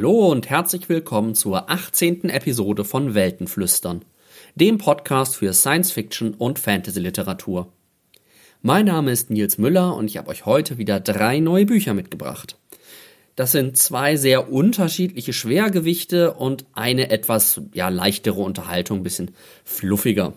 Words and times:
Hallo 0.00 0.30
und 0.30 0.48
herzlich 0.48 0.88
willkommen 0.88 1.34
zur 1.34 1.70
18. 1.70 2.30
Episode 2.30 2.84
von 2.86 3.14
Weltenflüstern, 3.14 4.02
dem 4.54 4.78
Podcast 4.78 5.36
für 5.36 5.52
Science 5.52 5.92
Fiction 5.92 6.32
und 6.32 6.58
Fantasy 6.58 7.00
Literatur. 7.00 7.70
Mein 8.62 8.86
Name 8.86 9.12
ist 9.12 9.28
Nils 9.28 9.58
Müller 9.58 9.94
und 9.94 10.06
ich 10.06 10.16
habe 10.16 10.30
euch 10.30 10.46
heute 10.46 10.78
wieder 10.78 11.00
drei 11.00 11.38
neue 11.40 11.66
Bücher 11.66 11.92
mitgebracht. 11.92 12.56
Das 13.36 13.52
sind 13.52 13.76
zwei 13.76 14.16
sehr 14.16 14.50
unterschiedliche 14.50 15.34
Schwergewichte 15.34 16.32
und 16.32 16.64
eine 16.72 17.10
etwas 17.10 17.60
ja 17.74 17.90
leichtere 17.90 18.40
Unterhaltung, 18.40 19.02
bisschen 19.02 19.32
fluffiger. 19.64 20.32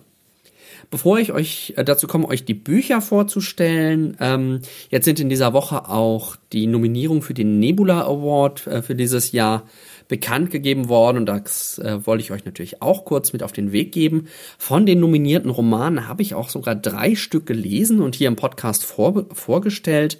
Bevor 0.89 1.19
ich 1.19 1.31
euch 1.31 1.73
äh, 1.77 1.83
dazu 1.83 2.07
komme, 2.07 2.27
euch 2.27 2.45
die 2.45 2.53
Bücher 2.53 3.01
vorzustellen, 3.01 4.17
ähm, 4.19 4.61
jetzt 4.89 5.05
sind 5.05 5.19
in 5.19 5.29
dieser 5.29 5.53
Woche 5.53 5.89
auch 5.89 6.35
die 6.51 6.67
Nominierungen 6.67 7.21
für 7.21 7.33
den 7.33 7.59
Nebula 7.59 8.01
Award 8.03 8.67
äh, 8.67 8.81
für 8.81 8.95
dieses 8.95 9.31
Jahr 9.31 9.63
bekannt 10.07 10.51
gegeben 10.51 10.89
worden 10.89 11.17
und 11.17 11.25
das 11.25 11.79
äh, 11.79 12.05
wollte 12.05 12.23
ich 12.23 12.31
euch 12.31 12.45
natürlich 12.45 12.81
auch 12.81 13.05
kurz 13.05 13.33
mit 13.33 13.41
auf 13.41 13.51
den 13.51 13.71
Weg 13.71 13.91
geben. 13.91 14.27
Von 14.57 14.85
den 14.85 14.99
nominierten 14.99 15.49
Romanen 15.49 16.07
habe 16.07 16.21
ich 16.21 16.35
auch 16.35 16.49
sogar 16.49 16.75
drei 16.75 17.15
Stück 17.15 17.45
gelesen 17.45 18.01
und 18.01 18.15
hier 18.15 18.27
im 18.27 18.35
Podcast 18.35 18.85
vor, 18.85 19.25
vorgestellt. 19.33 20.19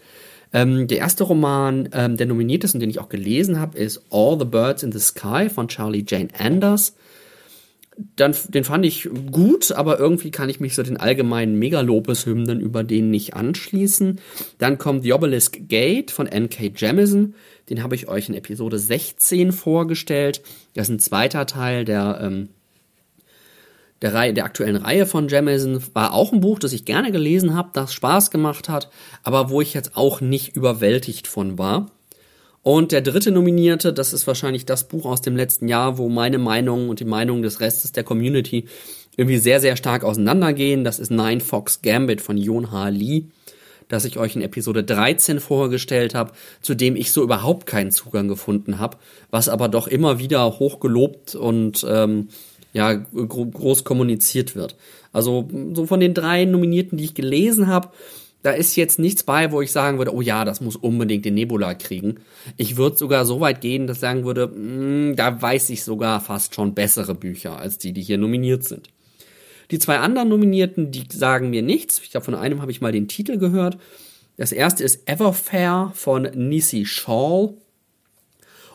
Ähm, 0.53 0.87
der 0.87 0.99
erste 0.99 1.23
Roman, 1.23 1.89
ähm, 1.93 2.15
der 2.15 2.27
nominiert 2.27 2.63
ist 2.63 2.73
und 2.73 2.79
den 2.79 2.89
ich 2.89 2.99
auch 2.99 3.09
gelesen 3.09 3.59
habe, 3.59 3.77
ist 3.77 4.01
All 4.11 4.37
the 4.39 4.45
Birds 4.45 4.83
in 4.83 4.91
the 4.91 4.99
Sky 4.99 5.49
von 5.49 5.67
Charlie 5.67 6.05
Jane 6.07 6.29
Anders 6.37 6.95
dann, 8.15 8.35
den 8.49 8.63
fand 8.63 8.85
ich 8.85 9.09
gut, 9.31 9.71
aber 9.71 9.99
irgendwie 9.99 10.31
kann 10.31 10.49
ich 10.49 10.59
mich 10.59 10.75
so 10.75 10.83
den 10.83 10.97
allgemeinen 10.97 11.57
Megalopes-Hymnen 11.59 12.59
über 12.59 12.83
den 12.83 13.09
nicht 13.09 13.35
anschließen. 13.35 14.19
Dann 14.57 14.77
kommt 14.77 15.03
The 15.03 15.13
Obelisk 15.13 15.67
Gate 15.67 16.11
von 16.11 16.27
N.K. 16.27 16.71
Jemison. 16.75 17.35
Den 17.69 17.83
habe 17.83 17.95
ich 17.95 18.07
euch 18.07 18.29
in 18.29 18.35
Episode 18.35 18.79
16 18.79 19.51
vorgestellt. 19.51 20.41
Das 20.73 20.89
ist 20.89 20.95
ein 20.95 20.99
zweiter 20.99 21.45
Teil 21.45 21.85
der, 21.85 22.19
ähm, 22.21 22.49
der, 24.01 24.13
Reihe, 24.13 24.33
der 24.33 24.45
aktuellen 24.45 24.75
Reihe 24.75 25.05
von 25.05 25.27
Jemison. 25.27 25.81
War 25.93 26.13
auch 26.13 26.33
ein 26.33 26.41
Buch, 26.41 26.59
das 26.59 26.73
ich 26.73 26.85
gerne 26.85 27.11
gelesen 27.11 27.53
habe, 27.53 27.69
das 27.73 27.93
Spaß 27.93 28.31
gemacht 28.31 28.69
hat, 28.69 28.89
aber 29.21 29.49
wo 29.49 29.61
ich 29.61 29.73
jetzt 29.73 29.95
auch 29.95 30.19
nicht 30.19 30.55
überwältigt 30.55 31.27
von 31.27 31.57
war. 31.57 31.91
Und 32.63 32.93
der 32.93 33.01
dritte 33.01 33.31
Nominierte, 33.31 33.91
das 33.91 34.13
ist 34.13 34.25
wahrscheinlich 34.25 34.65
das 34.65 34.87
Buch 34.87 35.05
aus 35.05 35.21
dem 35.21 35.35
letzten 35.35 35.67
Jahr, 35.67 35.97
wo 35.97 36.07
meine 36.07 36.37
Meinung 36.37 36.87
und 36.87 37.01
die 37.01 37.05
Meinung 37.05 37.41
des 37.41 37.59
Restes 37.59 37.91
der 37.91 38.05
Community 38.05 38.65
irgendwie 39.17 39.37
sehr, 39.37 39.59
sehr 39.59 39.75
stark 39.75 40.05
auseinandergehen. 40.05 40.85
Das 40.85 40.97
ist 40.97 41.11
Nine 41.11 41.41
Fox 41.41 41.81
Gambit 41.81 42.21
von 42.21 42.37
Jon 42.37 42.71
H. 42.71 42.87
Lee, 42.87 43.25
das 43.89 44.05
ich 44.05 44.17
euch 44.17 44.37
in 44.37 44.41
Episode 44.41 44.81
13 44.81 45.41
vorgestellt 45.41 46.15
habe, 46.15 46.31
zu 46.61 46.73
dem 46.73 46.95
ich 46.95 47.11
so 47.11 47.21
überhaupt 47.21 47.65
keinen 47.65 47.91
Zugang 47.91 48.29
gefunden 48.29 48.79
habe, 48.79 48.97
was 49.29 49.49
aber 49.49 49.67
doch 49.67 49.87
immer 49.87 50.19
wieder 50.19 50.57
hochgelobt 50.57 51.35
und 51.35 51.85
ähm, 51.87 52.29
ja, 52.71 52.93
groß 52.93 53.83
kommuniziert 53.83 54.55
wird. 54.55 54.77
Also 55.11 55.49
so 55.73 55.85
von 55.85 55.99
den 55.99 56.13
drei 56.13 56.45
Nominierten, 56.45 56.97
die 56.97 57.03
ich 57.03 57.13
gelesen 57.13 57.67
habe, 57.67 57.89
da 58.43 58.51
ist 58.51 58.75
jetzt 58.75 58.99
nichts 58.99 59.23
bei, 59.23 59.51
wo 59.51 59.61
ich 59.61 59.71
sagen 59.71 59.97
würde, 59.97 60.13
oh 60.13 60.21
ja, 60.21 60.43
das 60.43 60.59
muss 60.61 60.75
unbedingt 60.75 61.23
den 61.23 61.33
Nebula 61.33 61.73
kriegen. 61.73 62.19
Ich 62.57 62.75
würde 62.75 62.97
sogar 62.97 63.25
so 63.25 63.39
weit 63.39 63.61
gehen, 63.61 63.87
dass 63.87 63.97
ich 63.97 64.01
sagen 64.01 64.25
würde, 64.25 64.47
mh, 64.47 65.11
mm, 65.11 65.15
da 65.15 65.41
weiß 65.41 65.69
ich 65.69 65.83
sogar 65.83 66.19
fast 66.19 66.53
schon 66.53 66.75
bessere 66.75 67.15
Bücher 67.15 67.57
als 67.57 67.77
die, 67.77 67.93
die 67.93 68.01
hier 68.01 68.17
nominiert 68.17 68.65
sind. 68.65 68.89
Die 69.71 69.79
zwei 69.79 69.97
anderen 69.99 70.27
Nominierten, 70.27 70.91
die 70.91 71.05
sagen 71.11 71.49
mir 71.49 71.61
nichts. 71.61 71.99
Ich 72.03 72.11
glaube, 72.11 72.25
von 72.25 72.35
einem 72.35 72.61
habe 72.61 72.71
ich 72.71 72.81
mal 72.81 72.91
den 72.91 73.07
Titel 73.07 73.37
gehört. 73.37 73.77
Das 74.35 74.51
erste 74.51 74.83
ist 74.83 75.07
Everfair 75.07 75.91
von 75.95 76.23
Nisi 76.23 76.85
Shaw 76.85 77.53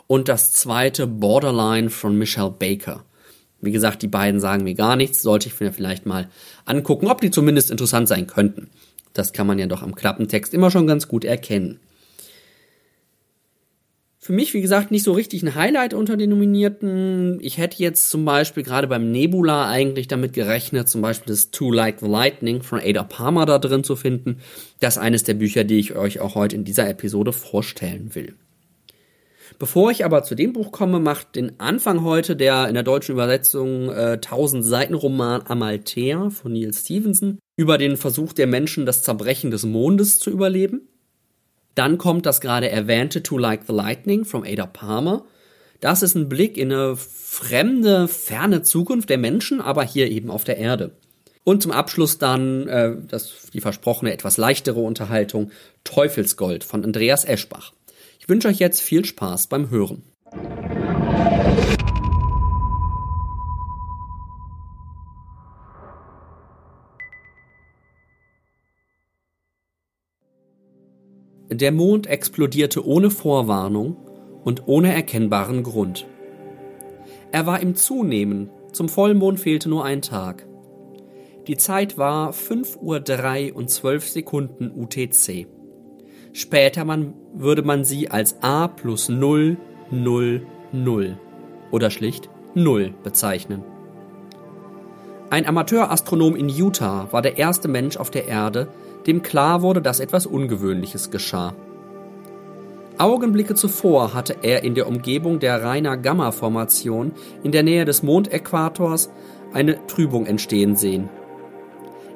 und 0.07 0.29
das 0.29 0.53
zweite 0.53 1.07
Borderline 1.07 1.91
von 1.91 2.17
Michelle 2.17 2.51
Baker. 2.51 3.05
Wie 3.61 3.73
gesagt, 3.73 4.03
die 4.03 4.09
beiden 4.09 4.41
sagen 4.41 4.65
mir 4.65 4.75
gar 4.75 4.97
nichts, 4.97 5.21
sollte 5.21 5.49
ich 5.49 5.61
mir 5.61 5.73
vielleicht 5.73 6.07
mal 6.07 6.29
angucken, 6.65 7.09
ob 7.09 7.21
die 7.21 7.31
zumindest 7.31 7.71
interessant 7.71 8.09
sein 8.09 8.27
könnten. 8.27 8.71
Das 9.15 9.33
kann 9.33 9.47
man 9.47 9.59
ja 9.59 9.67
doch 9.67 9.83
am 9.83 9.95
Klappentext 9.95 10.55
immer 10.55 10.71
schon 10.71 10.87
ganz 10.87 11.09
gut 11.09 11.25
erkennen. 11.25 11.81
Für 14.29 14.35
mich, 14.35 14.53
wie 14.53 14.61
gesagt, 14.61 14.91
nicht 14.91 15.05
so 15.05 15.13
richtig 15.13 15.43
ein 15.43 15.55
Highlight 15.55 15.95
unter 15.95 16.19
den 16.19 16.29
Nominierten. 16.29 17.39
Ich 17.41 17.57
hätte 17.57 17.83
jetzt 17.83 18.11
zum 18.11 18.27
Beispiel 18.27 18.63
gerade 18.63 18.87
beim 18.87 19.11
Nebula 19.11 19.71
eigentlich 19.71 20.07
damit 20.07 20.35
gerechnet, 20.35 20.87
zum 20.89 21.01
Beispiel 21.01 21.33
das 21.33 21.51
Too 21.51 21.73
Like 21.73 22.01
the 22.01 22.07
Lightning 22.07 22.63
von 22.63 22.79
Ada 22.79 23.05
Palmer 23.05 23.47
da 23.47 23.59
drin 23.59 23.85
zu 23.85 23.97
finden. 23.97 24.41
Das 24.81 24.97
ist 24.97 25.03
eines 25.03 25.23
der 25.23 25.33
Bücher, 25.33 25.65
die 25.65 25.79
ich 25.79 25.97
euch 25.97 26.21
auch 26.21 26.35
heute 26.35 26.57
in 26.57 26.65
dieser 26.65 26.91
Episode 26.91 27.33
vorstellen 27.33 28.15
will. 28.15 28.35
Bevor 29.59 29.91
ich 29.91 30.05
aber 30.05 30.23
zu 30.25 30.35
dem 30.35 30.53
Buch 30.53 30.73
komme, 30.73 31.01
macht 31.01 31.35
den 31.35 31.59
Anfang 31.59 32.05
heute 32.05 32.37
der 32.37 32.69
in 32.69 32.75
der 32.75 32.83
deutschen 32.83 33.13
Übersetzung 33.13 33.89
äh, 33.89 34.19
1000 34.23 34.65
Seiten 34.65 34.95
Roman 34.95 35.43
Amalthea 35.47 36.29
von 36.29 36.53
Neil 36.53 36.75
Stevenson 36.75 37.39
über 37.59 37.77
den 37.77 37.97
Versuch 37.97 38.33
der 38.33 38.47
Menschen, 38.47 38.87
das 38.87 39.03
Zerbrechen 39.03 39.51
des 39.51 39.65
Mondes 39.65 40.21
zu 40.21 40.31
überleben. 40.31 40.83
Dann 41.75 41.99
kommt 41.99 42.25
das 42.25 42.41
gerade 42.41 42.71
erwähnte 42.71 43.21
To 43.25 43.37
Like 43.37 43.63
the 43.67 43.73
Lightning 43.73 44.25
von 44.25 44.47
Ada 44.47 44.67
Palmer. 44.67 45.25
Das 45.81 46.05
ist 46.05 46.15
ein 46.15 46.29
Blick 46.29 46.57
in 46.57 46.73
eine 46.73 46.97
fremde, 46.97 48.07
ferne 48.07 48.63
Zukunft 48.63 49.11
der 49.11 49.19
Menschen, 49.19 49.61
aber 49.61 49.83
hier 49.83 50.09
eben 50.09 50.31
auf 50.31 50.45
der 50.45 50.59
Erde. 50.59 50.93
Und 51.43 51.61
zum 51.61 51.73
Abschluss 51.73 52.19
dann 52.19 52.69
äh, 52.69 52.95
das, 53.09 53.49
die 53.53 53.61
versprochene 53.61 54.13
etwas 54.13 54.37
leichtere 54.37 54.79
Unterhaltung 54.79 55.51
Teufelsgold 55.83 56.63
von 56.63 56.85
Andreas 56.85 57.25
Eschbach. 57.25 57.73
Ich 58.21 58.29
wünsche 58.29 58.47
euch 58.47 58.61
jetzt 58.61 58.83
viel 58.83 59.05
Spaß 59.05 59.49
beim 59.49 59.69
Hören. 59.69 60.05
Der 71.61 71.73
Mond 71.73 72.07
explodierte 72.07 72.87
ohne 72.87 73.11
Vorwarnung 73.11 73.97
und 74.45 74.69
ohne 74.69 74.95
erkennbaren 74.95 75.65
Grund. 75.65 76.07
Er 77.33 77.47
war 77.47 77.59
im 77.59 77.75
Zunehmen, 77.75 78.49
zum 78.71 78.89
Vollmond 78.89 79.41
fehlte 79.41 79.69
nur 79.69 79.85
ein 79.85 80.01
Tag. 80.01 80.47
Die 81.49 81.57
Zeit 81.57 81.99
war 81.99 82.33
5 82.33 82.79
Uhr 82.81 83.01
3 83.01 83.53
und 83.55 83.71
12 83.71 84.09
Sekunden 84.09 84.71
UTC. 84.71 85.49
Später 86.33 86.85
man, 86.85 87.15
würde 87.35 87.63
man 87.63 87.85
sie 87.85 88.09
als 88.09 88.41
A 88.41 88.69
plus 88.69 89.09
0, 89.09 89.57
0, 89.91 90.47
0 90.71 91.19
oder 91.73 91.91
schlicht 91.91 92.31
0 92.55 92.95
bezeichnen. 93.03 93.65
Ein 95.29 95.45
Amateurastronom 95.45 96.37
in 96.37 96.49
Utah 96.49 97.09
war 97.11 97.21
der 97.21 97.37
erste 97.37 97.67
Mensch 97.67 97.97
auf 97.97 98.13
der 98.13 98.29
Erde, 98.29 98.69
dem 99.09 99.23
klar 99.23 99.63
wurde, 99.63 99.83
dass 99.83 99.99
etwas 99.99 100.27
Ungewöhnliches 100.27 101.11
geschah. 101.11 101.55
Augenblicke 102.99 103.55
zuvor 103.55 104.13
hatte 104.13 104.37
er 104.43 104.65
in 104.65 104.75
der 104.75 104.87
Umgebung 104.87 105.39
der 105.39 105.63
Rainer 105.63 105.97
Gamma 105.97 106.31
Formation 106.31 107.13
in 107.43 107.53
der 107.53 107.63
Nähe 107.63 107.85
des 107.85 108.03
Mondäquators 108.03 109.11
eine 109.53 109.87
Trübung 109.87 110.27
entstehen 110.27 110.77
sehen. 110.77 111.09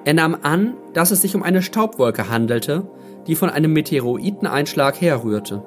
Er 0.04 0.14
nahm 0.14 0.36
an, 0.42 0.74
dass 0.92 1.12
es 1.12 1.22
sich 1.22 1.34
um 1.34 1.42
eine 1.42 1.62
Staubwolke 1.62 2.28
handelte, 2.28 2.82
die 3.26 3.36
von 3.36 3.48
einem 3.48 3.72
Meteoriteneinschlag 3.72 5.00
herrührte. 5.00 5.62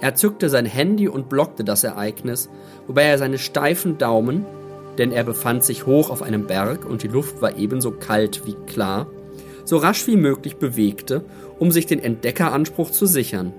Er 0.00 0.14
zückte 0.14 0.48
sein 0.50 0.66
Handy 0.66 1.08
und 1.08 1.28
blockte 1.28 1.64
das 1.64 1.84
Ereignis, 1.84 2.50
wobei 2.86 3.04
er 3.04 3.18
seine 3.18 3.38
steifen 3.38 3.96
Daumen, 3.96 4.44
denn 4.98 5.12
er 5.12 5.24
befand 5.24 5.62
sich 5.62 5.86
hoch 5.86 6.10
auf 6.10 6.22
einem 6.22 6.46
Berg 6.46 6.84
und 6.84 7.02
die 7.04 7.08
Luft 7.08 7.40
war 7.40 7.56
ebenso 7.56 7.92
kalt 7.92 8.44
wie 8.46 8.56
klar, 8.66 9.06
so 9.68 9.76
rasch 9.76 10.06
wie 10.06 10.16
möglich 10.16 10.56
bewegte, 10.56 11.24
um 11.58 11.70
sich 11.70 11.84
den 11.84 12.02
Entdeckeranspruch 12.02 12.90
zu 12.90 13.04
sichern. 13.04 13.52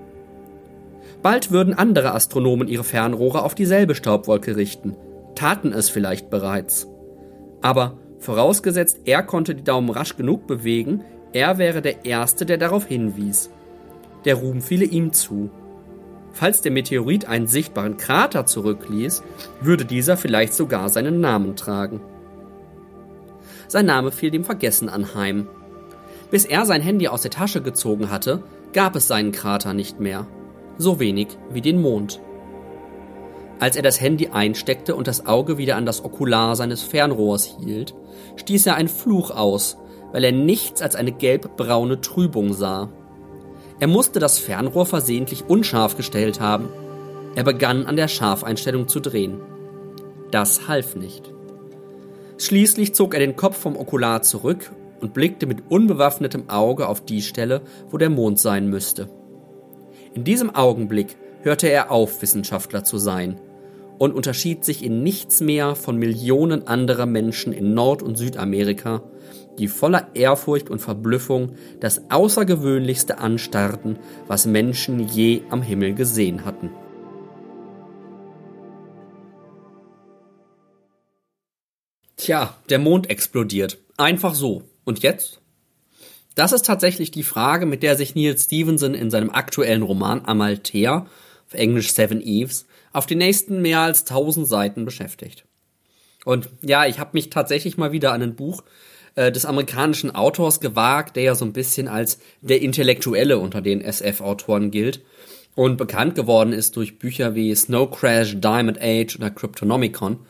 Bald 1.22 1.52
würden 1.52 1.76
andere 1.76 2.16
Astronomen 2.16 2.68
ihre 2.68 2.84
Fernrohre 2.84 3.44
auf 3.44 3.54
dieselbe 3.54 3.94
Staubwolke 3.94 4.56
richten, 4.56 4.96
taten 5.36 5.72
es 5.72 5.90
vielleicht 5.90 6.32
bereits. 6.32 6.88
Aber 7.62 8.00
vorausgesetzt, 8.18 9.02
er 9.06 9.22
konnte 9.22 9.54
die 9.54 9.64
Daumen 9.64 9.92
rasch 9.92 10.18
genug 10.18 10.48
bewegen, 10.48 11.04
er 11.32 11.60
wäre 11.60 11.84
der 11.84 12.06
Erste, 12.06 12.48
der 12.48 12.58
darauf 12.58 12.86
hinwies. 12.86 13.52
Der 14.26 14.36
Ruhm 14.36 14.62
fiele 14.62 14.86
ihm 14.86 15.14
zu. 15.14 15.52
Falls 16.34 16.62
der 16.62 16.72
Meteorit 16.72 17.26
einen 17.26 17.48
sichtbaren 17.48 17.98
Krater 17.98 18.48
zurückließ, 18.48 19.22
würde 19.62 19.86
dieser 19.86 20.18
vielleicht 20.18 20.56
sogar 20.56 20.90
seinen 20.90 21.22
Namen 21.22 21.56
tragen. 21.56 22.02
Sein 23.68 23.86
Name 23.86 24.12
fiel 24.12 24.32
dem 24.32 24.44
Vergessen 24.44 24.90
anheim. 24.90 25.48
Bis 26.32 26.46
er 26.46 26.66
sein 26.66 26.82
Handy 26.82 27.08
aus 27.08 27.24
der 27.24 27.32
Tasche 27.32 27.62
gezogen 27.62 28.12
hatte, 28.12 28.44
gab 28.74 28.96
es 28.96 29.08
seinen 29.08 29.32
Krater 29.32 29.74
nicht 29.74 30.00
mehr. 30.00 30.28
So 30.78 31.00
wenig 31.00 31.28
wie 31.52 31.62
den 31.62 31.82
Mond. 31.82 32.20
Als 33.60 33.76
er 33.76 33.82
das 33.82 34.00
Handy 34.00 34.28
einsteckte 34.28 34.96
und 34.96 35.08
das 35.08 35.26
Auge 35.26 35.58
wieder 35.58 35.76
an 35.76 35.86
das 35.86 36.06
Okular 36.06 36.56
seines 36.56 36.82
Fernrohrs 36.82 37.58
hielt, 37.60 37.94
stieß 38.38 38.68
er 38.68 38.76
einen 38.76 38.88
Fluch 38.88 39.32
aus, 39.32 39.78
weil 40.14 40.24
er 40.24 40.32
nichts 40.32 40.82
als 40.82 40.96
eine 40.96 41.12
gelbbraune 41.12 42.00
Trübung 42.00 42.54
sah. 42.54 42.90
Er 43.80 43.88
musste 43.88 44.20
das 44.20 44.40
Fernrohr 44.40 44.86
versehentlich 44.86 45.46
unscharf 45.48 45.98
gestellt 45.98 46.40
haben. 46.40 46.70
Er 47.36 47.44
begann 47.44 47.86
an 47.86 47.96
der 47.96 48.08
Scharfeinstellung 48.08 48.88
zu 48.88 49.00
drehen. 49.00 49.40
Das 50.32 50.68
half 50.68 50.96
nicht. 50.96 51.34
Schließlich 52.38 52.96
zog 52.96 53.14
er 53.14 53.20
den 53.20 53.36
Kopf 53.36 53.58
vom 53.58 53.76
Okular 53.76 54.22
zurück 54.22 54.72
und 55.02 55.14
blickte 55.14 55.46
mit 55.46 55.70
unbewaffnetem 55.70 56.50
Auge 56.50 56.88
auf 56.88 57.04
die 57.04 57.22
Stelle, 57.22 57.62
wo 57.90 57.98
der 57.98 58.10
Mond 58.10 58.40
sein 58.40 58.70
müsste. 58.70 59.10
In 60.14 60.24
diesem 60.24 60.54
Augenblick 60.56 61.18
hörte 61.42 61.68
er 61.68 61.92
auf, 61.92 62.22
Wissenschaftler 62.22 62.84
zu 62.84 62.98
sein 62.98 63.40
und 63.98 64.14
unterschied 64.14 64.64
sich 64.64 64.84
in 64.84 65.04
nichts 65.04 65.42
mehr 65.42 65.76
von 65.76 65.98
Millionen 65.98 66.68
anderer 66.68 67.06
Menschen 67.06 67.54
in 67.54 67.74
Nord- 67.74 68.02
und 68.02 68.18
Südamerika, 68.18 69.04
die 69.60 69.68
voller 69.68 70.16
Ehrfurcht 70.16 70.70
und 70.70 70.80
Verblüffung 70.80 71.54
das 71.80 72.10
Außergewöhnlichste 72.10 73.20
anstarrten, 73.20 74.00
was 74.28 74.46
Menschen 74.46 75.00
je 75.00 75.42
am 75.50 75.62
Himmel 75.62 75.94
gesehen 75.94 76.46
hatten. 76.46 76.72
Tja, 82.16 82.56
der 82.70 82.80
Mond 82.80 83.10
explodiert. 83.10 83.78
Einfach 83.98 84.36
so. 84.36 84.69
Und 84.90 85.04
jetzt? 85.04 85.40
Das 86.34 86.52
ist 86.52 86.66
tatsächlich 86.66 87.12
die 87.12 87.22
Frage, 87.22 87.68
mit 87.68 87.84
der 87.84 87.96
sich 87.96 88.16
Neil 88.16 88.36
Stevenson 88.36 88.96
in 88.96 89.12
seinem 89.12 89.30
aktuellen 89.30 89.84
Roman 89.84 90.26
Amalthea, 90.26 91.06
auf 91.46 91.54
Englisch 91.54 91.94
Seven 91.94 92.20
Eves, 92.24 92.66
auf 92.92 93.06
die 93.06 93.14
nächsten 93.14 93.62
mehr 93.62 93.82
als 93.82 94.04
tausend 94.04 94.48
Seiten 94.48 94.86
beschäftigt. 94.86 95.46
Und 96.26 96.50
ja, 96.64 96.88
ich 96.88 96.98
habe 96.98 97.12
mich 97.14 97.30
tatsächlich 97.30 97.78
mal 97.78 97.92
wieder 97.92 98.14
an 98.14 98.24
ein 98.24 98.36
Buch 98.36 98.64
äh, 99.14 99.32
des 99.32 99.46
amerikanischen 99.46 100.16
Autors 100.16 100.60
gewagt, 100.60 101.18
der 101.18 101.22
ja 101.22 101.36
so 101.36 101.46
ein 101.46 101.54
bisschen 101.54 101.88
als 101.88 102.18
der 102.42 102.64
Intellektuelle 102.64 103.38
unter 103.38 103.62
den 103.62 103.82
SF-Autoren 103.82 104.72
gilt 104.72 105.04
und 105.54 105.78
bekannt 105.78 106.16
geworden 106.16 106.52
ist 106.52 106.76
durch 106.78 106.98
Bücher 106.98 107.36
wie 107.36 107.54
Snow 107.54 107.92
Crash, 107.92 108.38
Diamond 108.40 108.80
Age 108.82 109.18
oder 109.18 109.30
Cryptonomicon 109.30 110.26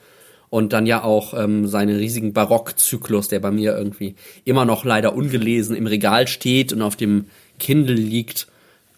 und 0.50 0.74
dann 0.74 0.86
ja 0.86 1.04
auch 1.04 1.34
ähm, 1.34 1.68
seinen 1.68 1.98
riesigen 1.98 2.34
Barockzyklus, 2.34 3.28
der 3.28 3.40
bei 3.40 3.52
mir 3.52 3.78
irgendwie 3.78 4.16
immer 4.46 4.66
noch 4.66 4.84
leider 4.84 5.14
ungelesen 5.14 5.76
im 5.76 5.88
Regal 5.88 6.28
steht 6.28 6.74
und 6.74 6.82
auf 6.82 6.96
dem 6.96 7.26
Kindle 7.60 7.96
liegt, 7.96 8.48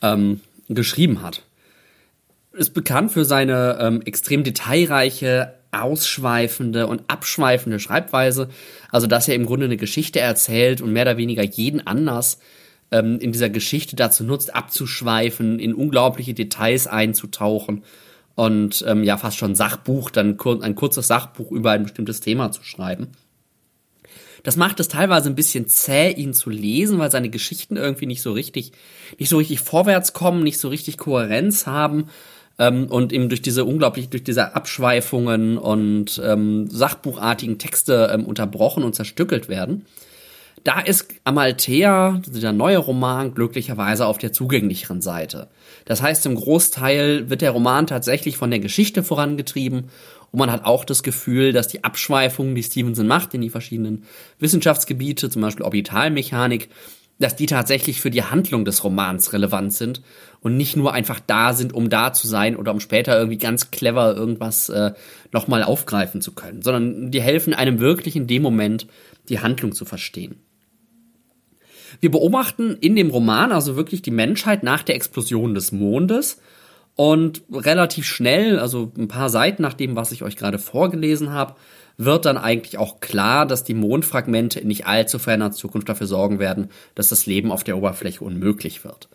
ähm, 0.02 0.42
geschrieben 0.70 1.22
hat. 1.22 1.44
Ist 2.54 2.74
bekannt 2.74 3.12
für 3.12 3.26
seine 3.26 3.78
ähm, 3.80 4.02
extrem 4.02 4.44
detailreiche, 4.44 5.54
ausschweifende 5.72 6.88
und 6.88 7.04
abschweifende 7.08 7.80
Schreibweise. 7.80 8.50
Also, 8.90 9.08
dass 9.08 9.28
er 9.28 9.36
im 9.36 9.46
Grunde 9.46 9.66
eine 9.66 9.78
Geschichte 9.78 10.20
erzählt 10.20 10.82
und 10.82 10.92
mehr 10.92 11.04
oder 11.04 11.18
weniger 11.18 11.44
jeden 11.44 11.86
Anlass 11.86 12.40
ähm, 12.92 13.20
in 13.20 13.32
dieser 13.32 13.50
Geschichte 13.50 13.96
dazu 13.96 14.24
nutzt, 14.24 14.54
abzuschweifen, 14.54 15.60
in 15.60 15.74
unglaubliche 15.74 16.34
Details 16.34 16.88
einzutauchen 16.88 17.84
und 18.36 18.84
ähm, 18.88 19.04
ja 19.04 19.18
fast 19.18 19.38
schon 19.38 19.56
Sachbuch, 19.56 20.10
dann 20.10 20.38
kur 20.38 20.64
ein 20.64 20.76
kurzes 20.76 21.08
Sachbuch 21.08 21.52
über 21.52 21.72
ein 21.72 21.84
bestimmtes 21.84 22.20
Thema 22.22 22.52
zu 22.52 22.64
schreiben. 22.64 23.10
Das 24.44 24.56
macht 24.56 24.80
es 24.80 24.88
teilweise 24.88 25.30
ein 25.30 25.36
bisschen 25.36 25.68
zäh, 25.68 26.12
ihn 26.12 26.34
zu 26.34 26.50
lesen, 26.50 26.98
weil 26.98 27.12
seine 27.12 27.30
Geschichten 27.30 27.78
irgendwie 27.78 28.08
nicht 28.08 28.22
so 28.22 28.32
richtig, 28.32 28.72
nicht 29.20 29.30
so 29.30 29.38
richtig 29.38 29.60
vorwärts 29.60 30.14
kommen, 30.14 30.44
nicht 30.44 30.60
so 30.60 30.70
richtig 30.70 30.98
Kohärenz 30.98 31.68
haben 31.68 32.08
ähm, 32.58 32.88
und 32.88 33.14
eben 33.14 33.30
durch 33.30 33.42
diese 33.42 33.66
unglaublich, 33.66 34.10
durch 34.10 34.24
diese 34.24 34.56
Abschweifungen 34.56 35.58
und 35.58 36.20
ähm, 36.24 36.68
sachbuchartigen 36.70 37.60
Texte 37.60 38.10
ähm, 38.14 38.26
unterbrochen 38.26 38.84
und 38.84 38.96
zerstückelt 38.96 39.48
werden. 39.48 39.86
Da 40.64 40.80
ist 40.80 41.08
Amalthea, 41.24 42.22
dieser 42.28 42.52
neue 42.52 42.78
Roman, 42.78 43.34
glücklicherweise 43.34 44.06
auf 44.06 44.20
der 44.20 44.32
zugänglicheren 44.32 45.02
Seite. 45.02 45.48
Das 45.86 46.02
heißt, 46.02 46.26
im 46.26 46.36
Großteil 46.36 47.30
wird 47.30 47.42
der 47.42 47.52
Roman 47.52 47.88
tatsächlich 47.88 48.38
von 48.38 48.52
der 48.52 48.60
Geschichte 48.60 49.04
vorangetrieben 49.04 49.90
und 50.32 50.40
man 50.40 50.52
hat 50.52 50.66
auch 50.66 50.86
das 50.86 51.04
Gefühl, 51.04 51.52
dass 51.52 51.68
die 51.68 51.84
Abschweifungen, 51.84 52.56
die 52.56 52.64
Stevenson 52.64 53.08
macht 53.08 53.34
in 53.34 53.42
die 53.42 53.50
verschiedenen 53.50 54.04
Wissenschaftsgebiete, 54.40 55.30
zum 55.30 55.42
Beispiel 55.42 55.66
Orbitalmechanik, 55.66 56.70
dass 57.20 57.36
die 57.36 57.46
tatsächlich 57.46 58.02
für 58.02 58.10
die 58.10 58.24
Handlung 58.24 58.66
des 58.66 58.84
Romans 58.84 59.32
relevant 59.34 59.74
sind 59.74 60.02
und 60.40 60.58
nicht 60.58 60.76
nur 60.76 60.94
einfach 60.94 61.20
da 61.20 61.54
sind, 61.54 61.74
um 61.74 61.90
da 61.90 62.14
zu 62.14 62.28
sein 62.28 62.56
oder 62.56 62.72
um 62.72 62.80
später 62.80 63.18
irgendwie 63.18 63.38
ganz 63.38 63.72
clever 63.72 64.16
irgendwas 64.16 64.70
äh, 64.70 64.94
nochmal 65.32 65.64
aufgreifen 65.64 66.22
zu 66.22 66.34
können, 66.34 66.62
sondern 66.62 67.12
die 67.12 67.22
helfen 67.22 67.54
einem 67.54 67.80
wirklich 67.80 68.16
in 68.16 68.28
dem 68.28 68.42
Moment, 68.42 68.88
die 69.30 69.40
Handlung 69.40 69.74
zu 69.74 69.86
verstehen. 69.86 70.42
Wir 72.00 72.12
beobachten 72.12 72.78
in 72.80 72.96
dem 72.96 73.10
Roman 73.10 73.52
also 73.52 73.76
wirklich 73.76 74.02
die 74.02 74.12
Menschheit 74.12 74.64
nach 74.64 74.84
der 74.84 74.96
Explosion 74.96 75.54
des 75.54 75.72
Mondes 75.72 76.40
und 76.96 77.44
relativ 77.52 78.06
schnell, 78.06 78.60
also 78.60 78.92
ein 78.98 79.08
paar 79.08 79.30
Seiten 79.30 79.62
nach 79.62 79.74
dem, 79.74 79.96
was 79.96 80.12
ich 80.12 80.24
euch 80.24 80.36
gerade 80.36 80.60
vorgelesen 80.60 81.32
habe, 81.32 81.56
wird 81.98 82.26
dann 82.26 82.38
eigentlich 82.38 82.78
auch 82.78 83.00
klar, 83.00 83.46
dass 83.46 83.64
die 83.64 83.74
Mondfragmente 83.74 84.60
in 84.60 84.68
nicht 84.68 84.88
allzu 84.88 85.20
ferner 85.20 85.52
Zukunft 85.52 85.90
dafür 85.90 86.08
sorgen 86.08 86.40
werden, 86.40 86.70
dass 86.96 87.10
das 87.10 87.26
Leben 87.26 87.52
auf 87.52 87.64
der 87.64 87.78
Oberfläche 87.78 88.24
unmöglich 88.24 88.84
wird. 88.84 89.08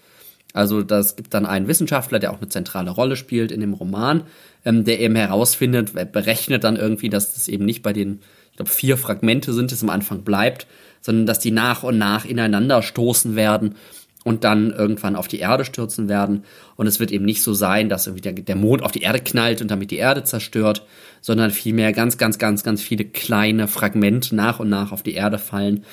Also 0.53 0.83
das 0.83 1.17
gibt 1.17 1.35
dann 1.35 1.45
einen 1.45 1.69
Wissenschaftler, 1.69 2.19
der 2.19 2.33
auch 2.33 2.39
eine 2.39 2.49
zentrale 2.49 2.91
Rolle 2.91 3.17
spielt 3.17 3.53
in 3.53 3.61
dem 3.61 3.75
Roman, 3.75 4.23
ähm, 4.65 4.85
der 4.85 5.01
eben 5.01 5.15
herausfindet, 5.15 5.93
berechnet 6.13 6.65
dann 6.65 6.77
irgendwie, 6.77 7.11
dass 7.11 7.35
das 7.35 7.49
eben 7.49 7.65
nicht 7.65 7.83
bei 7.83 7.93
den, 7.93 8.21
ich 8.53 8.57
glaube, 8.57 8.71
vier 8.71 8.97
Fragmente 8.97 9.53
sind, 9.53 9.71
es 9.71 9.83
am 9.83 9.91
Anfang 9.91 10.23
bleibt, 10.23 10.67
sondern 11.07 11.25
dass 11.25 11.39
die 11.39 11.53
nach 11.53 11.85
und 11.85 11.99
nach 11.99 12.25
ineinander 12.25 12.83
stoßen 12.83 13.37
werden 13.37 13.77
und 14.25 14.43
dann 14.43 14.73
irgendwann 14.73 15.15
auf 15.15 15.29
die 15.29 15.39
Erde 15.39 15.65
stürzen 15.65 16.09
werden. 16.09 16.43
Und 16.75 16.89
es 16.89 16.99
wird 16.99 17.13
eben 17.13 17.25
nicht 17.25 17.43
so 17.43 17.55
sein, 17.55 17.89
dass 17.89 18.09
irgendwie 18.09 18.23
der, 18.23 18.33
der 18.33 18.57
Mond 18.57 18.83
auf 18.83 18.91
die 18.91 19.03
Erde 19.03 19.21
knallt 19.21 19.63
und 19.63 19.71
damit 19.71 19.93
die 19.93 19.99
Erde 19.99 20.25
zerstört, 20.25 20.85
sondern 21.21 21.53
vielmehr 21.53 21.93
ganz, 21.93 22.19
ganz, 22.19 22.37
ganz, 22.39 22.65
ganz 22.65 22.83
viele 22.83 23.05
kleine 23.05 23.69
Fragmente 23.69 24.35
nach 24.35 24.59
und 24.59 24.69
nach 24.69 24.91
auf 24.91 25.05
die 25.05 25.15
Erde 25.15 25.39
fallen 25.39 25.85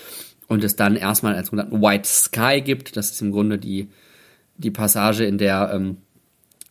und 0.47 0.63
es 0.63 0.75
dann 0.75 0.95
erstmal 0.95 1.35
als 1.35 1.49
sogenannten 1.49 1.79
White 1.79 2.09
Sky 2.09 2.61
gibt. 2.61 2.97
Das 2.97 3.11
ist 3.11 3.21
im 3.21 3.31
Grunde 3.31 3.59
die, 3.59 3.89
die 4.57 4.71
Passage, 4.71 5.25
in 5.25 5.37
der 5.37 5.71
ähm, 5.71 5.97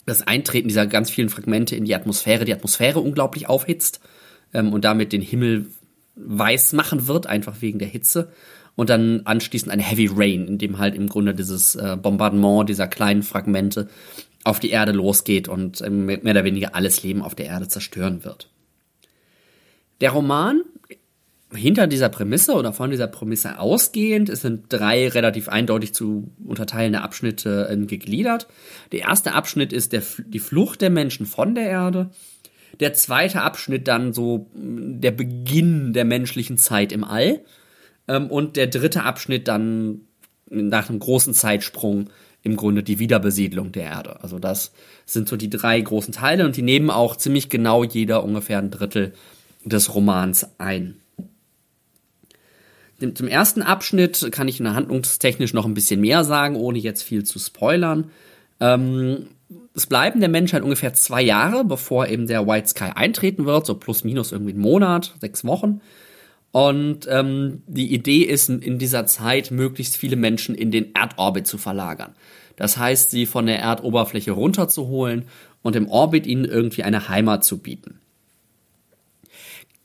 das 0.04 0.26
Eintreten 0.26 0.66
dieser 0.66 0.88
ganz 0.88 1.10
vielen 1.10 1.28
Fragmente 1.28 1.76
in 1.76 1.84
die 1.84 1.94
Atmosphäre 1.94 2.44
die 2.44 2.54
Atmosphäre 2.54 2.98
unglaublich 2.98 3.48
aufhitzt 3.48 4.00
ähm, 4.52 4.72
und 4.72 4.84
damit 4.84 5.12
den 5.12 5.22
Himmel 5.22 5.68
weiß 6.14 6.72
machen 6.72 7.06
wird, 7.06 7.26
einfach 7.26 7.60
wegen 7.60 7.78
der 7.78 7.88
Hitze. 7.88 8.32
Und 8.74 8.88
dann 8.88 9.22
anschließend 9.24 9.70
eine 9.70 9.82
Heavy 9.82 10.08
Rain, 10.12 10.46
in 10.46 10.58
dem 10.58 10.78
halt 10.78 10.94
im 10.94 11.08
Grunde 11.08 11.34
dieses 11.34 11.74
äh, 11.74 11.96
Bombardement 12.00 12.68
dieser 12.68 12.88
kleinen 12.88 13.22
Fragmente 13.22 13.88
auf 14.44 14.60
die 14.60 14.70
Erde 14.70 14.92
losgeht 14.92 15.46
und 15.48 15.80
äh, 15.82 15.90
mehr 15.90 16.18
oder 16.18 16.44
weniger 16.44 16.74
alles 16.74 17.02
Leben 17.02 17.22
auf 17.22 17.34
der 17.34 17.46
Erde 17.46 17.68
zerstören 17.68 18.24
wird. 18.24 18.50
Der 20.00 20.10
Roman 20.10 20.62
hinter 21.54 21.86
dieser 21.86 22.08
Prämisse 22.08 22.54
oder 22.54 22.72
von 22.72 22.90
dieser 22.90 23.06
Prämisse 23.06 23.58
ausgehend, 23.58 24.28
es 24.28 24.40
sind 24.40 24.72
drei 24.72 25.08
relativ 25.08 25.48
eindeutig 25.48 25.94
zu 25.94 26.32
unterteilende 26.44 27.02
Abschnitte 27.02 27.68
äh, 27.70 27.76
gegliedert. 27.86 28.48
Der 28.92 29.00
erste 29.00 29.34
Abschnitt 29.34 29.72
ist 29.72 29.92
der, 29.92 30.02
die 30.26 30.38
Flucht 30.38 30.80
der 30.80 30.90
Menschen 30.90 31.26
von 31.26 31.54
der 31.54 31.68
Erde. 31.68 32.10
Der 32.80 32.94
zweite 32.94 33.42
Abschnitt 33.42 33.88
dann 33.88 34.12
so 34.12 34.48
der 34.54 35.10
Beginn 35.10 35.92
der 35.92 36.04
menschlichen 36.04 36.58
Zeit 36.58 36.92
im 36.92 37.04
All. 37.04 37.40
Ähm, 38.08 38.30
und 38.30 38.56
der 38.56 38.66
dritte 38.66 39.04
Abschnitt 39.04 39.48
dann 39.48 40.02
nach 40.48 40.88
einem 40.88 40.98
großen 40.98 41.34
Zeitsprung 41.34 42.10
im 42.42 42.56
Grunde 42.56 42.82
die 42.82 42.98
Wiederbesiedlung 42.98 43.72
der 43.72 43.84
Erde. 43.84 44.22
Also 44.22 44.38
das 44.38 44.72
sind 45.06 45.28
so 45.28 45.36
die 45.36 45.50
drei 45.50 45.80
großen 45.80 46.12
Teile 46.12 46.44
und 46.44 46.56
die 46.56 46.62
nehmen 46.62 46.90
auch 46.90 47.16
ziemlich 47.16 47.48
genau 47.48 47.84
jeder 47.84 48.24
ungefähr 48.24 48.58
ein 48.58 48.70
Drittel 48.70 49.14
des 49.64 49.94
Romans 49.94 50.46
ein. 50.58 50.96
Zum 53.14 53.26
ersten 53.26 53.62
Abschnitt 53.62 54.28
kann 54.30 54.48
ich 54.48 54.60
handlungstechnisch 54.60 55.54
noch 55.54 55.66
ein 55.66 55.74
bisschen 55.74 56.00
mehr 56.00 56.24
sagen, 56.24 56.54
ohne 56.54 56.78
jetzt 56.78 57.02
viel 57.02 57.24
zu 57.24 57.38
spoilern. 57.38 58.10
Ähm, 58.60 59.28
es 59.74 59.86
bleiben 59.86 60.20
der 60.20 60.28
Menschheit 60.28 60.62
ungefähr 60.62 60.94
zwei 60.94 61.22
Jahre, 61.22 61.64
bevor 61.64 62.08
eben 62.08 62.26
der 62.26 62.46
White 62.46 62.68
Sky 62.68 62.90
eintreten 62.94 63.46
wird, 63.46 63.66
so 63.66 63.74
plus 63.74 64.04
minus 64.04 64.32
irgendwie 64.32 64.52
einen 64.52 64.60
Monat, 64.60 65.14
sechs 65.20 65.44
Wochen. 65.44 65.80
Und 66.50 67.08
ähm, 67.08 67.62
die 67.66 67.94
Idee 67.94 68.22
ist, 68.22 68.50
in 68.50 68.78
dieser 68.78 69.06
Zeit 69.06 69.50
möglichst 69.50 69.96
viele 69.96 70.16
Menschen 70.16 70.54
in 70.54 70.70
den 70.70 70.94
Erdorbit 70.94 71.46
zu 71.46 71.56
verlagern. 71.56 72.14
Das 72.56 72.76
heißt, 72.76 73.10
sie 73.10 73.24
von 73.24 73.46
der 73.46 73.58
Erdoberfläche 73.58 74.32
runterzuholen 74.32 75.24
und 75.62 75.76
im 75.76 75.88
Orbit 75.88 76.26
ihnen 76.26 76.44
irgendwie 76.44 76.82
eine 76.82 77.08
Heimat 77.08 77.44
zu 77.44 77.58
bieten. 77.58 78.01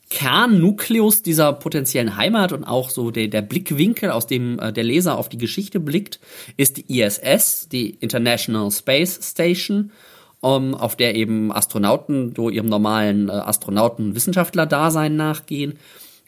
Kernnukleus 0.09 1.21
dieser 1.21 1.51
potenziellen 1.53 2.15
Heimat 2.15 2.53
und 2.53 2.63
auch 2.63 2.89
so 2.89 3.11
der, 3.11 3.27
der 3.27 3.41
Blickwinkel, 3.41 4.11
aus 4.11 4.25
dem 4.25 4.57
äh, 4.59 4.71
der 4.71 4.83
Leser 4.83 5.17
auf 5.17 5.27
die 5.27 5.37
Geschichte 5.37 5.79
blickt, 5.79 6.19
ist 6.55 6.77
die 6.77 6.99
ISS, 6.99 7.67
die 7.69 7.89
International 7.89 8.71
Space 8.71 9.19
Station, 9.21 9.91
um, 10.39 10.75
auf 10.75 10.95
der 10.95 11.15
eben 11.15 11.51
Astronauten 11.51 12.33
so 12.35 12.49
ihrem 12.49 12.67
normalen 12.67 13.27
äh, 13.27 13.33
Astronauten-Wissenschaftler-Dasein 13.33 15.15
nachgehen. 15.15 15.77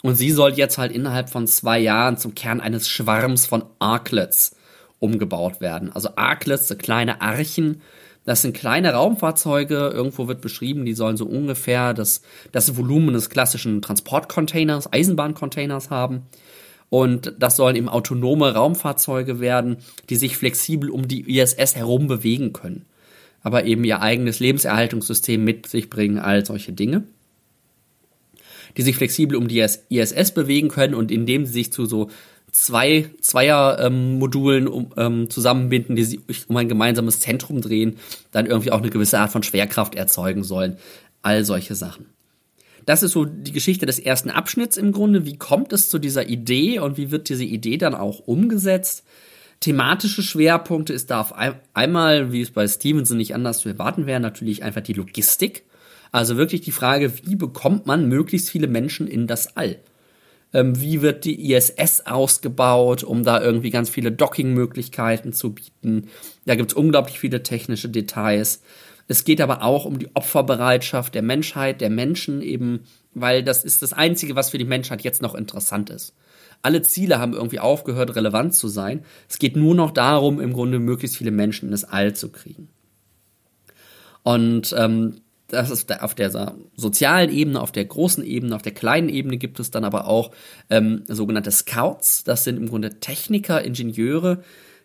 Und 0.01 0.15
sie 0.15 0.31
soll 0.31 0.53
jetzt 0.53 0.77
halt 0.77 0.91
innerhalb 0.91 1.29
von 1.29 1.47
zwei 1.47 1.79
Jahren 1.79 2.17
zum 2.17 2.35
Kern 2.35 2.61
eines 2.61 2.89
Schwarms 2.89 3.45
von 3.45 3.63
Arklets 3.79 4.55
umgebaut 4.99 5.61
werden. 5.61 5.91
Also 5.93 6.09
Arklets, 6.15 6.67
so 6.67 6.75
kleine 6.75 7.21
Archen, 7.21 7.81
Das 8.25 8.41
sind 8.41 8.55
kleine 8.55 8.93
Raumfahrzeuge, 8.93 9.91
irgendwo 9.93 10.27
wird 10.27 10.41
beschrieben, 10.41 10.85
die 10.85 10.93
sollen 10.93 11.17
so 11.17 11.25
ungefähr 11.25 11.93
das, 11.93 12.21
das 12.51 12.77
Volumen 12.77 13.13
des 13.13 13.29
klassischen 13.29 13.81
Transportcontainers, 13.81 14.91
Eisenbahncontainers 14.91 15.89
haben. 15.89 16.23
Und 16.89 17.33
das 17.39 17.55
sollen 17.55 17.75
eben 17.75 17.89
autonome 17.89 18.53
Raumfahrzeuge 18.53 19.39
werden, 19.39 19.77
die 20.09 20.15
sich 20.15 20.37
flexibel 20.37 20.89
um 20.89 21.07
die 21.07 21.39
ISS 21.39 21.75
herum 21.75 22.07
bewegen 22.07 22.51
können. 22.51 22.85
Aber 23.41 23.63
eben 23.65 23.83
ihr 23.83 24.01
eigenes 24.01 24.39
Lebenserhaltungssystem 24.39 25.43
mit 25.43 25.67
sich 25.67 25.89
bringen, 25.89 26.19
all 26.19 26.45
solche 26.45 26.73
Dinge. 26.73 27.03
Die 28.75 28.81
sich 28.81 28.97
flexibel 28.97 29.37
um 29.37 29.47
die 29.47 29.59
ISS 29.59 30.33
bewegen 30.33 30.69
können 30.69 30.93
und 30.93 31.11
indem 31.11 31.45
sie 31.45 31.53
sich 31.53 31.71
zu 31.71 31.85
so 31.85 32.09
zwei 32.51 33.09
Zweier-Modulen 33.21 34.67
um, 34.67 34.91
ähm, 34.97 35.29
zusammenbinden, 35.29 35.95
die 35.95 36.03
sich 36.03 36.19
um 36.47 36.57
ein 36.57 36.69
gemeinsames 36.69 37.19
Zentrum 37.19 37.61
drehen, 37.61 37.97
dann 38.31 38.45
irgendwie 38.45 38.71
auch 38.71 38.79
eine 38.79 38.89
gewisse 38.89 39.19
Art 39.19 39.31
von 39.31 39.43
Schwerkraft 39.43 39.95
erzeugen 39.95 40.43
sollen. 40.43 40.77
All 41.21 41.43
solche 41.43 41.75
Sachen. 41.75 42.05
Das 42.85 43.03
ist 43.03 43.11
so 43.11 43.25
die 43.25 43.51
Geschichte 43.51 43.85
des 43.85 43.99
ersten 43.99 44.29
Abschnitts 44.29 44.77
im 44.77 44.91
Grunde. 44.91 45.25
Wie 45.25 45.37
kommt 45.37 45.73
es 45.73 45.89
zu 45.89 45.99
dieser 45.99 46.27
Idee 46.27 46.79
und 46.79 46.97
wie 46.97 47.11
wird 47.11 47.29
diese 47.29 47.43
Idee 47.43 47.77
dann 47.77 47.93
auch 47.93 48.19
umgesetzt? 48.19 49.03
Thematische 49.59 50.23
Schwerpunkte 50.23 50.93
ist 50.93 51.11
da 51.11 51.19
auf 51.19 51.33
einmal, 51.73 52.31
wie 52.31 52.41
es 52.41 52.51
bei 52.51 52.67
Stevenson 52.67 53.17
nicht 53.17 53.35
anders 53.35 53.59
zu 53.59 53.69
erwarten 53.69 54.05
wäre, 54.05 54.21
natürlich 54.21 54.63
einfach 54.63 54.81
die 54.81 54.93
Logistik. 54.93 55.65
Also 56.11 56.37
wirklich 56.37 56.61
die 56.61 56.71
Frage, 56.71 57.13
wie 57.25 57.35
bekommt 57.35 57.85
man 57.85 58.07
möglichst 58.07 58.49
viele 58.49 58.67
Menschen 58.67 59.07
in 59.07 59.27
das 59.27 59.57
All? 59.57 59.77
Ähm, 60.53 60.79
wie 60.81 61.01
wird 61.01 61.25
die 61.25 61.51
ISS 61.51 62.01
ausgebaut, 62.05 63.03
um 63.03 63.23
da 63.23 63.41
irgendwie 63.41 63.69
ganz 63.69 63.89
viele 63.89 64.11
Docking-Möglichkeiten 64.11 65.33
zu 65.33 65.53
bieten? 65.53 66.09
Da 66.45 66.55
gibt 66.55 66.71
es 66.71 66.77
unglaublich 66.77 67.19
viele 67.19 67.43
technische 67.43 67.89
Details. 67.89 68.61
Es 69.07 69.23
geht 69.23 69.41
aber 69.41 69.63
auch 69.63 69.85
um 69.85 69.99
die 69.99 70.15
Opferbereitschaft 70.15 71.15
der 71.15 71.21
Menschheit, 71.21 71.81
der 71.81 71.89
Menschen 71.89 72.41
eben, 72.41 72.81
weil 73.13 73.43
das 73.43 73.63
ist 73.63 73.81
das 73.81 73.93
Einzige, 73.93 74.35
was 74.35 74.51
für 74.51 74.57
die 74.57 74.65
Menschheit 74.65 75.01
jetzt 75.01 75.21
noch 75.21 75.35
interessant 75.35 75.89
ist. 75.89 76.13
Alle 76.61 76.81
Ziele 76.81 77.19
haben 77.19 77.33
irgendwie 77.33 77.59
aufgehört, 77.59 78.15
relevant 78.15 78.53
zu 78.53 78.67
sein. 78.67 79.05
Es 79.27 79.39
geht 79.39 79.55
nur 79.55 79.75
noch 79.75 79.91
darum, 79.91 80.41
im 80.41 80.53
Grunde 80.53 80.79
möglichst 80.79 81.17
viele 81.17 81.31
Menschen 81.31 81.65
in 81.65 81.71
das 81.71 81.85
All 81.85 82.13
zu 82.13 82.29
kriegen. 82.29 82.69
Und 84.23 84.75
ähm, 84.77 85.21
das 85.49 85.69
ist 85.69 86.01
auf 86.01 86.15
der 86.15 86.55
sozialen 86.75 87.31
Ebene, 87.31 87.61
auf 87.61 87.71
der 87.71 87.85
großen 87.85 88.23
Ebene, 88.23 88.55
auf 88.55 88.61
der 88.61 88.73
kleinen 88.73 89.09
Ebene 89.09 89.37
gibt 89.37 89.59
es 89.59 89.71
dann 89.71 89.83
aber 89.83 90.07
auch 90.07 90.31
ähm, 90.69 91.03
sogenannte 91.07 91.51
Scouts. 91.51 92.23
Das 92.23 92.43
sind 92.43 92.57
im 92.57 92.69
Grunde 92.69 92.99
Techniker, 92.99 93.63
Ingenieure, 93.63 94.43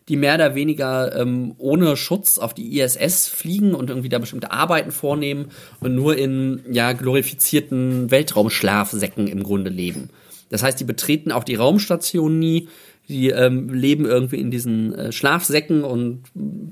die 0.09 0.17
mehr 0.17 0.35
oder 0.35 0.55
weniger 0.55 1.15
ähm, 1.15 1.55
ohne 1.57 1.95
Schutz 1.97 2.37
auf 2.37 2.53
die 2.53 2.79
ISS 2.79 3.27
fliegen 3.27 3.73
und 3.73 3.89
irgendwie 3.89 4.09
da 4.09 4.19
bestimmte 4.19 4.51
Arbeiten 4.51 4.91
vornehmen 4.91 5.47
und 5.79 5.95
nur 5.95 6.17
in 6.17 6.61
ja 6.71 6.93
glorifizierten 6.93 8.11
Weltraumschlafsäcken 8.11 9.27
im 9.27 9.43
Grunde 9.43 9.69
leben. 9.69 10.09
Das 10.49 10.63
heißt, 10.63 10.79
die 10.79 10.83
betreten 10.83 11.31
auch 11.31 11.43
die 11.43 11.55
Raumstation 11.55 12.37
nie, 12.37 12.69
die 13.07 13.29
ähm, 13.29 13.69
leben 13.69 14.05
irgendwie 14.05 14.37
in 14.37 14.51
diesen 14.51 14.93
äh, 14.93 15.11
Schlafsäcken 15.11 15.83
und 15.83 16.23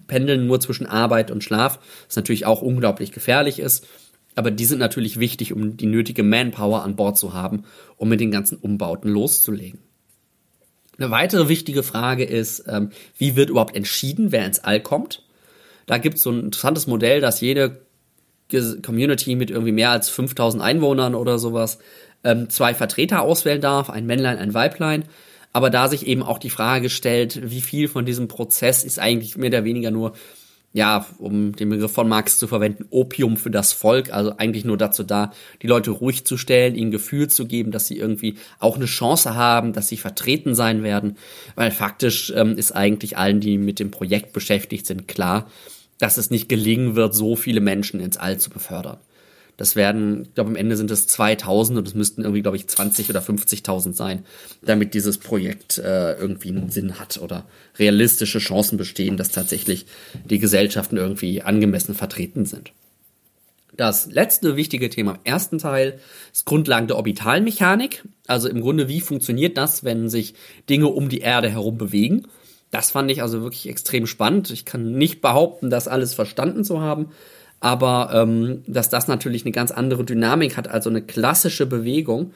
pendeln 0.07 0.47
nur 0.47 0.59
zwischen 0.59 0.85
Arbeit 0.85 1.31
und 1.31 1.43
Schlaf, 1.43 1.79
was 2.07 2.15
natürlich 2.15 2.45
auch 2.45 2.61
unglaublich 2.61 3.11
gefährlich 3.11 3.59
ist. 3.59 3.87
Aber 4.35 4.49
die 4.49 4.65
sind 4.65 4.79
natürlich 4.79 5.19
wichtig, 5.19 5.53
um 5.53 5.77
die 5.77 5.85
nötige 5.85 6.23
Manpower 6.23 6.83
an 6.83 6.95
Bord 6.95 7.17
zu 7.17 7.33
haben, 7.33 7.63
um 7.97 8.09
mit 8.09 8.19
den 8.19 8.31
ganzen 8.31 8.57
Umbauten 8.57 9.11
loszulegen. 9.11 9.79
Eine 10.97 11.11
weitere 11.11 11.49
wichtige 11.49 11.83
Frage 11.83 12.23
ist, 12.23 12.65
ähm, 12.67 12.89
wie 13.17 13.35
wird 13.35 13.49
überhaupt 13.49 13.75
entschieden, 13.75 14.31
wer 14.31 14.45
ins 14.45 14.59
All 14.59 14.79
kommt? 14.81 15.23
Da 15.85 15.97
gibt 15.97 16.17
es 16.17 16.23
so 16.23 16.31
ein 16.31 16.39
interessantes 16.39 16.87
Modell, 16.87 17.19
dass 17.19 17.41
jede 17.41 17.81
Community 18.83 19.35
mit 19.35 19.49
irgendwie 19.49 19.71
mehr 19.71 19.89
als 19.89 20.09
5000 20.09 20.61
Einwohnern 20.61 21.15
oder 21.15 21.39
sowas 21.39 21.79
ähm, 22.23 22.49
zwei 22.49 22.73
Vertreter 22.73 23.21
auswählen 23.21 23.61
darf, 23.61 23.89
ein 23.89 24.05
Männlein, 24.05 24.37
ein 24.37 24.53
Weiblein. 24.53 25.05
Aber 25.53 25.69
da 25.69 25.87
sich 25.87 26.07
eben 26.07 26.23
auch 26.23 26.39
die 26.39 26.49
Frage 26.49 26.89
stellt, 26.89 27.49
wie 27.49 27.61
viel 27.61 27.87
von 27.87 28.05
diesem 28.05 28.27
Prozess 28.27 28.83
ist 28.83 28.99
eigentlich 28.99 29.37
mehr 29.37 29.49
oder 29.49 29.63
weniger 29.63 29.91
nur 29.91 30.13
ja, 30.75 31.05
um 31.19 31.55
den 31.55 31.69
Begriff 31.69 31.91
von 31.91 32.09
Marx 32.09 32.39
zu 32.39 32.47
verwenden, 32.47 32.85
Opium 32.89 33.37
für 33.37 33.51
das 33.51 33.73
Volk, 33.73 34.11
also 34.11 34.37
eigentlich 34.37 34.65
nur 34.65 34.75
dazu 34.75 35.03
da, 35.03 35.31
die 35.61 35.67
Leute 35.67 35.91
ruhig 35.91 36.25
zu 36.25 36.35
stellen, 36.35 36.73
ihnen 36.73 36.89
Gefühl 36.89 37.29
zu 37.29 37.45
geben, 37.45 37.71
dass 37.71 37.85
sie 37.85 37.97
irgendwie 37.97 38.37
auch 38.57 38.75
eine 38.75 38.85
Chance 38.85 39.35
haben, 39.35 39.73
dass 39.73 39.87
sie 39.87 39.97
vertreten 39.97 40.55
sein 40.55 40.81
werden, 40.81 41.17
weil 41.53 41.69
faktisch 41.69 42.33
ähm, 42.35 42.57
ist 42.57 42.71
eigentlich 42.71 43.17
allen, 43.17 43.39
die 43.39 43.59
mit 43.59 43.79
dem 43.79 43.91
Projekt 43.91 44.33
beschäftigt 44.33 44.87
sind, 44.87 45.07
klar, 45.07 45.47
dass 45.99 46.17
es 46.17 46.31
nicht 46.31 46.49
gelingen 46.49 46.95
wird, 46.95 47.13
so 47.13 47.35
viele 47.35 47.61
Menschen 47.61 47.99
ins 47.99 48.17
All 48.17 48.39
zu 48.39 48.49
befördern. 48.49 48.97
Das 49.57 49.75
werden, 49.75 50.23
ich 50.23 50.33
glaube, 50.33 50.49
am 50.49 50.55
Ende 50.55 50.75
sind 50.75 50.89
es 50.89 51.05
2000 51.07 51.77
und 51.77 51.87
es 51.87 51.93
müssten 51.93 52.21
irgendwie, 52.21 52.41
glaube 52.41 52.57
ich, 52.57 52.67
20 52.67 53.09
oder 53.09 53.21
50.000 53.21 53.93
sein, 53.93 54.25
damit 54.63 54.93
dieses 54.93 55.19
Projekt 55.19 55.77
äh, 55.77 56.13
irgendwie 56.13 56.49
einen 56.49 56.71
Sinn 56.71 56.99
hat 56.99 57.19
oder 57.21 57.45
realistische 57.77 58.39
Chancen 58.39 58.77
bestehen, 58.77 59.15
dass 59.15 59.29
tatsächlich 59.29 59.85
die 60.25 60.39
Gesellschaften 60.39 60.97
irgendwie 60.97 61.43
angemessen 61.43 61.93
vertreten 61.93 62.45
sind. 62.45 62.71
Das 63.75 64.05
letzte 64.11 64.55
wichtige 64.55 64.89
Thema 64.89 65.13
im 65.13 65.19
ersten 65.23 65.57
Teil 65.57 65.99
ist 66.31 66.45
Grundlagen 66.45 66.87
der 66.87 66.97
Orbitalmechanik. 66.97 68.03
Also 68.27 68.47
im 68.47 68.61
Grunde, 68.61 68.87
wie 68.87 69.01
funktioniert 69.01 69.57
das, 69.57 69.83
wenn 69.83 70.09
sich 70.09 70.35
Dinge 70.69 70.87
um 70.87 71.09
die 71.09 71.21
Erde 71.21 71.49
herum 71.49 71.77
bewegen? 71.77 72.27
Das 72.69 72.91
fand 72.91 73.09
ich 73.11 73.21
also 73.21 73.41
wirklich 73.41 73.67
extrem 73.67 74.05
spannend. 74.05 74.51
Ich 74.51 74.65
kann 74.65 74.93
nicht 74.93 75.21
behaupten, 75.21 75.69
das 75.69 75.87
alles 75.87 76.13
verstanden 76.13 76.63
zu 76.63 76.81
haben, 76.81 77.11
aber 77.63 78.09
ähm, 78.13 78.61
dass 78.67 78.89
das 78.89 79.07
natürlich 79.07 79.45
eine 79.45 79.53
ganz 79.53 79.71
andere 79.71 80.03
Dynamik 80.03 80.57
hat, 80.57 80.67
also 80.67 80.89
eine 80.89 81.01
klassische 81.01 81.65
Bewegung, 81.65 82.33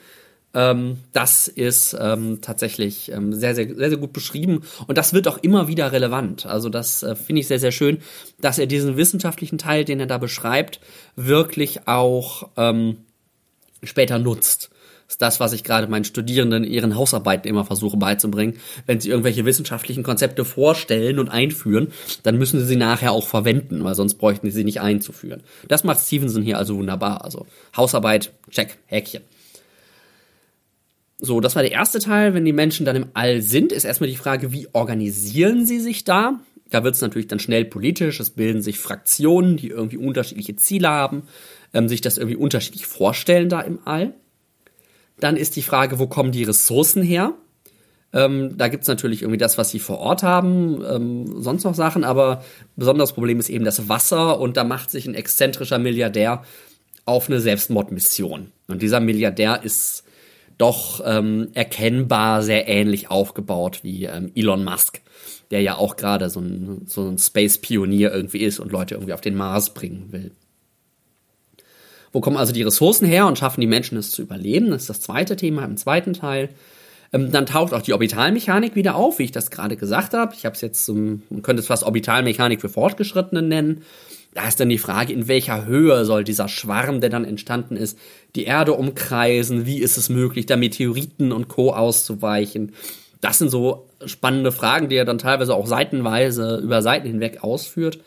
ähm, 0.54 1.00
das 1.12 1.50
ist 1.50 1.98
ähm, 2.00 2.40
tatsächlich 2.42 3.12
ähm, 3.12 3.34
sehr, 3.34 3.54
sehr, 3.54 3.76
sehr, 3.76 3.90
sehr 3.90 3.98
gut 3.98 4.14
beschrieben 4.14 4.62
und 4.88 4.98
das 4.98 5.12
wird 5.12 5.28
auch 5.28 5.38
immer 5.40 5.68
wieder 5.68 5.92
relevant. 5.92 6.46
Also 6.46 6.70
das 6.70 7.04
äh, 7.04 7.18
finde 7.18 7.42
ich 7.42 7.48
sehr, 7.48 7.60
sehr 7.60 7.74
schön, 7.74 7.98
dass 8.40 8.58
er 8.58 8.68
diesen 8.68 8.96
wissenschaftlichen 8.96 9.58
Teil, 9.58 9.84
den 9.84 10.00
er 10.00 10.06
da 10.06 10.18
beschreibt, 10.18 10.80
wirklich 11.18 11.90
auch 11.90 12.48
ähm, 12.56 13.00
später 13.84 14.20
nutzt 14.20 14.70
ist 15.08 15.22
das, 15.22 15.40
was 15.40 15.54
ich 15.54 15.64
gerade 15.64 15.88
meinen 15.88 16.04
Studierenden 16.04 16.66
in 16.66 16.72
ihren 16.72 16.96
Hausarbeiten 16.96 17.48
immer 17.48 17.64
versuche 17.64 17.98
beizubringen. 17.98 18.58
Wenn 18.86 19.00
sie 19.00 19.10
irgendwelche 19.10 19.46
wissenschaftlichen 19.46 20.04
Konzepte 20.04 20.44
vorstellen 20.44 21.20
und 21.20 21.30
einführen, 21.30 21.94
dann 22.24 22.38
müssen 22.38 22.60
sie 22.60 22.66
sie 22.66 22.76
nachher 22.76 23.14
auch 23.14 23.28
verwenden, 23.28 23.84
weil 23.84 23.96
sonst 23.96 24.16
bräuchten 24.16 24.48
sie 24.48 24.58
sie 24.58 24.64
nicht 24.66 24.82
einzuführen. 24.82 25.44
Das 25.68 25.84
macht 25.84 26.02
Stevenson 26.02 26.44
hier 26.44 26.58
also 26.58 26.78
wunderbar. 26.78 27.24
Also 27.24 27.46
Hausarbeit, 27.76 28.34
check, 28.52 28.78
Häkchen. 28.88 29.22
So, 31.20 31.40
das 31.40 31.56
war 31.56 31.64
der 31.64 31.72
erste 31.72 32.00
Teil. 32.00 32.34
Wenn 32.34 32.46
die 32.46 32.54
Menschen 32.54 32.86
dann 32.86 32.96
im 32.96 33.08
All 33.14 33.42
sind, 33.42 33.72
ist 33.72 33.86
erstmal 33.86 34.10
die 34.10 34.18
Frage, 34.18 34.52
wie 34.52 34.68
organisieren 34.74 35.66
sie 35.66 35.80
sich 35.80 36.04
da? 36.04 36.40
Da 36.70 36.84
wird 36.84 36.96
es 36.96 37.02
natürlich 37.02 37.28
dann 37.28 37.40
schnell 37.40 37.66
politisch. 37.66 38.20
Es 38.20 38.30
bilden 38.30 38.62
sich 38.62 38.78
Fraktionen, 38.78 39.58
die 39.58 39.70
irgendwie 39.70 39.98
unterschiedliche 39.98 40.58
Ziele 40.58 40.90
haben, 40.90 41.24
ähm, 41.74 41.88
sich 41.88 42.02
das 42.02 42.18
irgendwie 42.18 42.36
unterschiedlich 42.36 42.86
vorstellen 42.86 43.50
da 43.50 43.62
im 43.62 43.80
All. 43.86 44.14
Dann 45.20 45.38
ist 45.38 45.56
die 45.56 45.62
Frage, 45.62 46.00
wo 46.00 46.08
kommen 46.08 46.32
die 46.32 46.44
Ressourcen 46.44 47.02
her? 47.02 47.34
Ähm, 48.14 48.58
da 48.58 48.70
gibt's 48.70 48.88
natürlich 48.88 49.22
irgendwie 49.22 49.38
das, 49.38 49.58
was 49.58 49.70
sie 49.70 49.80
vor 49.80 50.00
Ort 50.00 50.24
haben, 50.24 50.84
ähm, 50.90 51.42
sonst 51.42 51.66
noch 51.66 51.76
Sachen, 51.76 52.04
aber 52.04 52.44
besonderes 52.78 53.12
Problem 53.12 53.40
ist 53.40 53.50
eben 53.50 53.66
das 53.66 53.90
Wasser 53.90 54.40
und 54.40 54.56
da 54.56 54.64
macht 54.64 54.90
sich 54.90 55.06
ein 55.08 55.14
exzentrischer 55.14 55.78
Milliardär 55.78 56.44
auf 57.06 57.30
eine 57.30 57.42
Selbstmordmission. 57.42 58.52
Und 58.68 58.82
dieser 58.82 59.02
Milliardär 59.02 59.62
ist 59.64 60.04
doch 60.58 61.02
ähm, 61.06 61.50
erkennbar 61.54 62.42
sehr 62.44 62.68
ähnlich 62.68 63.12
aufgebaut 63.12 63.80
wie 63.84 64.06
ähm, 64.06 64.32
Elon 64.36 64.64
Musk, 64.64 65.02
der 65.52 65.62
ja 65.62 65.78
auch 65.78 65.98
gerade 65.98 66.30
so 66.30 66.40
ein, 66.40 66.84
so 66.88 67.08
ein 67.08 67.18
Space-Pionier 67.18 68.14
irgendwie 68.14 68.40
ist 68.40 68.60
und 68.60 68.72
Leute 68.72 68.96
irgendwie 68.96 69.14
auf 69.14 69.22
den 69.22 69.36
Mars 69.36 69.74
bringen 69.74 70.12
will. 70.12 70.32
Wo 72.12 72.22
kommen 72.22 72.38
also 72.38 72.54
die 72.54 72.64
Ressourcen 72.64 73.06
her 73.08 73.28
und 73.28 73.38
schaffen 73.38 73.62
die 73.62 73.68
Menschen 73.68 73.98
es 73.98 74.12
zu 74.12 74.22
überleben? 74.22 74.70
Das 74.70 74.84
ist 74.84 74.90
das 74.90 75.02
zweite 75.02 75.36
Thema 75.36 75.66
im 75.66 75.78
zweiten 75.78 76.14
Teil. 76.14 76.50
Ähm, 77.14 77.32
dann 77.32 77.46
taucht 77.46 77.74
auch 77.74 77.82
die 77.82 77.94
Orbitalmechanik 77.94 78.76
wieder 78.76 78.96
auf, 78.96 79.20
wie 79.20 79.24
ich 79.24 79.32
das 79.32 79.52
gerade 79.52 79.78
gesagt 79.78 80.14
habe. 80.14 80.34
Ich 80.36 80.46
habe 80.46 80.56
es 80.56 80.62
jetzt, 80.62 80.88
man 80.90 81.42
könnte 81.42 81.62
es 81.62 81.68
fast 81.68 81.84
Orbitalmechanik 81.84 82.62
für 82.62 82.70
Fortgeschrittene 82.70 83.42
nennen. 83.42 83.84
Da 84.34 84.48
ist 84.48 84.60
dann 84.60 84.70
die 84.70 84.78
Frage, 84.78 85.14
in 85.14 85.28
welcher 85.28 85.66
Höhe 85.66 86.06
soll 86.06 86.24
dieser 86.24 86.48
Schwarm, 86.48 87.02
der 87.02 87.10
dann 87.10 87.26
entstanden 87.26 87.76
ist, 87.76 87.98
die 88.36 88.44
Erde 88.44 88.74
umkreisen? 88.74 89.66
Wie 89.66 89.80
ist 89.80 89.98
es 89.98 90.10
möglich, 90.10 90.46
da 90.46 90.58
Meteoriten 90.58 91.32
und 91.32 91.48
Co. 91.48 91.74
auszuweichen? 91.74 92.74
Das 93.20 93.40
sind 93.40 93.50
so 93.50 93.90
spannende 94.06 94.52
Fragen, 94.52 94.90
die 94.90 94.96
er 94.96 95.06
dann 95.06 95.18
teilweise 95.18 95.56
auch 95.56 95.66
seitenweise 95.66 96.58
über 96.58 96.82
Seiten 96.82 97.08
hinweg 97.08 97.44
ausführt. 97.44 98.00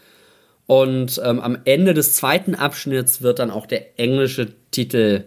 Und 0.71 1.21
ähm, 1.25 1.41
am 1.41 1.59
Ende 1.65 1.95
des 1.95 2.12
zweiten 2.12 2.55
Abschnitts 2.55 3.23
wird 3.23 3.41
dann 3.41 3.50
auch 3.50 3.67
der 3.67 3.99
englische 3.99 4.53
Titel 4.71 5.25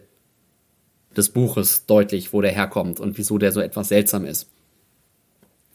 des 1.17 1.27
Buches 1.27 1.85
deutlich, 1.85 2.31
wo 2.31 2.39
der 2.39 2.53
herkommt 2.53 3.01
und 3.01 3.17
wieso 3.17 3.37
der 3.37 3.51
so 3.51 3.59
etwas 3.59 3.89
seltsam 3.89 4.23
ist. 4.23 4.47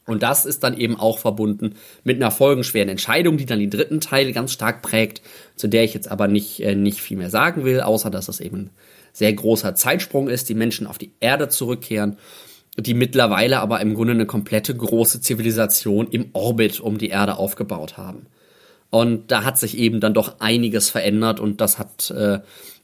Und 0.06 0.22
das 0.22 0.46
ist 0.46 0.64
dann 0.64 0.74
eben 0.74 0.98
auch 0.98 1.18
verbunden 1.18 1.74
mit 2.02 2.16
einer 2.16 2.30
folgenschweren 2.30 2.88
Entscheidung, 2.88 3.36
die 3.36 3.44
dann 3.44 3.58
den 3.58 3.68
dritten 3.68 4.00
Teil 4.00 4.32
ganz 4.32 4.52
stark 4.52 4.80
prägt, 4.80 5.20
zu 5.54 5.68
der 5.68 5.84
ich 5.84 5.92
jetzt 5.92 6.10
aber 6.10 6.28
nicht, 6.28 6.60
äh, 6.60 6.74
nicht 6.74 7.02
viel 7.02 7.18
mehr 7.18 7.28
sagen 7.28 7.66
will, 7.66 7.82
außer 7.82 8.08
dass 8.08 8.28
es 8.28 8.40
eben 8.40 8.56
ein 8.56 8.70
sehr 9.12 9.34
großer 9.34 9.74
Zeitsprung 9.74 10.30
ist, 10.30 10.48
die 10.48 10.54
Menschen 10.54 10.86
auf 10.86 10.96
die 10.96 11.12
Erde 11.20 11.50
zurückkehren, 11.50 12.16
die 12.78 12.94
mittlerweile 12.94 13.60
aber 13.60 13.82
im 13.82 13.92
Grunde 13.92 14.14
eine 14.14 14.24
komplette 14.24 14.74
große 14.74 15.20
Zivilisation 15.20 16.08
im 16.10 16.30
Orbit 16.32 16.80
um 16.80 16.96
die 16.96 17.10
Erde 17.10 17.36
aufgebaut 17.36 17.98
haben. 17.98 18.28
Und 18.90 19.30
da 19.30 19.44
hat 19.44 19.58
sich 19.58 19.76
eben 19.76 20.00
dann 20.00 20.14
doch 20.14 20.40
einiges 20.40 20.90
verändert 20.90 21.40
und 21.40 21.60
das 21.60 21.78
hat 21.78 22.10
äh, 22.10 22.40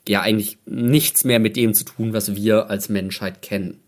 ja 0.06 0.20
eigentlich 0.20 0.58
nichts 0.66 1.24
mehr 1.24 1.38
mit 1.38 1.56
dem 1.56 1.72
zu 1.72 1.84
tun, 1.84 2.12
was 2.12 2.34
wir 2.34 2.68
als 2.68 2.88
Menschheit 2.88 3.40
kennen. 3.40 3.80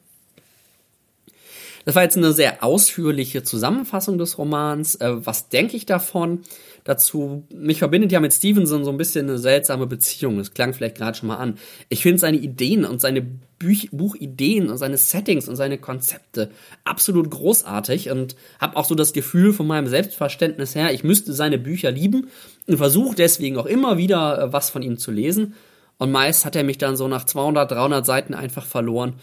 Das 1.86 1.94
war 1.94 2.02
jetzt 2.02 2.16
eine 2.16 2.32
sehr 2.32 2.64
ausführliche 2.64 3.44
Zusammenfassung 3.44 4.18
des 4.18 4.38
Romans. 4.38 4.96
Äh, 4.96 5.24
was 5.24 5.48
denke 5.48 5.76
ich 5.76 5.86
davon? 5.86 6.40
Dazu, 6.82 7.44
mich 7.48 7.78
verbindet 7.78 8.10
ja 8.10 8.18
mit 8.18 8.34
Stevenson 8.34 8.84
so 8.84 8.90
ein 8.90 8.96
bisschen 8.96 9.28
eine 9.28 9.38
seltsame 9.38 9.86
Beziehung. 9.86 10.36
Das 10.36 10.52
klang 10.52 10.74
vielleicht 10.74 10.96
gerade 10.96 11.16
schon 11.16 11.28
mal 11.28 11.36
an. 11.36 11.58
Ich 11.88 12.02
finde 12.02 12.18
seine 12.18 12.38
Ideen 12.38 12.84
und 12.84 13.00
seine 13.00 13.22
Büch 13.22 13.90
Buchideen 13.92 14.68
und 14.68 14.78
seine 14.78 14.98
Settings 14.98 15.48
und 15.48 15.54
seine 15.54 15.78
Konzepte 15.78 16.50
absolut 16.82 17.30
großartig 17.30 18.10
und 18.10 18.34
habe 18.60 18.76
auch 18.76 18.84
so 18.84 18.96
das 18.96 19.12
Gefühl 19.12 19.52
von 19.52 19.68
meinem 19.68 19.86
Selbstverständnis 19.86 20.74
her, 20.74 20.92
ich 20.92 21.04
müsste 21.04 21.32
seine 21.34 21.56
Bücher 21.56 21.92
lieben 21.92 22.30
und 22.66 22.78
versuche 22.78 23.14
deswegen 23.14 23.58
auch 23.58 23.66
immer 23.66 23.96
wieder 23.96 24.42
äh, 24.42 24.52
was 24.52 24.70
von 24.70 24.82
ihm 24.82 24.98
zu 24.98 25.12
lesen. 25.12 25.54
Und 25.98 26.10
meist 26.10 26.44
hat 26.44 26.56
er 26.56 26.64
mich 26.64 26.78
dann 26.78 26.96
so 26.96 27.06
nach 27.06 27.24
200, 27.24 27.70
300 27.70 28.04
Seiten 28.04 28.34
einfach 28.34 28.66
verloren 28.66 29.14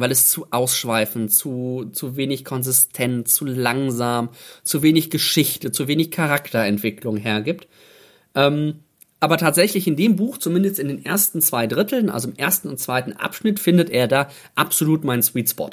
weil 0.00 0.10
es 0.10 0.30
zu 0.30 0.46
ausschweifend, 0.50 1.32
zu, 1.32 1.90
zu 1.92 2.16
wenig 2.16 2.44
konsistent, 2.44 3.28
zu 3.28 3.44
langsam, 3.44 4.30
zu 4.62 4.82
wenig 4.82 5.10
Geschichte, 5.10 5.72
zu 5.72 5.88
wenig 5.88 6.10
Charakterentwicklung 6.10 7.16
hergibt. 7.16 7.68
Ähm, 8.34 8.80
aber 9.20 9.36
tatsächlich 9.36 9.86
in 9.86 9.96
dem 9.96 10.16
Buch, 10.16 10.38
zumindest 10.38 10.78
in 10.78 10.88
den 10.88 11.04
ersten 11.04 11.40
zwei 11.40 11.66
Dritteln, 11.66 12.08
also 12.08 12.28
im 12.28 12.36
ersten 12.36 12.68
und 12.68 12.78
zweiten 12.78 13.12
Abschnitt, 13.12 13.58
findet 13.58 13.90
er 13.90 14.06
da 14.06 14.28
absolut 14.54 15.02
meinen 15.04 15.22
Sweet 15.22 15.50
Spot. 15.50 15.70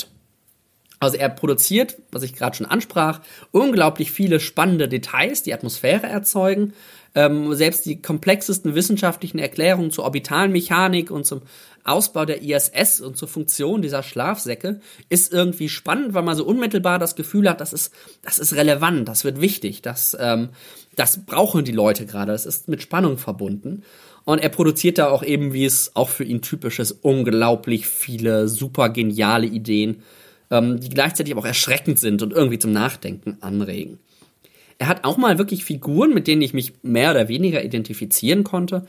Also 1.05 1.17
er 1.17 1.29
produziert, 1.29 1.97
was 2.11 2.23
ich 2.23 2.33
gerade 2.33 2.57
schon 2.57 2.65
ansprach, 2.65 3.21
unglaublich 3.51 4.11
viele 4.11 4.39
spannende 4.39 4.87
Details, 4.87 5.43
die 5.43 5.53
Atmosphäre 5.53 6.07
erzeugen. 6.07 6.73
Ähm, 7.13 7.53
selbst 7.53 7.85
die 7.85 8.01
komplexesten 8.01 8.75
wissenschaftlichen 8.75 9.39
Erklärungen 9.39 9.91
zur 9.91 10.03
orbitalen 10.03 10.51
Mechanik 10.51 11.11
und 11.11 11.25
zum 11.25 11.43
Ausbau 11.85 12.25
der 12.25 12.41
ISS 12.41 12.99
und 12.99 13.15
zur 13.15 13.27
Funktion 13.27 13.81
dieser 13.81 14.03
Schlafsäcke 14.03 14.81
ist 15.07 15.31
irgendwie 15.31 15.69
spannend, 15.69 16.13
weil 16.13 16.23
man 16.23 16.35
so 16.35 16.43
unmittelbar 16.43 16.97
das 16.97 17.15
Gefühl 17.15 17.47
hat, 17.49 17.61
das 17.61 17.71
ist, 17.71 17.93
das 18.23 18.39
ist 18.39 18.53
relevant, 18.53 19.07
das 19.07 19.23
wird 19.23 19.39
wichtig, 19.39 19.83
das, 19.83 20.17
ähm, 20.19 20.49
das 20.95 21.25
brauchen 21.25 21.63
die 21.63 21.71
Leute 21.71 22.05
gerade, 22.05 22.31
das 22.31 22.45
ist 22.45 22.67
mit 22.67 22.81
Spannung 22.81 23.17
verbunden. 23.17 23.83
Und 24.25 24.39
er 24.39 24.49
produziert 24.49 24.97
da 24.97 25.09
auch 25.09 25.23
eben, 25.23 25.53
wie 25.53 25.65
es 25.65 25.95
auch 25.95 26.09
für 26.09 26.23
ihn 26.23 26.41
typisch 26.41 26.79
ist, 26.79 26.91
unglaublich 27.03 27.87
viele 27.87 28.47
super 28.47 28.89
geniale 28.89 29.45
Ideen, 29.45 30.01
ähm, 30.51 30.79
die 30.79 30.89
gleichzeitig 30.89 31.33
aber 31.33 31.41
auch 31.41 31.47
erschreckend 31.47 31.99
sind 31.99 32.21
und 32.21 32.33
irgendwie 32.33 32.59
zum 32.59 32.71
Nachdenken 32.71 33.37
anregen. 33.41 33.99
Er 34.77 34.87
hat 34.87 35.05
auch 35.05 35.17
mal 35.17 35.37
wirklich 35.37 35.63
Figuren, 35.63 36.13
mit 36.13 36.27
denen 36.27 36.41
ich 36.41 36.53
mich 36.53 36.73
mehr 36.83 37.11
oder 37.11 37.27
weniger 37.27 37.63
identifizieren 37.63 38.43
konnte 38.43 38.85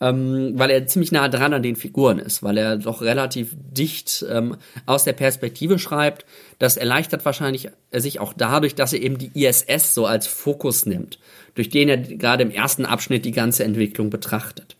ähm, 0.00 0.52
weil 0.54 0.70
er 0.70 0.86
ziemlich 0.86 1.12
nah 1.12 1.28
dran 1.28 1.52
an 1.52 1.62
den 1.62 1.76
Figuren 1.76 2.18
ist, 2.18 2.42
weil 2.42 2.56
er 2.56 2.78
doch 2.78 3.02
relativ 3.02 3.54
dicht 3.54 4.24
ähm, 4.30 4.56
aus 4.86 5.04
der 5.04 5.12
Perspektive 5.12 5.78
schreibt. 5.78 6.24
Das 6.58 6.76
erleichtert 6.76 7.24
wahrscheinlich 7.24 7.68
sich 7.92 8.18
auch 8.18 8.32
dadurch, 8.32 8.74
dass 8.74 8.92
er 8.92 9.02
eben 9.02 9.18
die 9.18 9.30
ISS 9.34 9.94
so 9.94 10.06
als 10.06 10.26
Fokus 10.26 10.86
nimmt, 10.86 11.18
durch 11.54 11.68
den 11.68 11.88
er 11.88 11.98
gerade 11.98 12.42
im 12.42 12.50
ersten 12.50 12.86
Abschnitt 12.86 13.24
die 13.24 13.32
ganze 13.32 13.64
Entwicklung 13.64 14.08
betrachtet. 14.08 14.76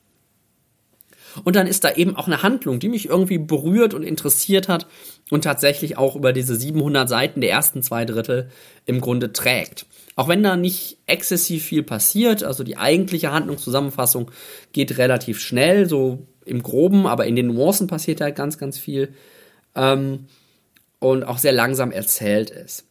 Und 1.45 1.57
dann 1.57 1.67
ist 1.67 1.85
da 1.85 1.93
eben 1.93 2.17
auch 2.17 2.27
eine 2.27 2.43
Handlung, 2.43 2.79
die 2.81 2.89
mich 2.89 3.09
irgendwie 3.09 3.39
berührt 3.39 3.95
und 3.95 4.03
interessiert 4.03 4.69
hat 4.69 4.87
und 5.31 5.45
tatsächlich 5.45 5.97
auch 5.99 6.17
über 6.17 6.33
diese 6.33 6.57
700 6.57 7.09
Seiten 7.09 7.41
der 7.41 7.51
ersten 7.51 7.83
zwei 7.83 8.05
Drittel 8.05 8.51
im 8.87 9.01
Grunde 9.01 9.33
trägt. 9.33 9.87
Auch 10.17 10.29
wenn 10.29 10.43
da 10.43 10.57
nicht 10.57 10.99
exzessiv 11.07 11.65
viel 11.65 11.83
passiert, 11.83 12.43
also 12.43 12.65
die 12.65 12.77
eigentliche 12.77 13.33
Handlungszusammenfassung 13.33 14.31
geht 14.73 14.99
relativ 14.99 15.41
schnell, 15.41 15.89
so 15.89 16.27
im 16.45 16.63
Groben, 16.63 17.07
aber 17.07 17.27
in 17.27 17.37
den 17.37 17.49
Nuancen 17.49 17.87
passiert 17.87 18.21
halt 18.21 18.37
ganz, 18.37 18.59
ganz 18.59 18.79
viel 18.79 19.15
ähm, 19.75 20.27
und 20.99 21.25
auch 21.25 21.39
sehr 21.39 21.53
langsam 21.53 21.93
erzählt 21.93 22.51
ist. 22.51 22.85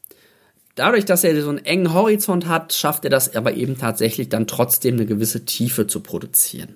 Dadurch, 0.75 1.03
dass 1.03 1.25
er 1.25 1.39
so 1.41 1.49
einen 1.49 1.65
engen 1.65 1.93
Horizont 1.93 2.47
hat, 2.47 2.73
schafft 2.73 3.03
er 3.03 3.09
das 3.09 3.35
aber 3.35 3.53
eben 3.53 3.77
tatsächlich 3.77 4.29
dann 4.29 4.47
trotzdem 4.47 4.95
eine 4.95 5.05
gewisse 5.05 5.43
Tiefe 5.43 5.87
zu 5.87 5.99
produzieren. 5.99 6.75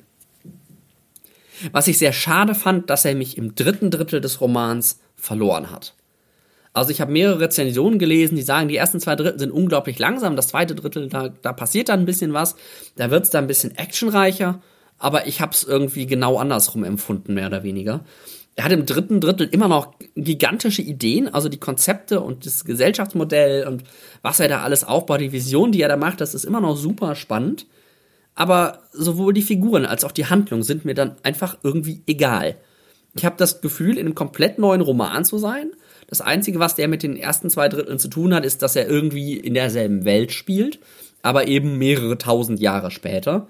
Was 1.71 1.87
ich 1.87 1.97
sehr 1.97 2.13
schade 2.13 2.55
fand, 2.55 2.89
dass 2.89 3.05
er 3.05 3.15
mich 3.15 3.37
im 3.37 3.55
dritten 3.55 3.91
Drittel 3.91 4.21
des 4.21 4.41
Romans 4.41 4.99
verloren 5.15 5.71
hat. 5.71 5.93
Also 6.73 6.89
ich 6.89 7.01
habe 7.01 7.11
mehrere 7.11 7.39
Rezensionen 7.39 7.99
gelesen, 7.99 8.35
die 8.35 8.41
sagen, 8.41 8.67
die 8.67 8.75
ersten 8.75 8.99
zwei 8.99 9.15
Drittel 9.15 9.39
sind 9.39 9.51
unglaublich 9.51 9.99
langsam, 9.99 10.35
das 10.35 10.47
zweite 10.47 10.73
Drittel, 10.73 11.07
da, 11.07 11.29
da 11.29 11.53
passiert 11.53 11.89
dann 11.89 12.01
ein 12.01 12.05
bisschen 12.05 12.33
was, 12.33 12.55
da 12.95 13.11
wird's 13.11 13.29
dann 13.29 13.43
ein 13.43 13.47
bisschen 13.47 13.77
actionreicher, 13.77 14.59
aber 14.97 15.27
ich 15.27 15.39
habe 15.39 15.51
es 15.51 15.63
irgendwie 15.63 16.07
genau 16.07 16.37
andersrum 16.37 16.83
empfunden, 16.83 17.35
mehr 17.35 17.47
oder 17.47 17.63
weniger. 17.63 18.03
Er 18.55 18.65
hat 18.65 18.71
im 18.71 18.85
dritten 18.85 19.19
Drittel 19.19 19.47
immer 19.47 19.67
noch 19.67 19.93
gigantische 20.15 20.81
Ideen, 20.81 21.31
also 21.31 21.47
die 21.47 21.59
Konzepte 21.59 22.21
und 22.21 22.45
das 22.45 22.65
Gesellschaftsmodell 22.65 23.67
und 23.67 23.83
was 24.23 24.39
er 24.39 24.47
da 24.47 24.61
alles 24.61 24.83
aufbaut, 24.83 25.21
die 25.21 25.31
Vision, 25.31 25.71
die 25.71 25.81
er 25.81 25.89
da 25.89 25.97
macht, 25.97 26.21
das 26.21 26.33
ist 26.33 26.43
immer 26.43 26.61
noch 26.61 26.75
super 26.75 27.15
spannend. 27.15 27.67
Aber 28.35 28.79
sowohl 28.91 29.33
die 29.33 29.41
Figuren 29.41 29.85
als 29.85 30.03
auch 30.03 30.11
die 30.11 30.25
Handlung 30.25 30.63
sind 30.63 30.85
mir 30.85 30.95
dann 30.95 31.15
einfach 31.23 31.57
irgendwie 31.63 32.01
egal. 32.07 32.55
Ich 33.15 33.25
habe 33.25 33.35
das 33.37 33.61
Gefühl, 33.61 33.97
in 33.97 34.05
einem 34.05 34.15
komplett 34.15 34.57
neuen 34.57 34.81
Roman 34.81 35.23
zu 35.23 35.37
sein 35.37 35.71
das 36.07 36.21
Einzige, 36.21 36.59
was 36.59 36.75
der 36.75 36.87
mit 36.87 37.01
den 37.01 37.17
ersten 37.17 37.49
zwei 37.49 37.69
Dritteln 37.69 37.99
zu 37.99 38.07
tun 38.07 38.35
hat, 38.35 38.45
ist, 38.45 38.61
dass 38.61 38.75
er 38.75 38.87
irgendwie 38.87 39.35
in 39.35 39.53
derselben 39.53 40.05
Welt 40.05 40.31
spielt, 40.31 40.79
aber 41.21 41.47
eben 41.47 41.77
mehrere 41.77 42.17
tausend 42.17 42.59
Jahre 42.59 42.91
später. 42.91 43.47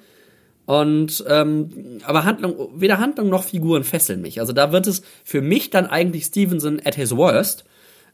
Und 0.66 1.26
ähm, 1.28 2.00
aber 2.06 2.24
Handlung, 2.24 2.70
weder 2.74 3.00
Handlung 3.00 3.28
noch 3.28 3.44
Figuren 3.44 3.84
fesseln 3.84 4.22
mich. 4.22 4.40
Also 4.40 4.54
da 4.54 4.72
wird 4.72 4.88
es 4.88 5.02
für 5.26 5.42
mich 5.42 5.72
dann 5.72 5.88
eigentlich 5.88 6.24
Stevenson 6.24 6.82
at 6.86 6.96
his 6.96 7.16
worst, 7.16 7.66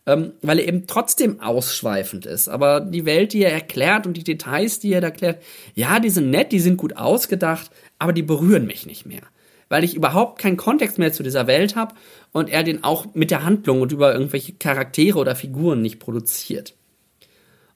ähm, 0.05 0.33
weil 0.41 0.59
er 0.59 0.67
eben 0.67 0.87
trotzdem 0.87 1.39
ausschweifend 1.39 2.25
ist. 2.25 2.47
Aber 2.47 2.79
die 2.79 3.05
Welt, 3.05 3.33
die 3.33 3.43
er 3.43 3.51
erklärt 3.51 4.07
und 4.07 4.15
die 4.15 4.23
Details, 4.23 4.79
die 4.79 4.93
er 4.93 5.03
erklärt, 5.03 5.41
ja, 5.75 5.99
die 5.99 6.09
sind 6.09 6.29
nett, 6.29 6.51
die 6.51 6.59
sind 6.59 6.77
gut 6.77 6.97
ausgedacht, 6.97 7.71
aber 7.97 8.13
die 8.13 8.23
berühren 8.23 8.65
mich 8.65 8.85
nicht 8.85 9.05
mehr 9.05 9.21
weil 9.69 9.83
ich 9.83 9.95
überhaupt 9.95 10.39
keinen 10.39 10.57
Kontext 10.57 10.97
mehr 10.97 11.13
zu 11.13 11.23
dieser 11.23 11.47
Welt 11.47 11.75
habe 11.75 11.95
und 12.31 12.49
er 12.49 12.63
den 12.63 12.83
auch 12.83 13.13
mit 13.13 13.31
der 13.31 13.43
Handlung 13.43 13.81
und 13.81 13.91
über 13.91 14.13
irgendwelche 14.13 14.53
Charaktere 14.53 15.17
oder 15.19 15.35
Figuren 15.35 15.81
nicht 15.81 15.99
produziert. 15.99 16.73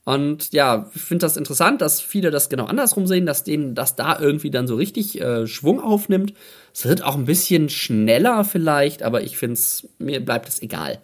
Und 0.05 0.51
ja, 0.51 0.89
ich 0.93 1.01
finde 1.01 1.25
das 1.25 1.37
interessant, 1.37 1.81
dass 1.81 2.01
viele 2.01 2.29
das 2.29 2.49
genau 2.49 2.65
andersrum 2.65 3.07
sehen, 3.07 3.25
dass 3.25 3.45
denen 3.45 3.73
das 3.73 3.95
da 3.95 4.19
irgendwie 4.19 4.51
dann 4.51 4.67
so 4.67 4.75
richtig 4.75 5.21
äh, 5.21 5.47
Schwung 5.47 5.79
aufnimmt. 5.79 6.33
Es 6.73 6.85
wird 6.85 7.03
auch 7.03 7.15
ein 7.15 7.23
bisschen 7.23 7.69
schneller 7.69 8.43
vielleicht, 8.43 9.01
aber 9.01 9.21
ich 9.21 9.37
finde 9.37 9.53
es, 9.53 9.87
mir 9.99 10.19
bleibt 10.19 10.49
es 10.49 10.61
egal. 10.61 10.99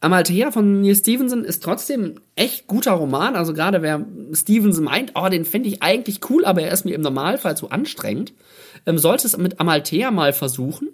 Amalthea 0.00 0.50
von 0.50 0.80
Neil 0.80 0.96
Stevenson 0.96 1.44
ist 1.44 1.62
trotzdem 1.62 2.16
echt 2.34 2.66
guter 2.66 2.92
Roman. 2.92 3.36
Also 3.36 3.52
gerade 3.52 3.82
wer 3.82 4.06
Stevenson 4.32 4.84
meint, 4.84 5.12
oh, 5.14 5.28
den 5.28 5.44
finde 5.44 5.68
ich 5.68 5.82
eigentlich 5.82 6.20
cool, 6.30 6.44
aber 6.44 6.62
er 6.62 6.72
ist 6.72 6.86
mir 6.86 6.94
im 6.94 7.02
Normalfall 7.02 7.56
zu 7.56 7.70
anstrengend, 7.70 8.32
ähm, 8.86 8.98
sollte 8.98 9.26
es 9.26 9.36
mit 9.36 9.60
Amalthea 9.60 10.10
mal 10.10 10.32
versuchen. 10.32 10.88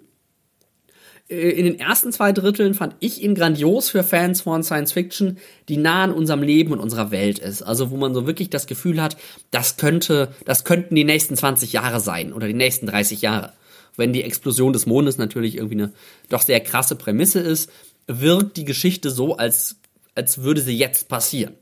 Äh, 1.29 1.51
in 1.51 1.65
den 1.65 1.79
ersten 1.79 2.11
zwei 2.11 2.31
Dritteln 2.31 2.73
fand 2.73 2.95
ich 2.99 3.23
ihn 3.23 3.35
grandios 3.35 3.89
für 3.89 4.03
Fans 4.03 4.41
von 4.41 4.63
Science 4.63 4.91
Fiction, 4.91 5.37
die 5.69 5.77
nah 5.77 6.03
an 6.03 6.11
unserem 6.11 6.43
Leben 6.43 6.73
und 6.73 6.79
unserer 6.79 7.11
Welt 7.11 7.39
ist. 7.39 7.61
Also 7.61 7.91
wo 7.91 7.97
man 7.97 8.13
so 8.13 8.27
wirklich 8.27 8.49
das 8.49 8.67
Gefühl 8.67 9.01
hat, 9.01 9.17
das 9.51 9.77
könnte, 9.77 10.33
das 10.45 10.65
könnten 10.65 10.95
die 10.95 11.05
nächsten 11.05 11.35
20 11.35 11.73
Jahre 11.73 11.99
sein 11.99 12.33
oder 12.33 12.47
die 12.47 12.53
nächsten 12.53 12.87
30 12.87 13.21
Jahre. 13.21 13.53
Wenn 13.95 14.13
die 14.13 14.23
Explosion 14.23 14.73
des 14.73 14.85
Mondes 14.85 15.17
natürlich 15.17 15.55
irgendwie 15.55 15.81
eine 15.81 15.93
doch 16.29 16.43
sehr 16.43 16.59
krasse 16.59 16.95
Prämisse 16.95 17.39
ist, 17.39 17.71
wirkt 18.07 18.57
die 18.57 18.65
Geschichte 18.65 19.09
so, 19.09 19.37
als, 19.37 19.77
als 20.15 20.39
würde 20.39 20.61
sie 20.61 20.77
jetzt 20.77 21.09
passieren. 21.09 21.53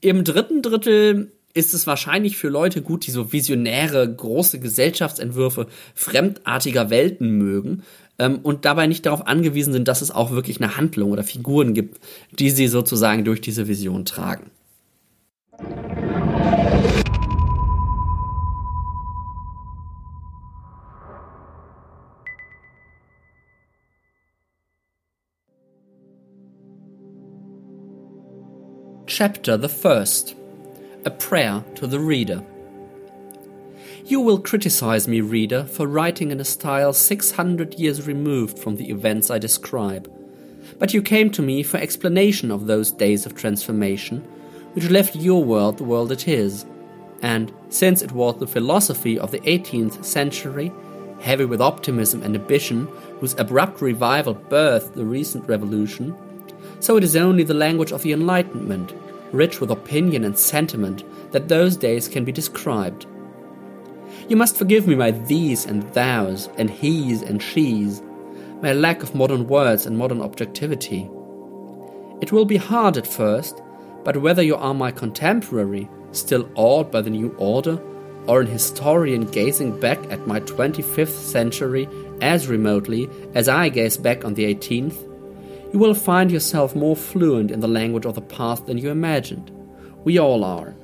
Im 0.00 0.24
dritten 0.24 0.62
Drittel 0.62 1.32
ist 1.54 1.74
es 1.74 1.86
wahrscheinlich 1.86 2.36
für 2.36 2.48
Leute 2.48 2.82
gut, 2.82 3.06
die 3.06 3.10
so 3.10 3.32
visionäre, 3.32 4.12
große 4.12 4.58
Gesellschaftsentwürfe 4.58 5.66
fremdartiger 5.94 6.90
Welten 6.90 7.30
mögen 7.30 7.82
ähm, 8.18 8.40
und 8.42 8.64
dabei 8.64 8.86
nicht 8.86 9.06
darauf 9.06 9.26
angewiesen 9.26 9.72
sind, 9.72 9.88
dass 9.88 10.02
es 10.02 10.10
auch 10.10 10.30
wirklich 10.30 10.60
eine 10.60 10.76
Handlung 10.76 11.12
oder 11.12 11.22
Figuren 11.22 11.74
gibt, 11.74 12.00
die 12.32 12.50
sie 12.50 12.68
sozusagen 12.68 13.24
durch 13.24 13.40
diese 13.40 13.68
Vision 13.68 14.04
tragen. 14.04 14.50
Chapter 29.22 29.56
the 29.56 29.68
First 29.68 30.34
A 31.04 31.10
Prayer 31.12 31.62
to 31.76 31.86
the 31.86 32.00
Reader. 32.00 32.42
You 34.04 34.20
will 34.20 34.40
criticize 34.40 35.06
me, 35.06 35.20
reader, 35.20 35.62
for 35.62 35.86
writing 35.86 36.32
in 36.32 36.40
a 36.40 36.44
style 36.44 36.92
600 36.92 37.74
years 37.74 38.08
removed 38.08 38.58
from 38.58 38.74
the 38.74 38.90
events 38.90 39.30
I 39.30 39.38
describe. 39.38 40.12
But 40.80 40.92
you 40.92 41.02
came 41.02 41.30
to 41.30 41.40
me 41.40 41.62
for 41.62 41.76
explanation 41.76 42.50
of 42.50 42.66
those 42.66 42.90
days 42.90 43.24
of 43.24 43.36
transformation, 43.36 44.22
which 44.72 44.90
left 44.90 45.14
your 45.14 45.44
world 45.44 45.78
the 45.78 45.84
world 45.84 46.10
it 46.10 46.26
is. 46.26 46.66
And 47.22 47.52
since 47.68 48.02
it 48.02 48.10
was 48.10 48.40
the 48.40 48.48
philosophy 48.48 49.20
of 49.20 49.30
the 49.30 49.38
18th 49.42 50.04
century, 50.04 50.72
heavy 51.20 51.44
with 51.44 51.60
optimism 51.60 52.24
and 52.24 52.34
ambition, 52.34 52.88
whose 53.20 53.38
abrupt 53.38 53.80
revival 53.80 54.34
birthed 54.34 54.94
the 54.94 55.04
recent 55.04 55.48
revolution, 55.48 56.12
so 56.80 56.96
it 56.96 57.04
is 57.04 57.14
only 57.14 57.44
the 57.44 57.54
language 57.54 57.92
of 57.92 58.02
the 58.02 58.12
Enlightenment, 58.12 58.92
rich 59.32 59.60
with 59.60 59.70
opinion 59.70 60.24
and 60.24 60.38
sentiment, 60.38 61.04
that 61.32 61.48
those 61.48 61.76
days 61.76 62.08
can 62.08 62.24
be 62.24 62.32
described. 62.32 63.06
You 64.28 64.36
must 64.36 64.56
forgive 64.56 64.86
me 64.86 64.94
my 64.94 65.10
these 65.10 65.66
and 65.66 65.82
thous, 65.92 66.48
and 66.56 66.70
he's 66.70 67.22
and 67.22 67.42
she's, 67.42 68.02
my 68.62 68.72
lack 68.72 69.02
of 69.02 69.14
modern 69.14 69.48
words 69.48 69.86
and 69.86 69.98
modern 69.98 70.20
objectivity. 70.20 71.10
It 72.20 72.30
will 72.30 72.44
be 72.44 72.56
hard 72.56 72.96
at 72.96 73.06
first, 73.06 73.60
but 74.04 74.16
whether 74.16 74.42
you 74.42 74.56
are 74.56 74.74
my 74.74 74.92
contemporary, 74.92 75.88
still 76.12 76.48
awed 76.54 76.90
by 76.90 77.00
the 77.00 77.10
new 77.10 77.34
order, 77.38 77.82
or 78.26 78.40
an 78.40 78.46
historian 78.46 79.24
gazing 79.26 79.78
back 79.80 79.98
at 80.10 80.26
my 80.26 80.40
25th 80.40 81.08
century 81.08 81.88
as 82.20 82.46
remotely 82.46 83.10
as 83.34 83.48
I 83.48 83.68
gaze 83.68 83.96
back 83.96 84.24
on 84.24 84.34
the 84.34 84.54
18th, 84.54 85.11
you 85.72 85.78
will 85.78 85.94
find 85.94 86.30
yourself 86.30 86.76
more 86.76 86.96
fluent 86.96 87.50
in 87.50 87.60
the 87.60 87.68
language 87.68 88.04
of 88.04 88.14
the 88.14 88.20
past 88.20 88.66
than 88.66 88.78
you 88.78 88.90
imagined. 88.90 89.50
We 90.04 90.18
all 90.18 90.44
are. 90.44 90.74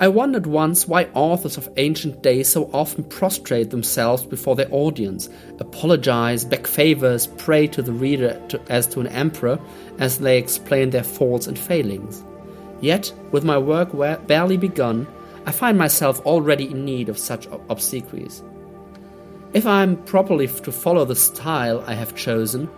I 0.00 0.08
wondered 0.08 0.46
once 0.46 0.88
why 0.88 1.04
authors 1.14 1.56
of 1.56 1.68
ancient 1.76 2.22
days 2.22 2.48
so 2.48 2.68
often 2.72 3.04
prostrate 3.04 3.70
themselves 3.70 4.24
before 4.24 4.56
their 4.56 4.72
audience, 4.72 5.28
apologize, 5.60 6.44
beg 6.44 6.66
favors, 6.66 7.26
pray 7.26 7.68
to 7.68 7.82
the 7.82 7.92
reader 7.92 8.40
to, 8.48 8.60
as 8.68 8.86
to 8.88 9.00
an 9.00 9.06
emperor 9.08 9.60
as 9.98 10.18
they 10.18 10.38
explain 10.38 10.90
their 10.90 11.04
faults 11.04 11.46
and 11.46 11.58
failings. 11.58 12.24
Yet, 12.80 13.12
with 13.30 13.44
my 13.44 13.58
work 13.58 13.92
barely 14.26 14.56
begun, 14.56 15.06
I 15.46 15.52
find 15.52 15.78
myself 15.78 16.20
already 16.26 16.64
in 16.64 16.84
need 16.84 17.08
of 17.08 17.18
such 17.18 17.46
obsequies. 17.68 18.42
If 19.52 19.66
I 19.66 19.82
am 19.82 20.02
properly 20.04 20.48
to 20.48 20.72
follow 20.72 21.04
the 21.04 21.14
style 21.14 21.84
I 21.86 21.94
have 21.94 22.16
chosen, 22.16 22.68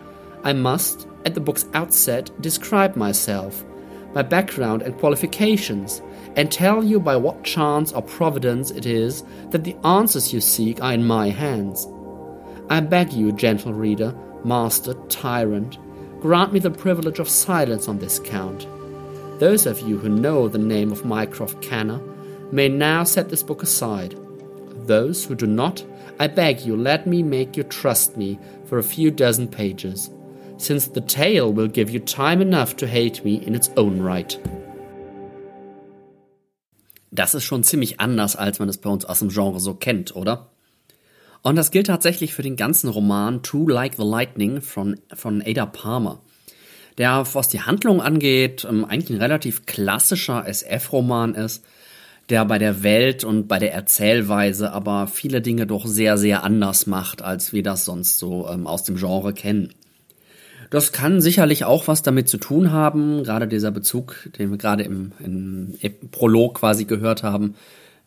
I 0.45 0.53
must, 0.53 1.09
at 1.25 1.33
the 1.33 1.41
book's 1.41 1.65
outset, 1.73 2.31
describe 2.43 2.97
myself, 2.97 3.65
my 4.15 4.21
background 4.21 4.83
and 4.83 4.97
qualifications, 4.99 6.03
and 6.37 6.53
tell 6.53 6.85
you 6.85 7.01
by 7.01 7.17
what 7.17 7.45
chance 7.45 7.93
or 7.93 8.03
providence 8.03 8.71
it 8.71 8.85
is 8.85 9.25
that 9.51 9.65
the 9.65 9.77
answers 9.85 10.35
you 10.35 10.43
seek 10.43 10.83
are 10.83 10.93
in 10.93 11.07
my 11.07 11.31
hands. 11.31 11.89
I 12.69 12.81
beg 12.81 13.15
you, 13.15 13.33
gentle 13.33 13.73
reader, 13.73 14.15
master, 14.45 14.93
tyrant, 15.09 15.79
grant 16.21 16.53
me 16.53 16.61
the 16.61 16.71
privilege 16.71 17.19
of 17.19 17.29
silence 17.29 17.89
on 17.89 17.99
this 17.99 18.19
count. 18.19 18.67
Those 19.41 19.65
of 19.65 19.81
you 19.81 19.97
who 19.97 20.11
know 20.11 20.49
the 20.49 20.59
name 20.59 20.93
of 20.93 21.07
Mycroft 21.07 21.63
Canner 21.63 22.01
may 22.53 22.69
now 22.69 23.03
set 23.05 23.31
this 23.31 23.43
book 23.43 23.63
aside. 23.63 24.15
Those 24.87 25.25
who 25.25 25.35
do 25.35 25.47
not, 25.47 25.83
I 26.21 26.27
beg 26.27 26.61
you, 26.61 26.77
let 26.77 27.07
me 27.07 27.23
make 27.23 27.57
you 27.57 27.63
trust 27.63 28.19
me 28.19 28.39
for 28.67 28.77
a 28.77 28.83
few 28.83 29.11
dozen 29.11 29.49
pages 29.49 30.11
since 30.57 30.90
the 30.95 31.01
tale 31.01 31.55
will 31.55 31.69
give 31.69 31.90
you 31.90 32.01
time 32.01 32.43
enough 32.43 32.77
to 32.77 32.87
hate 32.87 33.25
me 33.25 33.37
in 33.37 33.55
its 33.55 33.71
own 33.77 34.01
right. 34.01 34.38
Das 37.11 37.35
ist 37.35 37.45
schon 37.45 37.62
ziemlich 37.62 38.01
anders, 38.01 38.35
als 38.35 38.59
man 38.59 38.69
es 38.69 38.79
bei 38.79 38.90
uns 38.90 39.05
aus 39.05 39.21
dem 39.21 39.29
Genre 39.29 39.61
so 39.61 39.75
kennt, 39.75 40.17
oder? 40.17 40.51
Und 41.43 41.57
das 41.57 41.71
gilt 41.71 41.87
tatsächlich 41.87 42.35
für 42.35 42.43
den 42.43 42.57
ganzen 42.57 42.88
Roman 42.88 43.43
True 43.43 43.73
Like 43.73 43.95
the 43.97 44.03
Lightning 44.03 44.61
von, 44.61 44.99
von 45.12 45.43
Ada 45.45 45.67
Palmer. 45.67 46.21
Der, 46.99 47.25
was 47.35 47.49
die 47.49 47.61
Handlung 47.61 48.01
angeht, 48.01 48.67
ähm, 48.69 48.85
eigentlich 48.85 49.11
ein 49.11 49.23
relativ 49.23 49.67
klassischer 49.67 50.47
SF-Roman 50.49 51.35
ist, 51.35 51.64
der 52.31 52.45
bei 52.47 52.59
der 52.59 52.83
Welt 52.83 53.25
und 53.25 53.47
bei 53.47 53.59
der 53.59 53.75
Erzählweise 53.75 54.73
aber 54.73 55.07
viele 55.07 55.43
Dinge 55.43 55.67
doch 55.67 55.87
sehr, 55.87 56.17
sehr 56.17 56.43
anders 56.43 56.87
macht, 56.87 57.21
als 57.21 57.53
wir 57.53 57.62
das 57.62 57.85
sonst 57.85 58.19
so 58.19 58.49
ähm, 58.49 58.67
aus 58.67 58.85
dem 58.85 58.97
Genre 58.97 59.35
kennen. 59.35 59.75
Das 60.75 60.91
kann 60.91 61.21
sicherlich 61.21 61.65
auch 61.65 61.87
was 61.87 62.03
damit 62.03 62.29
zu 62.29 62.37
tun 62.37 62.73
haben, 62.73 63.23
gerade 63.23 63.47
dieser 63.47 63.71
Bezug, 63.71 64.29
den 64.37 64.51
wir 64.51 64.59
gerade 64.59 64.83
im, 64.83 65.13
im 65.21 65.79
Prolog 66.11 66.57
quasi 66.59 66.85
gehört 66.85 67.23
haben, 67.23 67.55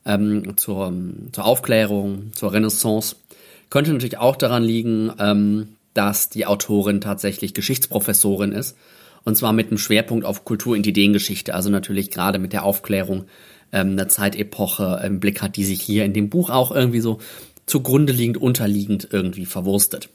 ähm, 0.05 0.57
zur, 0.57 0.91
zur 1.31 1.45
Aufklärung, 1.45 2.33
zur 2.35 2.51
Renaissance. 2.51 3.15
Könnte 3.69 3.93
natürlich 3.93 4.17
auch 4.17 4.35
daran 4.35 4.63
liegen, 4.63 5.13
ähm, 5.17 5.77
dass 5.93 6.27
die 6.27 6.45
Autorin 6.45 6.99
tatsächlich 6.99 7.53
Geschichtsprofessorin 7.53 8.51
ist. 8.51 8.75
Und 9.23 9.37
zwar 9.37 9.53
mit 9.53 9.69
einem 9.69 9.77
Schwerpunkt 9.77 10.25
auf 10.25 10.43
Kultur- 10.43 10.75
und 10.75 10.85
Ideengeschichte. 10.85 11.55
Also 11.55 11.69
natürlich 11.69 12.11
gerade 12.11 12.37
mit 12.37 12.51
der 12.51 12.65
Aufklärung 12.65 13.27
ähm, 13.71 13.91
eine 13.91 14.09
Zeitepoche 14.09 15.01
im 15.05 15.21
Blick 15.21 15.41
hat, 15.41 15.55
die 15.55 15.63
sich 15.63 15.81
hier 15.81 16.03
in 16.03 16.11
dem 16.11 16.29
Buch 16.29 16.49
auch 16.49 16.71
irgendwie 16.71 16.99
so 16.99 17.19
zugrunde 17.65 18.11
liegend, 18.11 18.35
unterliegend 18.35 19.07
irgendwie 19.09 19.45
verwurstet. 19.45 20.09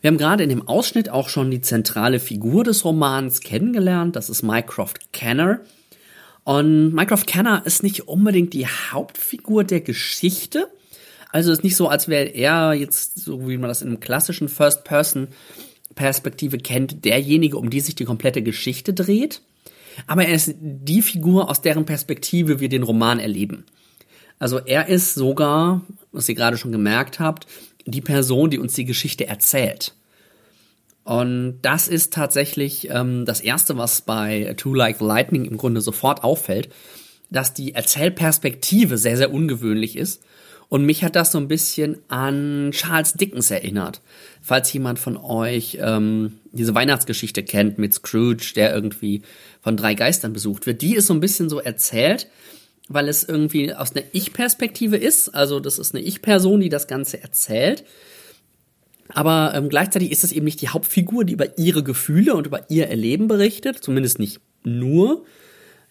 Wir 0.00 0.08
haben 0.08 0.18
gerade 0.18 0.42
in 0.42 0.48
dem 0.48 0.66
Ausschnitt 0.66 1.10
auch 1.10 1.28
schon 1.28 1.50
die 1.50 1.60
zentrale 1.60 2.20
Figur 2.20 2.64
des 2.64 2.84
Romans 2.84 3.40
kennengelernt. 3.40 4.16
Das 4.16 4.30
ist 4.30 4.42
Mycroft 4.42 5.12
Kenner. 5.12 5.60
Und 6.44 6.94
Mycroft 6.94 7.26
Kenner 7.26 7.62
ist 7.66 7.82
nicht 7.82 8.08
unbedingt 8.08 8.54
die 8.54 8.66
Hauptfigur 8.66 9.64
der 9.64 9.82
Geschichte. 9.82 10.68
Also 11.30 11.52
ist 11.52 11.62
nicht 11.62 11.76
so, 11.76 11.88
als 11.88 12.08
wäre 12.08 12.28
er 12.28 12.72
jetzt, 12.72 13.20
so 13.20 13.46
wie 13.48 13.58
man 13.58 13.68
das 13.68 13.82
in 13.82 13.88
einem 13.88 14.00
klassischen 14.00 14.48
First-Person-Perspektive 14.48 16.56
kennt, 16.58 17.04
derjenige, 17.04 17.58
um 17.58 17.68
die 17.68 17.80
sich 17.80 17.94
die 17.94 18.04
komplette 18.04 18.40
Geschichte 18.42 18.94
dreht. 18.94 19.42
Aber 20.06 20.24
er 20.24 20.34
ist 20.34 20.54
die 20.60 21.02
Figur, 21.02 21.50
aus 21.50 21.60
deren 21.60 21.84
Perspektive 21.84 22.58
wir 22.58 22.70
den 22.70 22.84
Roman 22.84 23.20
erleben. 23.20 23.66
Also 24.38 24.58
er 24.58 24.88
ist 24.88 25.14
sogar, 25.14 25.82
was 26.10 26.26
ihr 26.28 26.34
gerade 26.34 26.56
schon 26.56 26.72
gemerkt 26.72 27.20
habt, 27.20 27.46
die 27.86 28.00
Person, 28.00 28.50
die 28.50 28.58
uns 28.58 28.74
die 28.74 28.84
Geschichte 28.84 29.26
erzählt. 29.26 29.94
Und 31.04 31.58
das 31.62 31.88
ist 31.88 32.12
tatsächlich 32.12 32.88
ähm, 32.90 33.24
das 33.24 33.40
Erste, 33.40 33.76
was 33.76 34.02
bei 34.02 34.54
True 34.56 34.76
Like 34.76 35.00
Lightning 35.00 35.44
im 35.44 35.56
Grunde 35.56 35.80
sofort 35.80 36.22
auffällt, 36.22 36.68
dass 37.30 37.54
die 37.54 37.74
Erzählperspektive 37.74 38.98
sehr, 38.98 39.16
sehr 39.16 39.32
ungewöhnlich 39.32 39.96
ist. 39.96 40.22
Und 40.68 40.84
mich 40.84 41.02
hat 41.02 41.16
das 41.16 41.32
so 41.32 41.38
ein 41.38 41.48
bisschen 41.48 41.98
an 42.06 42.70
Charles 42.72 43.14
Dickens 43.14 43.50
erinnert. 43.50 44.00
Falls 44.40 44.72
jemand 44.72 45.00
von 45.00 45.16
euch 45.16 45.78
ähm, 45.80 46.38
diese 46.52 46.76
Weihnachtsgeschichte 46.76 47.42
kennt 47.42 47.78
mit 47.78 47.92
Scrooge, 47.92 48.52
der 48.54 48.72
irgendwie 48.72 49.22
von 49.60 49.76
drei 49.76 49.94
Geistern 49.94 50.32
besucht 50.32 50.66
wird, 50.66 50.80
die 50.80 50.94
ist 50.94 51.08
so 51.08 51.14
ein 51.14 51.20
bisschen 51.20 51.48
so 51.48 51.58
erzählt, 51.58 52.28
weil 52.90 53.08
es 53.08 53.22
irgendwie 53.22 53.72
aus 53.72 53.94
einer 53.94 54.04
Ich-Perspektive 54.12 54.96
ist. 54.96 55.28
Also 55.28 55.60
das 55.60 55.78
ist 55.78 55.94
eine 55.94 56.04
Ich-Person, 56.04 56.60
die 56.60 56.68
das 56.68 56.88
Ganze 56.88 57.22
erzählt. 57.22 57.84
Aber 59.08 59.52
ähm, 59.54 59.68
gleichzeitig 59.68 60.10
ist 60.10 60.24
es 60.24 60.32
eben 60.32 60.44
nicht 60.44 60.60
die 60.60 60.68
Hauptfigur, 60.68 61.24
die 61.24 61.32
über 61.32 61.56
ihre 61.56 61.84
Gefühle 61.84 62.34
und 62.34 62.46
über 62.46 62.68
ihr 62.68 62.88
Erleben 62.88 63.28
berichtet, 63.28 63.78
zumindest 63.82 64.18
nicht 64.18 64.40
nur, 64.64 65.24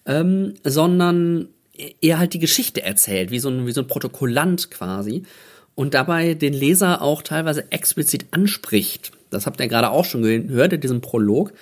ähm, 0.05 0.55
sondern 0.65 1.47
eher 2.01 2.19
halt 2.19 2.33
die 2.33 2.39
Geschichte 2.39 2.83
erzählt, 2.83 3.31
wie 3.31 3.39
so 3.39 3.49
ein, 3.49 3.65
wie 3.65 3.71
so 3.71 3.81
ein 3.81 3.87
Protokollant 3.87 4.69
quasi. 4.69 5.23
Und 5.75 5.93
dabei 5.93 6.33
den 6.33 6.53
Leser 6.53 7.01
auch 7.01 7.21
teilweise 7.21 7.71
explizit 7.71 8.25
anspricht. 8.31 9.13
Das 9.29 9.45
habt 9.45 9.61
ihr 9.61 9.69
gerade 9.69 9.89
auch 9.89 10.03
schon 10.03 10.21
gehört 10.21 10.73
in 10.73 10.81
diesem 10.81 10.99
Prolog. 10.99 11.53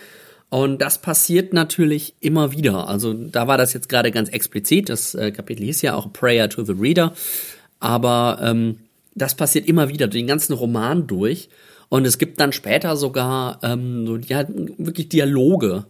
Und 0.49 0.81
das 0.81 1.01
passiert 1.01 1.51
natürlich 1.51 2.13
immer 2.21 2.53
wieder. 2.53 2.88
Also 2.88 3.13
da 3.13 3.47
war 3.47 3.57
das 3.57 3.73
jetzt 3.73 3.89
gerade 3.89 4.12
ganz 4.12 4.29
explizit. 4.29 4.89
Das 4.89 5.13
äh, 5.13 5.31
Kapitel 5.31 5.65
hieß 5.65 5.81
ja 5.81 5.95
auch 5.95 6.12
Prayer 6.13 6.49
to 6.49 6.63
the 6.63 6.73
Reader. 6.73 7.13
Aber 7.79 8.39
ähm, 8.41 8.79
das 9.13 9.36
passiert 9.36 9.67
immer 9.67 9.89
wieder 9.89 10.07
den 10.07 10.27
ganzen 10.27 10.53
Roman 10.53 11.05
durch. 11.07 11.49
Und 11.89 12.05
es 12.05 12.17
gibt 12.17 12.39
dann 12.39 12.53
später 12.53 12.95
sogar 12.95 13.60
ähm, 13.63 14.05
so, 14.07 14.17
ja, 14.17 14.45
wirklich 14.77 15.10
Dialoge, 15.10 15.86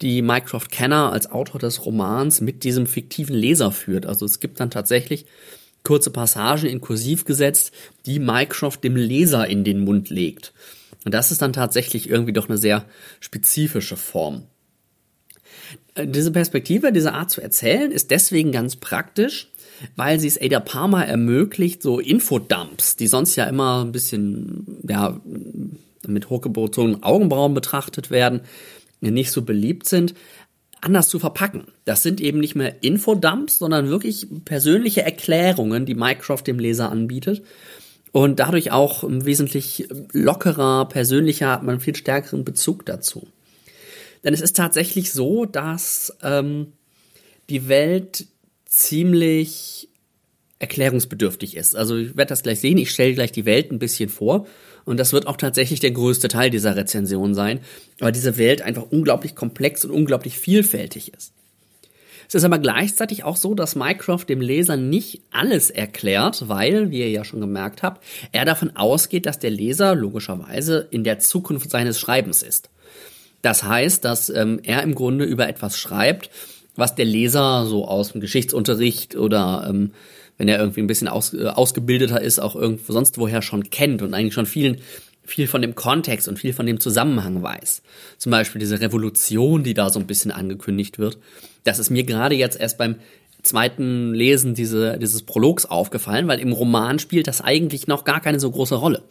die 0.00 0.22
Mycroft 0.22 0.70
Kenner 0.70 1.12
als 1.12 1.30
Autor 1.30 1.60
des 1.60 1.84
Romans 1.84 2.40
mit 2.40 2.64
diesem 2.64 2.86
fiktiven 2.86 3.34
Leser 3.34 3.72
führt. 3.72 4.06
Also 4.06 4.24
es 4.24 4.40
gibt 4.40 4.60
dann 4.60 4.70
tatsächlich 4.70 5.26
kurze 5.84 6.10
Passagen 6.10 6.66
in 6.66 6.80
Kursiv 6.80 7.24
gesetzt, 7.24 7.72
die 8.06 8.18
Mycroft 8.18 8.84
dem 8.84 8.96
Leser 8.96 9.46
in 9.48 9.64
den 9.64 9.84
Mund 9.84 10.10
legt. 10.10 10.52
Und 11.04 11.14
das 11.14 11.32
ist 11.32 11.42
dann 11.42 11.52
tatsächlich 11.52 12.08
irgendwie 12.08 12.32
doch 12.32 12.48
eine 12.48 12.58
sehr 12.58 12.84
spezifische 13.20 13.96
Form. 13.96 14.44
Äh, 15.94 16.06
diese 16.06 16.30
Perspektive, 16.30 16.92
diese 16.92 17.12
Art 17.12 17.30
zu 17.30 17.40
erzählen, 17.40 17.90
ist 17.90 18.10
deswegen 18.10 18.52
ganz 18.52 18.76
praktisch, 18.76 19.50
weil 19.96 20.20
sie 20.20 20.28
es 20.28 20.40
Ada 20.40 20.60
Palmer 20.60 21.06
ermöglicht, 21.06 21.82
so 21.82 21.98
Infodumps, 21.98 22.96
die 22.96 23.08
sonst 23.08 23.36
ja 23.36 23.44
immer 23.44 23.84
ein 23.84 23.92
bisschen, 23.92 24.78
ja, 24.88 25.20
mit 26.06 26.30
hochgebogenem 26.30 27.02
Augenbrauen 27.02 27.54
betrachtet 27.54 28.10
werden, 28.10 28.40
nicht 29.00 29.30
so 29.30 29.42
beliebt 29.42 29.88
sind, 29.88 30.14
anders 30.80 31.08
zu 31.08 31.18
verpacken. 31.18 31.64
Das 31.84 32.02
sind 32.02 32.20
eben 32.20 32.40
nicht 32.40 32.54
mehr 32.54 32.82
Infodumps, 32.82 33.58
sondern 33.58 33.88
wirklich 33.88 34.26
persönliche 34.44 35.02
Erklärungen, 35.02 35.86
die 35.86 35.94
Mycroft 35.94 36.46
dem 36.46 36.58
Leser 36.58 36.90
anbietet. 36.90 37.42
Und 38.12 38.40
dadurch 38.40 38.70
auch 38.70 39.04
wesentlich 39.06 39.88
lockerer, 40.12 40.86
persönlicher, 40.88 41.48
hat 41.48 41.62
man 41.62 41.70
einen 41.70 41.80
viel 41.80 41.96
stärkeren 41.96 42.44
Bezug 42.44 42.84
dazu. 42.84 43.26
Denn 44.22 44.34
es 44.34 44.42
ist 44.42 44.56
tatsächlich 44.56 45.12
so, 45.12 45.46
dass 45.46 46.16
ähm, 46.22 46.74
die 47.48 47.68
Welt 47.68 48.26
ziemlich 48.66 49.88
erklärungsbedürftig 50.58 51.56
ist. 51.56 51.74
Also 51.74 51.96
ich 51.96 52.16
werde 52.16 52.28
das 52.28 52.42
gleich 52.42 52.60
sehen, 52.60 52.78
ich 52.78 52.90
stelle 52.90 53.14
gleich 53.14 53.32
die 53.32 53.46
Welt 53.46 53.72
ein 53.72 53.80
bisschen 53.80 54.08
vor 54.08 54.46
und 54.84 55.00
das 55.00 55.12
wird 55.12 55.26
auch 55.26 55.36
tatsächlich 55.36 55.80
der 55.80 55.90
größte 55.90 56.28
Teil 56.28 56.50
dieser 56.50 56.76
Rezension 56.76 57.34
sein, 57.34 57.60
weil 57.98 58.12
diese 58.12 58.38
Welt 58.38 58.62
einfach 58.62 58.84
unglaublich 58.90 59.34
komplex 59.34 59.84
und 59.84 59.90
unglaublich 59.90 60.38
vielfältig 60.38 61.12
ist. 61.14 61.32
Es 62.32 62.36
ist 62.36 62.44
aber 62.44 62.58
gleichzeitig 62.58 63.24
auch 63.24 63.36
so, 63.36 63.54
dass 63.54 63.76
Mycroft 63.76 64.30
dem 64.30 64.40
Leser 64.40 64.78
nicht 64.78 65.20
alles 65.32 65.68
erklärt, 65.68 66.48
weil, 66.48 66.90
wie 66.90 67.00
ihr 67.00 67.10
ja 67.10 67.26
schon 67.26 67.42
gemerkt 67.42 67.82
habt, 67.82 68.02
er 68.32 68.46
davon 68.46 68.74
ausgeht, 68.74 69.26
dass 69.26 69.38
der 69.38 69.50
Leser 69.50 69.94
logischerweise 69.94 70.88
in 70.90 71.04
der 71.04 71.18
Zukunft 71.18 71.70
seines 71.70 72.00
Schreibens 72.00 72.42
ist. 72.42 72.70
Das 73.42 73.64
heißt, 73.64 74.02
dass 74.06 74.30
ähm, 74.30 74.60
er 74.62 74.82
im 74.82 74.94
Grunde 74.94 75.26
über 75.26 75.46
etwas 75.46 75.76
schreibt, 75.76 76.30
was 76.74 76.94
der 76.94 77.04
Leser 77.04 77.66
so 77.66 77.86
aus 77.86 78.12
dem 78.12 78.22
Geschichtsunterricht 78.22 79.14
oder 79.14 79.66
ähm, 79.68 79.90
wenn 80.38 80.48
er 80.48 80.58
irgendwie 80.58 80.80
ein 80.80 80.86
bisschen 80.86 81.08
aus, 81.08 81.34
äh, 81.34 81.48
ausgebildeter 81.48 82.22
ist, 82.22 82.38
auch 82.38 82.56
irgendwo 82.56 82.94
sonst 82.94 83.18
woher 83.18 83.42
schon 83.42 83.68
kennt 83.68 84.00
und 84.00 84.14
eigentlich 84.14 84.32
schon 84.32 84.46
vielen 84.46 84.78
viel 85.24 85.46
von 85.46 85.60
dem 85.60 85.74
Kontext 85.74 86.28
und 86.28 86.38
viel 86.38 86.54
von 86.54 86.66
dem 86.66 86.80
Zusammenhang 86.80 87.42
weiß. 87.42 87.82
Zum 88.16 88.30
Beispiel 88.30 88.58
diese 88.58 88.80
Revolution, 88.80 89.62
die 89.62 89.74
da 89.74 89.90
so 89.90 90.00
ein 90.00 90.06
bisschen 90.06 90.30
angekündigt 90.30 90.98
wird. 90.98 91.18
Das 91.64 91.78
ist 91.78 91.90
mir 91.90 92.04
gerade 92.04 92.34
jetzt 92.34 92.58
erst 92.58 92.78
beim 92.78 92.96
zweiten 93.42 94.14
Lesen 94.14 94.54
diese, 94.54 94.98
dieses 94.98 95.22
Prologs 95.22 95.66
aufgefallen, 95.66 96.28
weil 96.28 96.38
im 96.38 96.52
Roman 96.52 96.98
spielt 96.98 97.26
das 97.26 97.40
eigentlich 97.40 97.86
noch 97.86 98.04
gar 98.04 98.20
keine 98.20 98.40
so 98.40 98.50
große 98.50 98.76
Rolle. 98.76 99.02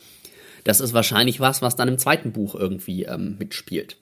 Das 0.63 0.79
ist 0.79 0.93
wahrscheinlich 0.93 1.39
was, 1.39 1.61
was 1.61 1.75
dann 1.75 1.87
im 1.87 1.97
zweiten 1.97 2.31
Buch 2.31 2.55
irgendwie 2.55 3.03
ähm, 3.03 3.35
mitspielt. 3.39 3.97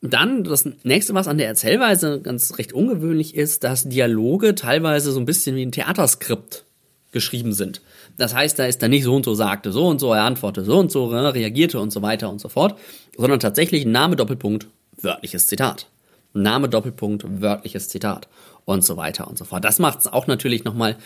Dann 0.00 0.42
das 0.42 0.68
nächste, 0.82 1.14
was 1.14 1.28
an 1.28 1.38
der 1.38 1.46
Erzählweise 1.46 2.20
ganz 2.20 2.58
recht 2.58 2.72
ungewöhnlich 2.72 3.36
ist, 3.36 3.62
dass 3.62 3.88
Dialoge 3.88 4.56
teilweise 4.56 5.12
so 5.12 5.20
ein 5.20 5.26
bisschen 5.26 5.54
wie 5.54 5.64
ein 5.64 5.70
Theaterskript 5.70 6.64
geschrieben 7.12 7.52
sind. 7.52 7.82
Das 8.16 8.34
heißt, 8.34 8.58
da 8.58 8.66
ist 8.66 8.82
da 8.82 8.88
nicht 8.88 9.04
so 9.04 9.14
und 9.14 9.24
so 9.24 9.34
sagte 9.34 9.70
so 9.70 9.86
und 9.86 10.00
so, 10.00 10.12
er 10.12 10.24
antwortete 10.24 10.66
so 10.66 10.78
und 10.78 10.90
so, 10.90 11.12
ne, 11.12 11.32
reagierte 11.34 11.78
und 11.78 11.92
so 11.92 12.02
weiter 12.02 12.30
und 12.30 12.40
so 12.40 12.48
fort, 12.48 12.78
sondern 13.16 13.38
tatsächlich 13.38 13.84
Name 13.84 14.16
Doppelpunkt 14.16 14.66
wörtliches 15.00 15.46
Zitat. 15.46 15.86
Name 16.34 16.68
Doppelpunkt 16.68 17.24
wörtliches 17.40 17.88
Zitat 17.88 18.28
und 18.64 18.84
so 18.84 18.96
weiter 18.96 19.28
und 19.28 19.38
so 19.38 19.44
fort. 19.44 19.64
Das 19.64 19.78
macht 19.78 20.00
es 20.00 20.06
auch 20.06 20.26
natürlich 20.26 20.64
nochmal 20.64 20.96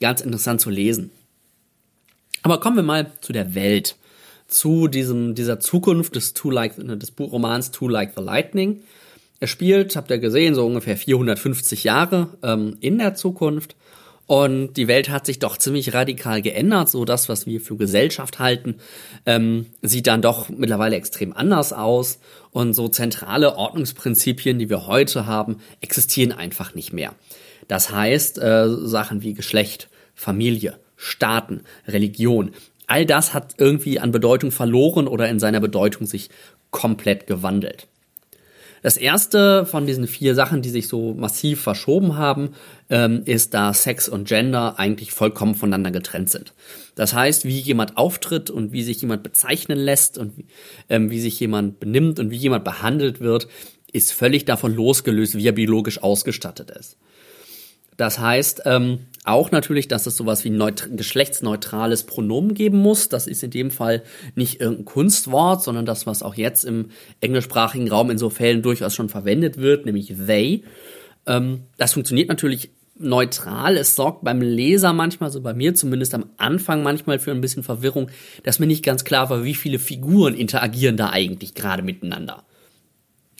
ganz 0.00 0.20
interessant 0.20 0.60
zu 0.60 0.70
lesen. 0.70 1.10
Aber 2.42 2.60
kommen 2.60 2.76
wir 2.76 2.82
mal 2.82 3.12
zu 3.20 3.32
der 3.32 3.54
Welt 3.54 3.96
zu 4.48 4.88
diesem, 4.88 5.34
dieser 5.34 5.60
Zukunft 5.60 6.16
des, 6.16 6.34
Too 6.34 6.50
like, 6.50 6.74
des 6.76 7.10
Buchromans 7.10 7.70
Too 7.70 7.88
Like 7.88 8.12
the 8.16 8.22
Lightning. 8.22 8.82
Er 9.40 9.48
spielt, 9.48 9.96
habt 9.96 10.10
ihr 10.10 10.18
gesehen, 10.18 10.54
so 10.54 10.66
ungefähr 10.66 10.96
450 10.96 11.84
Jahre 11.84 12.28
ähm, 12.42 12.76
in 12.80 12.98
der 12.98 13.14
Zukunft. 13.14 13.76
Und 14.32 14.78
die 14.78 14.88
Welt 14.88 15.10
hat 15.10 15.26
sich 15.26 15.40
doch 15.40 15.58
ziemlich 15.58 15.92
radikal 15.92 16.40
geändert. 16.40 16.88
So 16.88 17.04
das, 17.04 17.28
was 17.28 17.44
wir 17.44 17.60
für 17.60 17.76
Gesellschaft 17.76 18.38
halten, 18.38 18.76
ähm, 19.26 19.66
sieht 19.82 20.06
dann 20.06 20.22
doch 20.22 20.48
mittlerweile 20.48 20.96
extrem 20.96 21.34
anders 21.34 21.74
aus. 21.74 22.18
Und 22.50 22.72
so 22.72 22.88
zentrale 22.88 23.56
Ordnungsprinzipien, 23.56 24.58
die 24.58 24.70
wir 24.70 24.86
heute 24.86 25.26
haben, 25.26 25.58
existieren 25.82 26.32
einfach 26.32 26.74
nicht 26.74 26.94
mehr. 26.94 27.14
Das 27.68 27.90
heißt, 27.90 28.38
äh, 28.38 28.68
Sachen 28.70 29.20
wie 29.20 29.34
Geschlecht, 29.34 29.90
Familie, 30.14 30.78
Staaten, 30.96 31.64
Religion, 31.86 32.52
all 32.86 33.04
das 33.04 33.34
hat 33.34 33.56
irgendwie 33.58 34.00
an 34.00 34.12
Bedeutung 34.12 34.50
verloren 34.50 35.08
oder 35.08 35.28
in 35.28 35.40
seiner 35.40 35.60
Bedeutung 35.60 36.06
sich 36.06 36.30
komplett 36.70 37.26
gewandelt. 37.26 37.86
Das 38.82 38.96
erste 38.96 39.64
von 39.64 39.86
diesen 39.86 40.08
vier 40.08 40.34
Sachen, 40.34 40.60
die 40.60 40.68
sich 40.68 40.88
so 40.88 41.14
massiv 41.14 41.62
verschoben 41.62 42.16
haben, 42.16 42.50
ähm, 42.90 43.22
ist, 43.24 43.54
da 43.54 43.72
Sex 43.72 44.08
und 44.08 44.26
Gender 44.26 44.78
eigentlich 44.78 45.12
vollkommen 45.12 45.54
voneinander 45.54 45.92
getrennt 45.92 46.30
sind. 46.30 46.52
Das 46.96 47.14
heißt, 47.14 47.44
wie 47.44 47.58
jemand 47.58 47.96
auftritt 47.96 48.50
und 48.50 48.72
wie 48.72 48.82
sich 48.82 49.00
jemand 49.00 49.22
bezeichnen 49.22 49.78
lässt 49.78 50.18
und 50.18 50.44
ähm, 50.88 51.10
wie 51.10 51.20
sich 51.20 51.38
jemand 51.38 51.78
benimmt 51.78 52.18
und 52.18 52.30
wie 52.30 52.36
jemand 52.36 52.64
behandelt 52.64 53.20
wird, 53.20 53.46
ist 53.92 54.12
völlig 54.12 54.44
davon 54.44 54.74
losgelöst, 54.74 55.36
wie 55.36 55.46
er 55.46 55.52
biologisch 55.52 56.02
ausgestattet 56.02 56.70
ist. 56.70 56.96
Das 57.96 58.18
heißt 58.18 58.62
ähm, 58.64 59.00
auch 59.24 59.50
natürlich, 59.50 59.86
dass 59.86 60.06
es 60.06 60.16
sowas 60.16 60.44
wie 60.44 60.50
ein 60.50 60.74
geschlechtsneutrales 60.96 62.04
Pronomen 62.04 62.54
geben 62.54 62.78
muss. 62.78 63.08
Das 63.08 63.26
ist 63.26 63.42
in 63.42 63.50
dem 63.50 63.70
Fall 63.70 64.02
nicht 64.34 64.60
irgendein 64.60 64.84
Kunstwort, 64.84 65.62
sondern 65.62 65.86
das, 65.86 66.06
was 66.06 66.22
auch 66.22 66.34
jetzt 66.34 66.64
im 66.64 66.90
englischsprachigen 67.20 67.88
Raum 67.88 68.10
in 68.10 68.18
so 68.18 68.30
Fällen 68.30 68.62
durchaus 68.62 68.94
schon 68.94 69.08
verwendet 69.08 69.58
wird, 69.58 69.86
nämlich 69.86 70.14
they. 70.26 70.64
Ähm, 71.26 71.62
das 71.76 71.92
funktioniert 71.92 72.28
natürlich 72.28 72.70
neutral. 72.98 73.76
Es 73.76 73.94
sorgt 73.94 74.24
beim 74.24 74.40
Leser 74.40 74.92
manchmal, 74.92 75.30
so 75.30 75.40
bei 75.40 75.54
mir 75.54 75.74
zumindest 75.74 76.14
am 76.14 76.26
Anfang 76.36 76.82
manchmal 76.82 77.18
für 77.18 77.30
ein 77.30 77.40
bisschen 77.40 77.62
Verwirrung, 77.62 78.10
dass 78.42 78.58
mir 78.58 78.66
nicht 78.66 78.84
ganz 78.84 79.04
klar 79.04 79.30
war, 79.30 79.44
wie 79.44 79.54
viele 79.54 79.78
Figuren 79.78 80.34
interagieren 80.34 80.96
da 80.96 81.10
eigentlich 81.10 81.54
gerade 81.54 81.82
miteinander. 81.82 82.44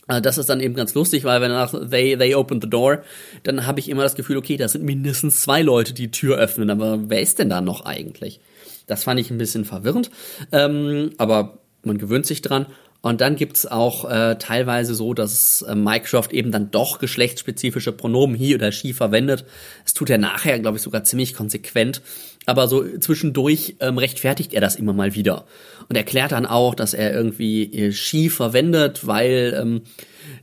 Äh, 0.09 0.21
das 0.21 0.39
ist 0.39 0.49
dann 0.49 0.61
eben 0.61 0.75
ganz 0.75 0.95
lustig, 0.95 1.25
weil 1.25 1.41
wenn 1.41 1.51
danach 1.51 1.73
they, 1.91 2.17
they 2.17 2.35
open 2.35 2.61
the 2.61 2.69
door, 2.69 3.03
dann 3.43 3.67
habe 3.67 3.81
ich 3.81 3.89
immer 3.89 4.03
das 4.03 4.15
Gefühl, 4.15 4.37
okay, 4.37 4.57
da 4.57 4.69
sind 4.69 4.85
mindestens 4.85 5.41
zwei 5.41 5.63
Leute, 5.63 5.95
die 5.95 6.03
die 6.03 6.11
Tür 6.11 6.39
öffnen, 6.39 6.71
aber 6.71 7.09
wer 7.09 7.21
ist 7.21 7.39
denn 7.39 7.49
da 7.49 7.61
noch 7.61 7.85
eigentlich? 7.85 8.41
Das 8.87 9.05
fand 9.05 9.21
ich 9.21 9.31
ein 9.31 9.39
bisschen 9.39 9.65
verwirrend, 9.65 10.11
ähm, 10.51 11.13
aber 11.19 11.59
man 11.85 11.99
gewöhnt 11.99 12.27
sich 12.27 12.43
dran. 12.43 12.67
Und 13.03 13.21
dann 13.21 13.35
gibt's 13.35 13.67
auch 13.67 14.09
äh, 14.09 14.37
teilweise 14.39 14.95
so, 14.95 15.13
dass 15.13 15.63
äh, 15.63 15.75
Microsoft 15.75 16.33
eben 16.33 16.53
dann 16.53 16.71
doch 16.71 17.01
geschlechtsspezifische 17.01 17.91
Pronomen 17.91 18.37
he 18.37 18.55
oder 18.55 18.71
she 18.71 18.93
verwendet. 18.93 19.45
Das 19.83 19.93
tut 19.93 20.09
er 20.09 20.19
nachher, 20.19 20.61
glaube 20.61 20.77
ich, 20.77 20.85
sogar 20.85 21.03
ziemlich 21.03 21.35
konsequent. 21.35 22.01
Aber 22.47 22.69
so 22.69 22.85
zwischendurch 22.99 23.77
ähm, 23.81 23.99
rechtfertigt 23.99 24.55
er 24.55 24.61
das 24.61 24.77
immer 24.77 24.93
mal 24.93 25.17
wieder. 25.17 25.47
Und 25.93 25.97
erklärt 25.97 26.33
dann 26.33 26.47
auch, 26.47 26.75
dass 26.75 26.95
er 26.95 27.13
irgendwie 27.13 27.65
äh, 27.65 27.93
she 27.93 28.31
verwendet, 28.31 29.07
weil 29.07 29.55
ähm, 29.61 29.83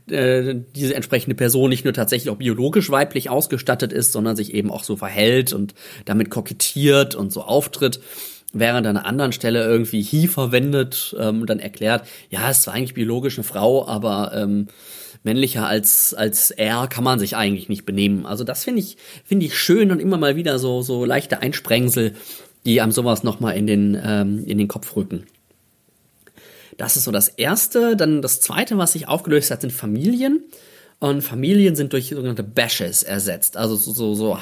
äh, 0.08 0.54
diese 0.76 0.94
entsprechende 0.94 1.34
Person 1.34 1.70
nicht 1.70 1.82
nur 1.82 1.92
tatsächlich 1.92 2.30
auch 2.30 2.36
biologisch 2.36 2.88
weiblich 2.92 3.30
ausgestattet 3.30 3.92
ist, 3.92 4.12
sondern 4.12 4.36
sich 4.36 4.54
eben 4.54 4.70
auch 4.70 4.84
so 4.84 4.94
verhält 4.94 5.52
und 5.52 5.74
damit 6.04 6.30
kokettiert 6.30 7.16
und 7.16 7.32
so 7.32 7.42
auftritt 7.42 7.98
während 8.52 8.86
an 8.86 8.96
einer 8.96 9.06
anderen 9.06 9.32
Stelle 9.32 9.64
irgendwie 9.64 10.02
he 10.02 10.28
verwendet 10.28 11.16
ähm, 11.18 11.44
dann 11.46 11.58
erklärt, 11.58 12.06
ja, 12.28 12.48
es 12.48 12.62
zwar 12.62 12.74
eigentlich 12.74 12.94
biologisch 12.94 13.36
eine 13.36 13.42
Frau, 13.42 13.88
aber 13.88 14.30
ähm, 14.36 14.68
männlicher 15.24 15.66
als 15.66 16.14
als 16.14 16.52
er 16.52 16.86
kann 16.86 17.02
man 17.02 17.18
sich 17.18 17.34
eigentlich 17.34 17.68
nicht 17.68 17.86
benehmen. 17.86 18.24
Also 18.24 18.44
das 18.44 18.62
finde 18.62 18.82
ich 18.82 18.98
finde 19.24 19.46
ich 19.46 19.58
schön 19.58 19.90
und 19.90 19.98
immer 19.98 20.16
mal 20.16 20.36
wieder 20.36 20.60
so 20.60 20.80
so 20.80 21.04
leichte 21.04 21.40
Einsprengsel, 21.42 22.14
die 22.64 22.80
einem 22.80 22.92
sowas 22.92 23.24
noch 23.24 23.40
mal 23.40 23.50
in 23.50 23.66
ähm, 24.00 24.44
in 24.46 24.58
den 24.58 24.68
Kopf 24.68 24.94
rücken. 24.94 25.26
Das 26.80 26.96
ist 26.96 27.04
so 27.04 27.12
das 27.12 27.28
erste. 27.28 27.94
Dann 27.94 28.22
das 28.22 28.40
zweite, 28.40 28.78
was 28.78 28.92
sich 28.92 29.06
aufgelöst 29.06 29.50
hat, 29.50 29.60
sind 29.60 29.70
Familien. 29.70 30.44
Und 30.98 31.20
Familien 31.20 31.76
sind 31.76 31.92
durch 31.92 32.08
sogenannte 32.08 32.42
Bashes 32.42 33.02
ersetzt. 33.02 33.58
Also 33.58 33.76
so, 33.76 33.92
so, 33.92 34.14
so 34.14 34.38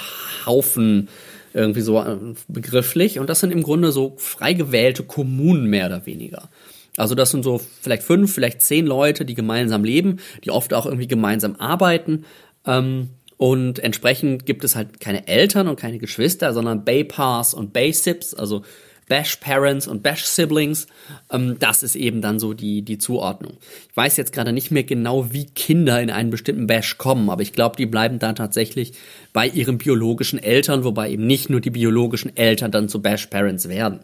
Haufen 0.46 1.08
irgendwie 1.52 1.80
so 1.80 2.00
äh, 2.00 2.16
begrifflich. 2.46 3.18
Und 3.18 3.28
das 3.28 3.40
sind 3.40 3.50
im 3.50 3.64
Grunde 3.64 3.90
so 3.90 4.14
frei 4.18 4.52
gewählte 4.52 5.02
Kommunen 5.02 5.66
mehr 5.66 5.86
oder 5.86 6.06
weniger. 6.06 6.48
Also 6.96 7.16
das 7.16 7.32
sind 7.32 7.42
so 7.42 7.60
vielleicht 7.80 8.04
fünf, 8.04 8.32
vielleicht 8.34 8.62
zehn 8.62 8.86
Leute, 8.86 9.24
die 9.24 9.34
gemeinsam 9.34 9.82
leben, 9.82 10.20
die 10.44 10.52
oft 10.52 10.72
auch 10.74 10.86
irgendwie 10.86 11.08
gemeinsam 11.08 11.56
arbeiten. 11.56 12.24
Ähm, 12.64 13.08
und 13.36 13.80
entsprechend 13.80 14.46
gibt 14.46 14.62
es 14.62 14.76
halt 14.76 15.00
keine 15.00 15.26
Eltern 15.26 15.66
und 15.66 15.74
keine 15.74 15.98
Geschwister, 15.98 16.52
sondern 16.52 16.84
Bay-Pass 16.84 17.52
und 17.52 17.72
Bay-Sips, 17.72 18.34
also 18.34 18.62
Bash-Parents 19.08 19.86
und 19.86 20.02
Bash-Siblings. 20.02 20.86
Ähm, 21.30 21.56
das 21.58 21.82
ist 21.82 21.96
eben 21.96 22.20
dann 22.22 22.38
so 22.38 22.54
die, 22.54 22.82
die 22.82 22.98
Zuordnung. 22.98 23.58
Ich 23.90 23.96
weiß 23.96 24.16
jetzt 24.16 24.32
gerade 24.32 24.52
nicht 24.52 24.70
mehr 24.70 24.84
genau, 24.84 25.32
wie 25.32 25.46
Kinder 25.46 26.00
in 26.00 26.10
einen 26.10 26.30
bestimmten 26.30 26.66
Bash 26.66 26.98
kommen, 26.98 27.30
aber 27.30 27.42
ich 27.42 27.52
glaube, 27.52 27.76
die 27.76 27.86
bleiben 27.86 28.18
da 28.18 28.32
tatsächlich 28.32 28.92
bei 29.32 29.46
ihren 29.46 29.78
biologischen 29.78 30.42
Eltern, 30.42 30.84
wobei 30.84 31.10
eben 31.10 31.26
nicht 31.26 31.50
nur 31.50 31.60
die 31.60 31.70
biologischen 31.70 32.36
Eltern 32.36 32.70
dann 32.70 32.88
zu 32.88 33.02
Bash-Parents 33.02 33.68
werden. 33.68 34.00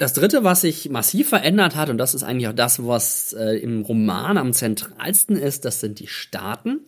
Das 0.00 0.14
dritte, 0.14 0.44
was 0.44 0.62
sich 0.62 0.88
massiv 0.88 1.28
verändert 1.28 1.76
hat, 1.76 1.90
und 1.90 1.98
das 1.98 2.14
ist 2.14 2.22
eigentlich 2.22 2.48
auch 2.48 2.54
das, 2.54 2.86
was 2.86 3.34
äh, 3.34 3.58
im 3.58 3.82
Roman 3.82 4.38
am 4.38 4.54
zentralsten 4.54 5.36
ist, 5.36 5.66
das 5.66 5.80
sind 5.80 6.00
die 6.00 6.06
Staaten. 6.06 6.80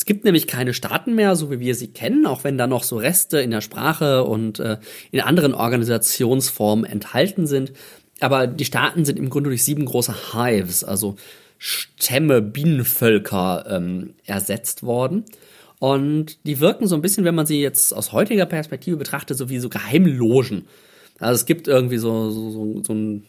Es 0.00 0.06
gibt 0.06 0.24
nämlich 0.24 0.46
keine 0.46 0.72
Staaten 0.72 1.14
mehr, 1.14 1.36
so 1.36 1.50
wie 1.50 1.60
wir 1.60 1.74
sie 1.74 1.88
kennen, 1.88 2.24
auch 2.24 2.42
wenn 2.42 2.56
da 2.56 2.66
noch 2.66 2.84
so 2.84 2.96
Reste 2.96 3.38
in 3.42 3.50
der 3.50 3.60
Sprache 3.60 4.24
und 4.24 4.58
äh, 4.58 4.78
in 5.10 5.20
anderen 5.20 5.52
Organisationsformen 5.52 6.86
enthalten 6.86 7.46
sind. 7.46 7.74
aber 8.18 8.46
die 8.46 8.64
Staaten 8.64 9.04
sind 9.04 9.18
im 9.18 9.28
Grunde 9.28 9.50
durch 9.50 9.62
sieben 9.62 9.84
große 9.84 10.32
Hives, 10.32 10.84
also 10.84 11.16
Stämme, 11.58 12.40
Bienenvölker 12.40 13.66
ähm, 13.68 14.14
ersetzt 14.24 14.84
worden. 14.84 15.26
Und 15.80 16.46
die 16.46 16.60
wirken 16.60 16.86
so 16.86 16.94
ein 16.94 17.02
bisschen, 17.02 17.26
wenn 17.26 17.34
man 17.34 17.44
sie 17.44 17.60
jetzt 17.60 17.92
aus 17.92 18.12
heutiger 18.12 18.46
Perspektive 18.46 18.96
betrachtet, 18.96 19.36
so 19.36 19.50
wie 19.50 19.58
so 19.58 19.68
Geheimlogen. 19.68 20.66
Also 21.18 21.40
es 21.40 21.44
gibt 21.44 21.68
irgendwie 21.68 21.98
so, 21.98 22.30
so, 22.30 22.50
so, 22.50 22.82
so 22.84 22.94
ein 22.94 23.26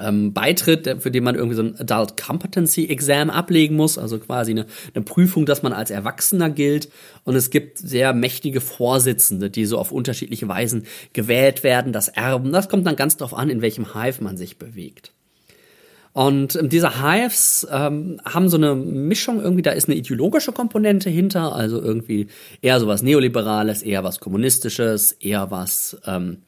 ähm, 0.00 0.32
Beitritt, 0.32 0.96
für 1.00 1.10
den 1.10 1.24
man 1.24 1.34
irgendwie 1.34 1.56
so 1.56 1.62
ein 1.62 1.76
Adult 1.78 2.16
Competency 2.16 2.86
Exam 2.86 3.30
ablegen 3.30 3.76
muss, 3.76 3.98
also 3.98 4.18
quasi 4.18 4.52
eine, 4.52 4.66
eine 4.94 5.04
Prüfung, 5.04 5.46
dass 5.46 5.62
man 5.62 5.72
als 5.72 5.90
Erwachsener 5.90 6.50
gilt. 6.50 6.88
Und 7.24 7.34
es 7.36 7.50
gibt 7.50 7.78
sehr 7.78 8.12
mächtige 8.12 8.60
Vorsitzende, 8.60 9.50
die 9.50 9.66
so 9.66 9.78
auf 9.78 9.92
unterschiedliche 9.92 10.48
Weisen 10.48 10.86
gewählt 11.12 11.62
werden, 11.62 11.92
das 11.92 12.08
Erben. 12.08 12.52
Das 12.52 12.68
kommt 12.68 12.86
dann 12.86 12.96
ganz 12.96 13.16
darauf 13.16 13.34
an, 13.34 13.50
in 13.50 13.62
welchem 13.62 13.94
Hive 13.94 14.22
man 14.22 14.36
sich 14.36 14.58
bewegt. 14.58 15.12
Und 16.12 16.56
ähm, 16.56 16.68
diese 16.68 17.02
Hives 17.02 17.66
ähm, 17.70 18.20
haben 18.24 18.48
so 18.48 18.56
eine 18.56 18.74
Mischung 18.74 19.40
irgendwie, 19.40 19.62
da 19.62 19.70
ist 19.70 19.88
eine 19.88 19.96
ideologische 19.96 20.52
Komponente 20.52 21.08
hinter, 21.08 21.54
also 21.54 21.80
irgendwie 21.80 22.26
eher 22.62 22.80
sowas 22.80 23.02
Neoliberales, 23.02 23.82
eher 23.82 24.02
was 24.02 24.18
Kommunistisches, 24.18 25.12
eher 25.12 25.50
was 25.50 25.98
ähm, 26.06 26.38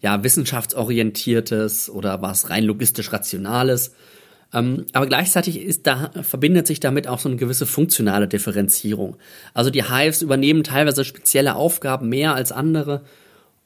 ja, 0.00 0.22
wissenschaftsorientiertes 0.22 1.90
oder 1.90 2.22
was 2.22 2.50
rein 2.50 2.64
logistisch 2.64 3.12
rationales. 3.12 3.94
Ähm, 4.54 4.86
aber 4.92 5.06
gleichzeitig 5.06 5.60
ist 5.60 5.86
da, 5.86 6.10
verbindet 6.22 6.66
sich 6.66 6.80
damit 6.80 7.06
auch 7.06 7.18
so 7.18 7.28
eine 7.28 7.36
gewisse 7.36 7.66
funktionale 7.66 8.28
Differenzierung. 8.28 9.16
Also 9.54 9.70
die 9.70 9.84
Hives 9.84 10.22
übernehmen 10.22 10.64
teilweise 10.64 11.04
spezielle 11.04 11.54
Aufgaben 11.54 12.08
mehr 12.08 12.34
als 12.34 12.52
andere 12.52 13.02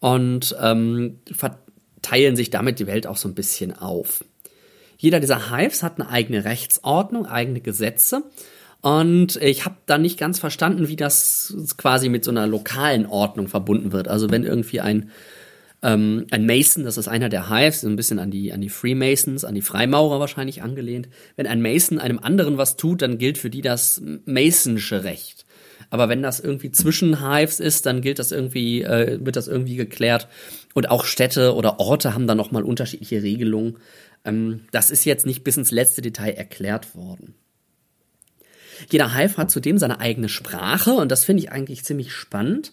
und 0.00 0.56
ähm, 0.60 1.20
verteilen 1.30 2.34
sich 2.34 2.50
damit 2.50 2.80
die 2.80 2.86
Welt 2.86 3.06
auch 3.06 3.16
so 3.16 3.28
ein 3.28 3.34
bisschen 3.34 3.76
auf. 3.76 4.24
Jeder 4.98 5.20
dieser 5.20 5.50
Hives 5.50 5.82
hat 5.82 6.00
eine 6.00 6.08
eigene 6.08 6.44
Rechtsordnung, 6.44 7.26
eigene 7.26 7.60
Gesetze. 7.60 8.22
Und 8.80 9.36
ich 9.36 9.64
habe 9.64 9.76
da 9.86 9.98
nicht 9.98 10.18
ganz 10.18 10.40
verstanden, 10.40 10.88
wie 10.88 10.96
das 10.96 11.54
quasi 11.76 12.08
mit 12.08 12.24
so 12.24 12.32
einer 12.32 12.48
lokalen 12.48 13.06
Ordnung 13.06 13.46
verbunden 13.46 13.92
wird. 13.92 14.08
Also 14.08 14.30
wenn 14.30 14.44
irgendwie 14.44 14.80
ein 14.80 15.10
ähm, 15.82 16.26
ein 16.30 16.46
Mason, 16.46 16.84
das 16.84 16.96
ist 16.96 17.08
einer 17.08 17.28
der 17.28 17.50
Hives, 17.50 17.80
so 17.80 17.88
ein 17.88 17.96
bisschen 17.96 18.18
an 18.18 18.30
die, 18.30 18.52
an 18.52 18.60
die 18.60 18.68
Freemasons, 18.68 19.44
an 19.44 19.54
die 19.54 19.62
Freimaurer 19.62 20.20
wahrscheinlich 20.20 20.62
angelehnt. 20.62 21.08
Wenn 21.36 21.46
ein 21.46 21.60
Mason 21.60 21.98
einem 21.98 22.20
anderen 22.20 22.56
was 22.56 22.76
tut, 22.76 23.02
dann 23.02 23.18
gilt 23.18 23.36
für 23.36 23.50
die 23.50 23.62
das 23.62 24.00
Masonsche 24.24 25.02
Recht. 25.02 25.44
Aber 25.90 26.08
wenn 26.08 26.22
das 26.22 26.40
irgendwie 26.40 26.70
zwischen 26.70 27.20
Hives 27.20 27.60
ist, 27.60 27.84
dann 27.84 28.00
gilt 28.00 28.18
das 28.18 28.32
irgendwie, 28.32 28.82
äh, 28.82 29.18
wird 29.22 29.36
das 29.36 29.48
irgendwie 29.48 29.76
geklärt. 29.76 30.28
Und 30.72 30.88
auch 30.88 31.04
Städte 31.04 31.54
oder 31.54 31.80
Orte 31.80 32.14
haben 32.14 32.26
da 32.26 32.34
nochmal 32.34 32.62
unterschiedliche 32.62 33.22
Regelungen. 33.22 33.78
Ähm, 34.24 34.60
das 34.70 34.90
ist 34.90 35.04
jetzt 35.04 35.26
nicht 35.26 35.42
bis 35.42 35.56
ins 35.56 35.72
letzte 35.72 36.00
Detail 36.00 36.32
erklärt 36.32 36.94
worden. 36.94 37.34
Jeder 38.90 39.14
Hive 39.14 39.36
hat 39.36 39.50
zudem 39.50 39.78
seine 39.78 40.00
eigene 40.00 40.28
Sprache 40.28 40.92
und 40.92 41.10
das 41.12 41.24
finde 41.24 41.42
ich 41.42 41.52
eigentlich 41.52 41.84
ziemlich 41.84 42.12
spannend, 42.12 42.72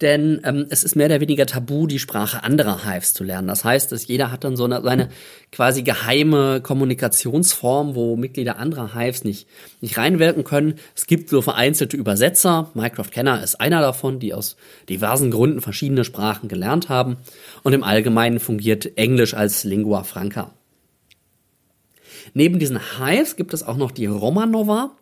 denn 0.00 0.40
ähm, 0.44 0.66
es 0.70 0.82
ist 0.82 0.96
mehr 0.96 1.06
oder 1.06 1.20
weniger 1.20 1.44
tabu, 1.44 1.86
die 1.86 1.98
Sprache 1.98 2.42
anderer 2.42 2.84
Hives 2.84 3.12
zu 3.12 3.22
lernen. 3.22 3.48
Das 3.48 3.64
heißt, 3.64 3.92
dass 3.92 4.06
jeder 4.06 4.32
hat 4.32 4.44
dann 4.44 4.56
so 4.56 4.64
eine, 4.64 4.80
seine 4.82 5.10
quasi 5.52 5.82
geheime 5.82 6.62
Kommunikationsform, 6.62 7.94
wo 7.94 8.16
Mitglieder 8.16 8.58
anderer 8.58 8.94
Hives 8.94 9.24
nicht, 9.24 9.46
nicht 9.82 9.98
reinwirken 9.98 10.44
können. 10.44 10.76
Es 10.96 11.06
gibt 11.06 11.28
so 11.28 11.42
vereinzelte 11.42 11.98
Übersetzer. 11.98 12.70
Mycroft 12.74 13.12
Kenner 13.12 13.42
ist 13.42 13.60
einer 13.60 13.80
davon, 13.80 14.20
die 14.20 14.32
aus 14.32 14.56
diversen 14.88 15.30
Gründen 15.30 15.60
verschiedene 15.60 16.04
Sprachen 16.04 16.48
gelernt 16.48 16.88
haben. 16.88 17.18
Und 17.62 17.74
im 17.74 17.84
Allgemeinen 17.84 18.40
fungiert 18.40 18.96
Englisch 18.96 19.34
als 19.34 19.64
Lingua 19.64 20.04
Franca. 20.04 20.54
Neben 22.32 22.58
diesen 22.58 22.78
Hives 22.98 23.36
gibt 23.36 23.52
es 23.52 23.62
auch 23.62 23.76
noch 23.76 23.90
die 23.90 24.06
Romanova. 24.06 24.96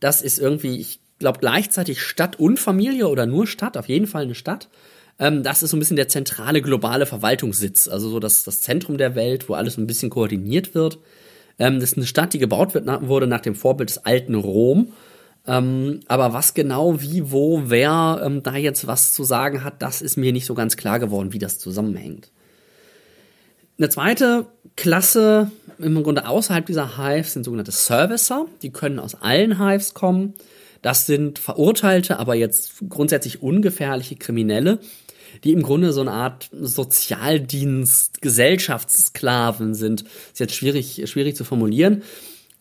Das 0.00 0.22
ist 0.22 0.38
irgendwie, 0.38 0.78
ich 0.80 1.00
glaube, 1.18 1.38
gleichzeitig 1.40 2.02
Stadt 2.02 2.38
und 2.38 2.58
Familie 2.58 3.08
oder 3.08 3.26
nur 3.26 3.46
Stadt, 3.46 3.76
auf 3.76 3.88
jeden 3.88 4.06
Fall 4.06 4.24
eine 4.24 4.34
Stadt. 4.34 4.68
Ähm, 5.18 5.42
das 5.42 5.62
ist 5.62 5.70
so 5.70 5.76
ein 5.76 5.80
bisschen 5.80 5.96
der 5.96 6.08
zentrale 6.08 6.62
globale 6.62 7.06
Verwaltungssitz, 7.06 7.88
also 7.88 8.08
so 8.08 8.20
das, 8.20 8.44
das 8.44 8.60
Zentrum 8.60 8.98
der 8.98 9.14
Welt, 9.14 9.48
wo 9.48 9.54
alles 9.54 9.76
ein 9.76 9.86
bisschen 9.86 10.10
koordiniert 10.10 10.74
wird. 10.74 10.98
Ähm, 11.58 11.80
das 11.80 11.92
ist 11.92 11.96
eine 11.96 12.06
Stadt, 12.06 12.32
die 12.32 12.38
gebaut 12.38 12.74
wird, 12.74 12.86
wurde 13.08 13.26
nach 13.26 13.40
dem 13.40 13.54
Vorbild 13.54 13.90
des 13.90 14.04
alten 14.04 14.34
Rom. 14.34 14.92
Ähm, 15.46 16.00
aber 16.08 16.32
was 16.32 16.54
genau, 16.54 17.00
wie, 17.00 17.30
wo, 17.30 17.62
wer 17.66 18.20
ähm, 18.22 18.42
da 18.42 18.56
jetzt 18.56 18.86
was 18.86 19.12
zu 19.12 19.24
sagen 19.24 19.64
hat, 19.64 19.82
das 19.82 20.02
ist 20.02 20.16
mir 20.16 20.32
nicht 20.32 20.46
so 20.46 20.54
ganz 20.54 20.76
klar 20.76 20.98
geworden, 20.98 21.32
wie 21.32 21.38
das 21.38 21.58
zusammenhängt. 21.58 22.30
Eine 23.78 23.88
zweite 23.88 24.46
Klasse 24.76 25.50
im 25.78 26.02
Grunde 26.02 26.28
außerhalb 26.28 26.66
dieser 26.66 26.98
Hives 26.98 27.32
sind 27.32 27.44
sogenannte 27.44 27.70
Servicer. 27.70 28.46
Die 28.62 28.70
können 28.70 28.98
aus 28.98 29.14
allen 29.14 29.58
Hives 29.58 29.94
kommen. 29.94 30.34
Das 30.82 31.06
sind 31.06 31.38
verurteilte, 31.38 32.18
aber 32.18 32.34
jetzt 32.34 32.82
grundsätzlich 32.88 33.42
ungefährliche 33.42 34.16
Kriminelle, 34.16 34.78
die 35.44 35.52
im 35.52 35.62
Grunde 35.62 35.92
so 35.92 36.00
eine 36.00 36.12
Art 36.12 36.50
Sozialdienst, 36.52 38.22
Gesellschaftssklaven 38.22 39.74
sind. 39.74 40.02
Ist 40.32 40.40
jetzt 40.40 40.54
schwierig, 40.54 41.02
schwierig 41.06 41.36
zu 41.36 41.44
formulieren. 41.44 42.02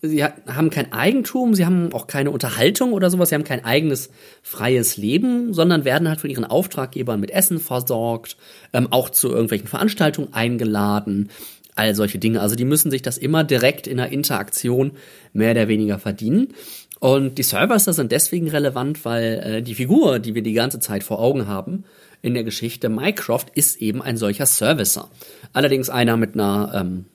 Sie 0.02 0.24
haben 0.24 0.70
kein 0.70 0.94
Eigentum, 0.94 1.56
sie 1.56 1.66
haben 1.66 1.92
auch 1.92 2.06
keine 2.06 2.30
Unterhaltung 2.30 2.94
oder 2.94 3.10
sowas, 3.10 3.30
sie 3.30 3.36
haben 3.36 3.44
kein 3.44 3.66
eigenes 3.66 4.12
freies 4.44 4.96
Leben, 4.96 5.54
sondern 5.54 5.86
werden 5.86 6.08
halt 6.08 6.22
von 6.22 6.30
ihren 6.30 6.46
Auftraggebern 6.46 7.20
mit 7.20 7.32
Essen 7.32 7.60
versorgt, 7.60 8.38
ähm, 8.74 8.92
auch 8.92 9.10
zu 9.10 9.30
irgendwelchen 9.30 9.68
Veranstaltungen 9.68 10.34
eingeladen, 10.34 11.30
all 11.74 11.96
solche 11.96 12.20
Dinge. 12.20 12.42
Also 12.42 12.56
die 12.56 12.66
müssen 12.66 12.92
sich 12.92 13.02
das 13.02 13.18
immer 13.18 13.44
direkt 13.44 13.88
in 13.88 13.98
der 13.98 14.10
Interaktion 14.10 14.92
mehr 15.34 15.52
oder 15.52 15.68
weniger 15.68 15.98
verdienen. 15.98 16.54
Und 17.00 17.38
die 17.38 17.44
Servers 17.44 17.86
sind 17.86 18.12
deswegen 18.12 18.50
relevant, 18.50 19.06
weil 19.06 19.40
äh, 19.44 19.62
die 19.62 19.76
Figur, 19.76 20.20
die 20.20 20.36
wir 20.36 20.42
die 20.42 20.54
ganze 20.54 20.80
Zeit 20.80 21.04
vor 21.04 21.20
Augen 21.20 21.48
haben 21.48 21.84
in 22.22 22.34
der 22.34 22.44
Geschichte, 22.44 22.90
Mycroft, 22.90 23.52
ist 23.54 23.82
eben 23.82 24.02
ein 24.02 24.18
solcher 24.18 24.46
Servicer. 24.46 25.10
Allerdings 25.54 25.90
einer 25.90 26.18
mit 26.18 26.34
einer, 26.34 26.72
ähm, 26.74 27.06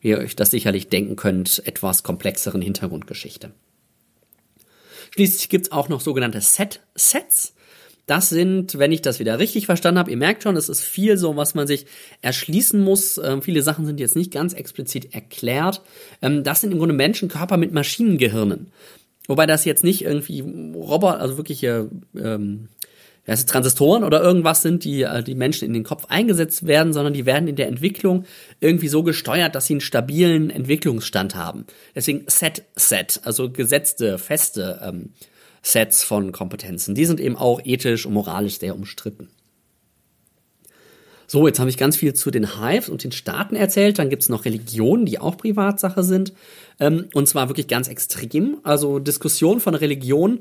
wie 0.00 0.08
ihr 0.08 0.18
euch 0.18 0.34
das 0.34 0.50
sicherlich 0.50 0.88
denken 0.88 1.16
könnt, 1.16 1.62
etwas 1.66 2.02
komplexeren 2.02 2.60
Hintergrundgeschichte. 2.60 3.52
Schließlich 5.12 5.48
gibt's 5.48 5.72
auch 5.72 5.88
noch 5.88 6.00
sogenannte 6.00 6.40
Set-Sets. 6.40 7.54
Das 8.06 8.30
sind, 8.30 8.78
wenn 8.78 8.90
ich 8.90 9.02
das 9.02 9.18
wieder 9.18 9.38
richtig 9.38 9.66
verstanden 9.66 9.98
habe, 9.98 10.10
ihr 10.10 10.16
merkt 10.16 10.42
schon, 10.42 10.56
es 10.56 10.70
ist 10.70 10.80
viel 10.80 11.18
so, 11.18 11.36
was 11.36 11.54
man 11.54 11.66
sich 11.66 11.84
erschließen 12.22 12.82
muss. 12.82 13.18
Ähm, 13.18 13.42
viele 13.42 13.62
Sachen 13.62 13.84
sind 13.84 14.00
jetzt 14.00 14.16
nicht 14.16 14.32
ganz 14.32 14.54
explizit 14.54 15.14
erklärt. 15.14 15.82
Ähm, 16.22 16.42
das 16.42 16.62
sind 16.62 16.72
im 16.72 16.78
Grunde 16.78 16.94
Menschenkörper 16.94 17.58
mit 17.58 17.72
Maschinengehirnen. 17.72 18.72
Wobei 19.28 19.46
das 19.46 19.64
jetzt 19.64 19.84
nicht 19.84 20.02
irgendwie 20.02 20.40
Roboter, 20.40 21.20
also 21.20 21.36
wirkliche 21.36 21.88
ähm, 22.16 22.68
ja, 23.26 23.36
Transistoren 23.36 24.02
oder 24.02 24.22
irgendwas 24.22 24.62
sind, 24.62 24.84
die 24.84 25.02
äh, 25.02 25.22
die 25.22 25.34
Menschen 25.34 25.66
in 25.66 25.74
den 25.74 25.84
Kopf 25.84 26.06
eingesetzt 26.08 26.66
werden, 26.66 26.94
sondern 26.94 27.12
die 27.12 27.26
werden 27.26 27.46
in 27.46 27.56
der 27.56 27.68
Entwicklung 27.68 28.24
irgendwie 28.58 28.88
so 28.88 29.02
gesteuert, 29.02 29.54
dass 29.54 29.66
sie 29.66 29.74
einen 29.74 29.82
stabilen 29.82 30.48
Entwicklungsstand 30.48 31.36
haben. 31.36 31.66
Deswegen 31.94 32.24
Set-Set, 32.26 33.20
also 33.24 33.50
gesetzte, 33.50 34.18
feste 34.18 34.80
ähm, 34.82 35.10
Sets 35.60 36.04
von 36.04 36.32
Kompetenzen. 36.32 36.94
Die 36.94 37.04
sind 37.04 37.20
eben 37.20 37.36
auch 37.36 37.60
ethisch 37.62 38.06
und 38.06 38.14
moralisch 38.14 38.58
sehr 38.58 38.74
umstritten. 38.74 39.28
So, 41.30 41.46
jetzt 41.46 41.60
habe 41.60 41.68
ich 41.68 41.76
ganz 41.76 41.98
viel 41.98 42.14
zu 42.14 42.30
den 42.30 42.58
Hives 42.58 42.88
und 42.88 43.04
den 43.04 43.12
Staaten 43.12 43.54
erzählt. 43.54 43.98
Dann 43.98 44.08
gibt's 44.08 44.30
noch 44.30 44.46
Religionen, 44.46 45.04
die 45.04 45.18
auch 45.18 45.36
Privatsache 45.36 46.02
sind. 46.02 46.32
Ähm, 46.80 47.08
und 47.14 47.28
zwar 47.28 47.48
wirklich 47.48 47.68
ganz 47.68 47.88
extrem. 47.88 48.58
Also 48.62 48.98
Diskussion 48.98 49.60
von 49.60 49.74
Religion 49.74 50.40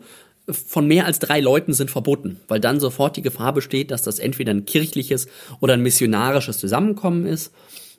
von 0.49 0.87
mehr 0.87 1.05
als 1.05 1.19
drei 1.19 1.41
Leuten 1.41 1.73
sind 1.73 1.91
verboten, 1.91 2.39
weil 2.47 2.59
dann 2.59 2.79
sofort 2.79 3.17
die 3.17 3.21
Gefahr 3.21 3.53
besteht, 3.53 3.91
dass 3.91 4.01
das 4.01 4.19
entweder 4.19 4.53
ein 4.53 4.65
kirchliches 4.65 5.27
oder 5.59 5.73
ein 5.73 5.81
missionarisches 5.81 6.57
Zusammenkommen 6.57 7.25
ist. 7.25 7.53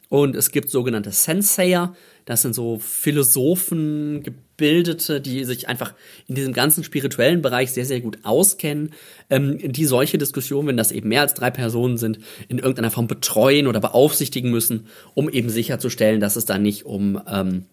Und 0.09 0.35
es 0.35 0.51
gibt 0.51 0.71
sogenannte 0.71 1.11
Sensayer, 1.11 1.95
das 2.25 2.41
sind 2.41 2.55
so 2.55 2.79
Philosophen, 2.79 4.23
Gebildete, 4.23 5.21
die 5.21 5.45
sich 5.45 5.69
einfach 5.69 5.93
in 6.27 6.35
diesem 6.35 6.55
ganzen 6.55 6.83
spirituellen 6.83 7.43
Bereich 7.43 7.73
sehr, 7.73 7.85
sehr 7.85 8.01
gut 8.01 8.19
auskennen, 8.23 8.95
ähm, 9.29 9.59
die 9.59 9.85
solche 9.85 10.17
Diskussionen, 10.17 10.69
wenn 10.69 10.77
das 10.79 10.93
eben 10.93 11.11
mehr 11.11 11.21
als 11.21 11.35
drei 11.35 11.51
Personen 11.51 11.99
sind, 11.99 12.21
in 12.49 12.59
irgendeiner 12.59 12.91
Form 12.91 13.07
betreuen 13.07 13.67
oder 13.67 13.81
beaufsichtigen 13.81 14.51
müssen, 14.51 14.87
um 15.15 15.29
eben 15.29 15.51
sicherzustellen, 15.51 16.21
dass 16.21 16.37
es 16.37 16.47
da 16.47 16.57
nicht 16.57 16.87
um 16.87 17.21
ähm, 17.31 17.67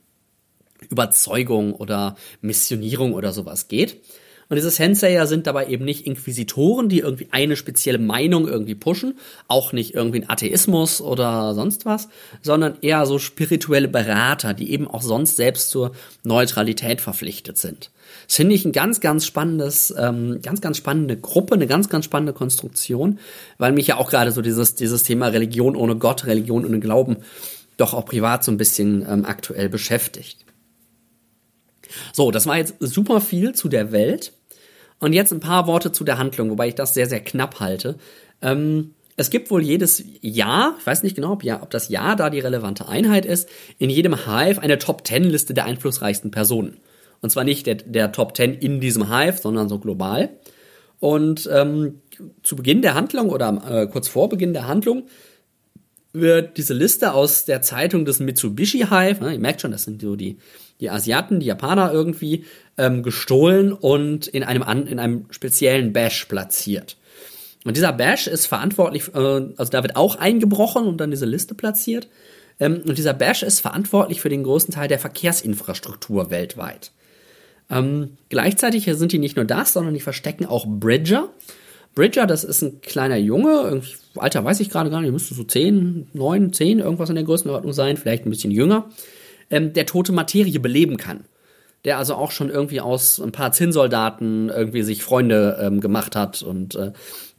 Überzeugung 0.90 1.74
oder 1.74 2.16
Missionierung 2.42 3.14
oder 3.14 3.34
sowas 3.34 3.68
geht. 3.68 4.02
Und 4.48 4.58
diese 4.58 4.70
Sensayer 4.70 5.26
sind 5.26 5.48
dabei 5.48 5.68
eben 5.68 5.86
nicht 5.86 6.06
Inquisitoren, 6.06 6.88
die 6.88 7.00
irgendwie 7.00 7.28
eine 7.32 7.56
spezielle 7.56 7.98
Meinung 7.98 8.48
irgendwie 8.48 8.76
pushen, 8.76 9.18
auch 9.48 9.74
nicht 9.74 9.96
irgendwie 9.96 10.22
ein 10.22 10.30
Atheismus 10.30 11.02
oder 11.02 11.56
sonst 11.56 11.86
was, 11.86 12.10
sondern 12.42 12.78
eher 12.82 13.06
so 13.08 13.18
spirituelle 13.18 13.88
Berater, 13.88 14.54
die 14.54 14.72
eben 14.72 14.88
auch 14.88 15.02
sonst 15.02 15.38
selbst 15.38 15.72
zur 15.72 15.94
Neutralität 16.24 17.02
verpflichtet 17.02 17.58
sind. 17.58 17.90
Das 18.28 18.36
finde 18.36 18.54
ich 18.54 18.66
ein 18.66 18.72
ganz, 18.72 19.00
ganz 19.00 19.26
spannendes, 19.26 19.94
ähm, 19.98 20.40
ganz, 20.44 20.62
ganz 20.62 20.78
spannende 20.78 21.18
Gruppe, 21.18 21.56
eine 21.56 21.68
ganz, 21.68 21.90
ganz 21.90 22.06
spannende 22.06 22.34
Konstruktion, 22.34 23.20
weil 23.58 23.72
mich 23.72 23.88
ja 23.88 23.98
auch 23.98 24.12
gerade 24.12 24.32
so 24.32 24.42
dieses, 24.42 24.76
dieses 24.76 25.04
Thema 25.04 25.28
Religion 25.28 25.76
ohne 25.76 25.96
Gott, 25.96 26.26
Religion 26.26 26.66
ohne 26.66 26.80
Glauben 26.80 27.18
doch 27.78 27.94
auch 27.94 28.06
privat 28.06 28.44
so 28.44 28.52
ein 28.52 28.58
bisschen 28.58 29.06
ähm, 29.10 29.26
aktuell 29.26 29.70
beschäftigt. 29.70 30.45
So, 32.14 32.32
das 32.32 32.46
war 32.46 32.58
jetzt 32.58 32.76
super 32.80 33.22
viel 33.22 33.54
zu 33.54 33.70
der 33.70 33.91
Welt. 33.91 34.34
Und 35.00 35.14
jetzt 35.14 35.34
ein 35.34 35.39
paar 35.39 35.68
Worte 35.68 35.91
zu 35.91 36.04
der 36.04 36.18
Handlung, 36.18 36.50
wobei 36.50 36.70
ich 36.70 36.76
das 36.76 36.93
sehr, 36.93 37.08
sehr 37.08 37.20
knapp 37.20 37.60
halte. 37.60 37.98
Ähm, 38.41 38.96
es 39.18 39.30
gibt 39.30 39.50
wohl 39.50 39.62
jedes 39.62 40.04
Jahr, 40.22 40.76
ich 40.80 40.86
weiß 40.86 41.04
nicht 41.04 41.16
genau, 41.16 41.34
ob, 41.34 41.43
ja, 41.43 41.62
ob 41.62 41.70
das 41.70 41.89
Jahr 41.89 42.16
da 42.16 42.30
die 42.30 42.39
relevante 42.39 42.88
Einheit 42.88 43.26
ist, 43.26 43.50
in 43.78 43.89
jedem 43.89 44.26
Hive 44.26 44.62
eine 44.62 44.78
Top-10-Liste 44.78 45.54
der 45.54 45.66
einflussreichsten 45.66 46.32
Personen. 46.32 46.78
Und 47.22 47.30
zwar 47.30 47.43
nicht 47.43 47.66
der, 47.66 47.76
der 47.76 48.12
Top 48.12 48.36
10 48.36 48.54
in 48.56 48.82
diesem 48.82 49.10
Hive, 49.10 49.38
sondern 49.41 49.70
so 49.70 49.80
global. 49.80 50.30
Und 51.00 51.50
ähm, 51.52 52.02
zu 52.43 52.56
Beginn 52.56 52.82
der 52.82 52.93
Handlung 52.93 53.30
oder 53.30 53.62
äh, 53.70 53.88
kurz 53.88 54.08
vor 54.08 54.30
Beginn 54.30 54.54
der 54.54 54.68
Handlung 54.68 55.08
wird 56.14 56.58
diese 56.58 56.74
Liste 56.74 57.14
aus 57.14 57.46
der 57.46 57.62
Zeitung 57.62 58.06
des 58.06 58.20
Mitsubishi 58.20 58.88
Hive, 58.89 59.24
ne, 59.24 59.34
ihr 59.34 59.39
merkt 59.39 59.62
schon, 59.62 59.72
das 59.72 59.84
sind 59.84 60.02
so 60.02 60.16
die, 60.16 60.38
die 60.80 60.89
Asiaten, 60.89 61.39
die 61.39 61.45
Japaner 61.45 61.91
irgendwie, 61.91 62.45
ähm, 62.78 63.03
gestohlen 63.03 63.71
und 63.71 64.28
in 64.28 64.43
einem, 64.43 64.63
an, 64.63 64.88
in 64.88 64.99
einem 64.99 65.26
speziellen 65.32 65.93
Bash 65.93 66.26
platziert. 66.26 66.97
Und 67.63 67.78
dieser 67.78 67.93
Bash 67.93 68.28
ist 68.28 68.45
verantwortlich, 68.45 69.13
äh, 69.13 69.17
also 69.17 69.71
da 69.71 69.82
wird 69.84 69.95
auch 69.95 70.17
eingebrochen 70.17 70.86
und 70.86 70.97
dann 70.97 71.11
diese 71.11 71.26
Liste 71.26 71.55
platziert. 71.55 72.07
Ähm, 72.59 72.84
und 72.86 72.97
dieser 72.97 73.13
Bash 73.13 73.43
ist 73.43 73.59
verantwortlich 73.59 74.21
für 74.21 74.30
den 74.30 74.43
großen 74.43 74.73
Teil 74.73 74.88
der 74.88 74.99
Verkehrsinfrastruktur 74.99 76.30
weltweit. 76.30 76.91
Ähm, 77.69 78.17
gleichzeitig 78.30 78.86
sind 78.86 79.11
die 79.11 79.19
nicht 79.19 79.36
nur 79.36 79.45
das, 79.45 79.73
sondern 79.73 79.93
die 79.93 79.99
verstecken 79.99 80.45
auch 80.45 80.65
Bridger. 80.67 81.30
Bridger, 81.95 82.28
das 82.28 82.43
ist 82.43 82.61
ein 82.61 82.82
kleiner 82.82 83.15
Junge, 83.15 83.82
Alter 84.15 84.43
weiß 84.43 84.59
ich 84.59 84.69
gerade 84.69 84.89
gar 84.89 85.01
nicht, 85.01 85.11
müsste 85.11 85.34
so 85.34 85.43
10, 85.43 86.09
9, 86.13 86.53
10, 86.53 86.80
irgendwas 86.80 87.09
in 87.09 87.15
der 87.15 87.23
Größenordnung 87.23 87.73
sein, 87.73 87.97
vielleicht 87.97 88.26
ein 88.26 88.30
bisschen 88.30 88.51
jünger, 88.51 88.89
ähm, 89.50 89.74
der 89.74 89.86
tote 89.86 90.12
Materie 90.12 90.60
beleben 90.60 90.98
kann. 90.98 91.26
Der 91.84 91.98
also 91.98 92.16
auch 92.16 92.32
schon 92.32 92.50
irgendwie 92.50 92.82
aus 92.82 93.20
ein 93.20 93.32
paar 93.32 93.52
Zinnsoldaten 93.52 94.50
irgendwie 94.50 94.82
sich 94.82 95.04
Freunde 95.04 95.60
ähm, 95.62 95.82
gemacht 95.82 96.16
hat 96.16 96.41
und 96.41 96.76
äh, 96.76 96.93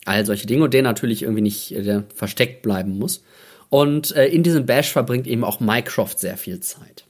all 0.05 0.25
solche 0.25 0.47
Dinge 0.47 0.65
und 0.65 0.75
der 0.75 0.83
natürlich 0.83 1.23
irgendwie 1.23 1.43
nicht 1.43 1.71
der 1.73 2.05
versteckt 2.15 2.63
bleiben 2.63 2.99
muss. 2.99 3.25
Und 3.71 4.15
äh, 4.15 4.27
in 4.27 4.45
diesem 4.45 4.65
Bash 4.65 4.93
verbringt 4.93 5.27
eben 5.27 5.43
auch 5.43 5.59
Mycroft 5.59 6.21
sehr 6.21 6.37
viel 6.37 6.61
Zeit 6.61 7.07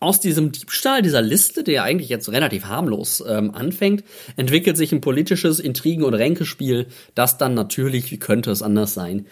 aus 0.00 0.18
diesem 0.18 0.50
Diebstahl 0.50 1.02
dieser 1.02 1.20
Liste, 1.20 1.62
der 1.62 1.84
eigentlich 1.84 2.08
jetzt 2.08 2.32
relativ 2.32 2.64
harmlos 2.64 3.22
ähm, 3.26 3.54
anfängt, 3.54 4.02
entwickelt 4.36 4.76
sich 4.76 4.92
ein 4.92 5.02
politisches 5.02 5.60
Intrigen- 5.60 6.04
und 6.04 6.14
Ränkespiel, 6.14 6.86
das 7.14 7.36
dann 7.36 7.54
natürlich, 7.54 8.10
wie 8.10 8.18
könnte 8.18 8.50
es 8.50 8.62
anders 8.62 8.94
sein, 8.94 9.26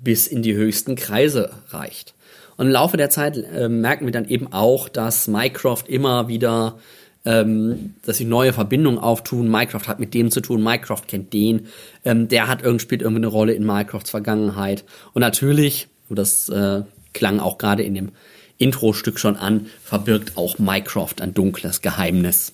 bis 0.00 0.28
in 0.28 0.42
die 0.42 0.54
höchsten 0.54 0.94
Kreise 0.94 1.50
reicht. 1.70 2.14
Und 2.62 2.68
im 2.68 2.74
Laufe 2.74 2.96
der 2.96 3.10
Zeit 3.10 3.36
äh, 3.36 3.68
merken 3.68 4.04
wir 4.04 4.12
dann 4.12 4.28
eben 4.28 4.52
auch, 4.52 4.88
dass 4.88 5.26
Mycroft 5.26 5.88
immer 5.88 6.28
wieder, 6.28 6.78
ähm, 7.24 7.94
dass 8.04 8.18
sich 8.18 8.26
neue 8.28 8.52
Verbindungen 8.52 9.00
auftun. 9.00 9.50
Mycroft 9.50 9.88
hat 9.88 9.98
mit 9.98 10.14
dem 10.14 10.30
zu 10.30 10.40
tun, 10.40 10.62
Mycroft 10.62 11.08
kennt 11.08 11.32
den, 11.32 11.66
ähm, 12.04 12.28
der 12.28 12.46
hat 12.46 12.62
irgendwie 12.62 12.84
spielt 12.84 13.02
irgendwie 13.02 13.18
eine 13.18 13.26
Rolle 13.26 13.52
in 13.52 13.66
Mycrofts 13.66 14.10
Vergangenheit. 14.10 14.84
Und 15.12 15.22
natürlich, 15.22 15.88
das 16.08 16.48
äh, 16.50 16.82
klang 17.12 17.40
auch 17.40 17.58
gerade 17.58 17.82
in 17.82 17.96
dem 17.96 18.12
Intro-Stück 18.58 19.18
schon 19.18 19.34
an, 19.34 19.66
verbirgt 19.82 20.36
auch 20.36 20.60
Mycroft 20.60 21.20
ein 21.20 21.34
dunkles 21.34 21.82
Geheimnis. 21.82 22.52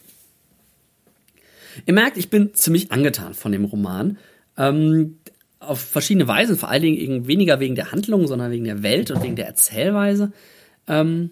Ihr 1.85 1.93
merkt, 1.93 2.17
ich 2.17 2.31
bin 2.31 2.55
ziemlich 2.55 2.93
angetan 2.93 3.35
von 3.35 3.53
dem 3.53 3.67
Roman. 3.67 4.17
Ähm, 4.57 5.18
auf 5.61 5.81
verschiedene 5.81 6.29
Weisen, 6.29 6.57
vor 6.57 6.69
allen 6.69 6.83
Dingen 6.83 7.27
weniger 7.27 7.61
wegen 7.61 7.75
der 7.75 7.93
Handlung, 7.93 8.27
sondern 8.27 8.51
wegen 8.51 8.65
der 8.65 8.83
Welt 8.83 9.11
und 9.11 9.23
wegen 9.23 9.37
der 9.37 9.47
Erzählweise. 9.47 10.33
Ähm, 10.87 11.31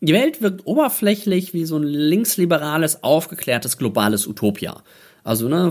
die 0.00 0.12
Welt 0.12 0.40
wirkt 0.42 0.66
oberflächlich 0.66 1.54
wie 1.54 1.64
so 1.64 1.76
ein 1.76 1.82
linksliberales, 1.82 3.02
aufgeklärtes, 3.02 3.78
globales 3.78 4.26
Utopia. 4.26 4.82
Also 5.24 5.48
ne, 5.48 5.70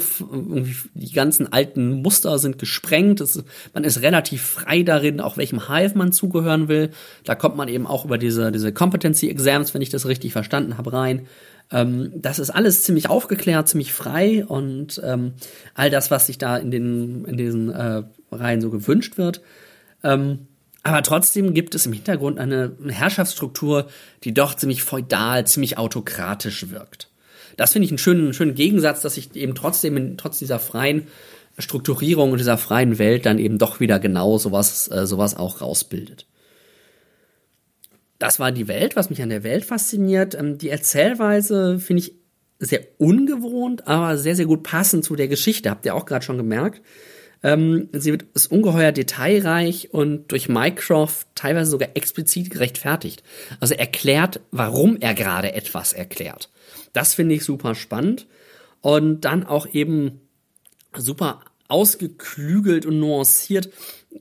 die 0.94 1.14
ganzen 1.14 1.52
alten 1.52 2.02
Muster 2.02 2.38
sind 2.38 2.60
gesprengt. 2.60 3.22
Es, 3.22 3.44
man 3.74 3.86
ist 3.86 4.02
relativ 4.02 4.44
frei 4.44 4.84
darin, 4.84 5.22
auch 5.22 5.38
welchem 5.38 5.68
Hive 5.68 5.98
man 5.98 6.12
zugehören 6.12 6.68
will. 6.68 6.92
Da 7.24 7.36
kommt 7.36 7.56
man 7.56 7.70
eben 7.70 7.88
auch 7.88 8.06
über 8.06 8.18
diese, 8.18 8.52
diese 8.52 8.74
Competency 8.74 9.30
Exams, 9.30 9.74
wenn 9.74 9.82
ich 9.82 9.90
das 9.90 10.06
richtig 10.06 10.34
verstanden 10.34 10.78
habe, 10.78 10.94
rein. 10.94 11.28
Ähm, 11.72 12.12
das 12.16 12.40
ist 12.40 12.50
alles 12.50 12.84
ziemlich 12.84 13.10
aufgeklärt, 13.10 13.68
ziemlich 13.68 13.94
frei 13.94 14.46
und 14.46 15.02
ähm, 15.04 15.34
all 15.74 15.90
das, 15.90 16.12
was 16.12 16.28
sich 16.28 16.38
da 16.38 16.58
in, 16.58 16.72
den, 16.72 17.26
in 17.26 17.38
diesen 17.38 17.70
äh, 17.70 18.04
Reihen 18.32 18.62
so 18.62 18.70
gewünscht 18.70 19.18
wird. 19.18 19.42
Ähm, 20.04 20.48
aber 20.84 21.04
trotzdem 21.04 21.54
gibt 21.54 21.76
es 21.76 21.86
im 21.86 21.94
Hintergrund 21.94 22.40
eine 22.40 22.78
Herrschaftsstruktur, 22.88 23.88
die 24.24 24.34
doch 24.34 24.56
ziemlich 24.56 24.84
feudal, 24.84 25.46
ziemlich 25.46 25.78
autokratisch 25.78 26.70
wirkt 26.70 27.10
das 27.58 27.74
finde 27.74 27.86
ich 27.86 27.92
einen 27.92 27.98
schönen, 27.98 28.34
schönen 28.34 28.56
Gegensatz, 28.56 29.02
dass 29.02 29.16
sich 29.16 29.36
eben 29.36 29.56
trotzdem, 29.56 29.98
in, 29.98 30.18
trotz 30.18 30.40
dieser 30.40 30.60
freien 30.60 31.08
Strukturierung 31.58 32.32
und 32.32 32.38
dieser 32.38 32.58
freien 32.58 33.00
Welt 33.00 33.26
dann 33.26 33.40
eben 33.40 33.58
doch 33.58 33.80
wieder 33.80 34.00
genau 34.00 34.38
sowas, 34.38 34.90
äh, 34.90 35.08
sowas 35.08 35.36
auch 35.36 35.60
rausbildet. 35.60 36.28
Das 38.20 38.40
war 38.40 38.52
die 38.52 38.68
Welt, 38.68 38.96
was 38.96 39.10
mich 39.10 39.22
an 39.22 39.30
der 39.30 39.44
Welt 39.44 39.66
fasziniert. 39.66 40.36
Ähm, 40.36 40.58
die 40.58 40.70
Erzählweise 40.70 41.80
finde 41.80 42.04
ich 42.04 42.16
sehr 42.60 42.82
ungewohnt, 42.98 43.88
aber 43.88 44.18
sehr, 44.18 44.36
sehr 44.36 44.48
gut 44.48 44.64
passend 44.64 45.04
zu 45.04 45.16
der 45.16 45.28
Geschichte. 45.28 45.70
Habt 45.70 45.86
ihr 45.86 45.96
auch 45.96 46.06
gerade 46.06 46.26
schon 46.26 46.38
gemerkt. 46.38 46.82
Ähm, 47.44 47.90
sie 47.94 48.12
wird, 48.12 48.26
ist 48.34 48.52
ungeheuer 48.52 48.92
detailreich 48.92 49.94
und 49.94 50.32
durch 50.32 50.50
Mycroft 50.50 51.28
teilweise 51.36 51.70
sogar 51.70 51.90
explizit 51.94 52.50
gerechtfertigt. 52.50 53.22
Also 53.60 53.76
erklärt, 53.76 54.40
warum 54.52 54.98
er 54.98 55.14
gerade 55.14 55.54
etwas 55.54 55.94
erklärt. 55.94 56.50
Das 56.94 57.14
finde 57.14 57.36
ich 57.36 57.44
super 57.44 57.76
spannend. 57.76 58.28
Und 58.82 59.22
dann 59.22 59.46
auch 59.46 59.68
eben 59.68 60.22
super 60.96 61.42
ausgeklügelt 61.68 62.86
und 62.86 63.00
nuanciert, 63.00 63.70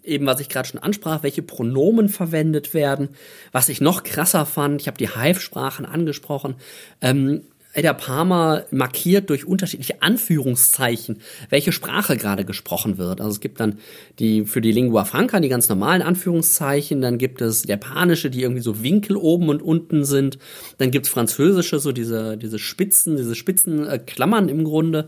eben 0.02 0.26
was 0.26 0.40
ich 0.40 0.48
gerade 0.48 0.68
schon 0.68 0.82
ansprach, 0.82 1.22
welche 1.22 1.42
Pronomen 1.42 2.08
verwendet 2.08 2.74
werden. 2.74 3.10
Was 3.52 3.68
ich 3.68 3.80
noch 3.80 4.02
krasser 4.02 4.46
fand, 4.46 4.80
ich 4.80 4.86
habe 4.86 4.98
die 4.98 5.10
Hive-Sprachen 5.10 5.86
angesprochen, 5.86 6.56
ähm, 7.00 7.42
Edda 7.76 7.92
Palmer 7.92 8.64
markiert 8.70 9.28
durch 9.28 9.46
unterschiedliche 9.46 10.00
Anführungszeichen, 10.00 11.18
welche 11.50 11.72
Sprache 11.72 12.16
gerade 12.16 12.46
gesprochen 12.46 12.96
wird. 12.96 13.20
Also 13.20 13.32
es 13.32 13.40
gibt 13.40 13.60
dann 13.60 13.78
die 14.18 14.46
für 14.46 14.62
die 14.62 14.72
Lingua 14.72 15.04
Franca 15.04 15.40
die 15.40 15.50
ganz 15.50 15.68
normalen 15.68 16.00
Anführungszeichen, 16.00 17.02
dann 17.02 17.18
gibt 17.18 17.42
es 17.42 17.66
japanische, 17.66 18.30
die 18.30 18.42
irgendwie 18.42 18.62
so 18.62 18.82
Winkel 18.82 19.18
oben 19.18 19.50
und 19.50 19.60
unten 19.60 20.06
sind, 20.06 20.38
dann 20.78 20.90
gibt's 20.90 21.10
französische, 21.10 21.78
so 21.78 21.92
diese 21.92 22.38
diese 22.38 22.58
Spitzen, 22.58 23.18
diese 23.18 23.34
spitzen 23.34 23.86
äh, 23.86 24.00
im 24.48 24.64
Grunde. 24.64 25.06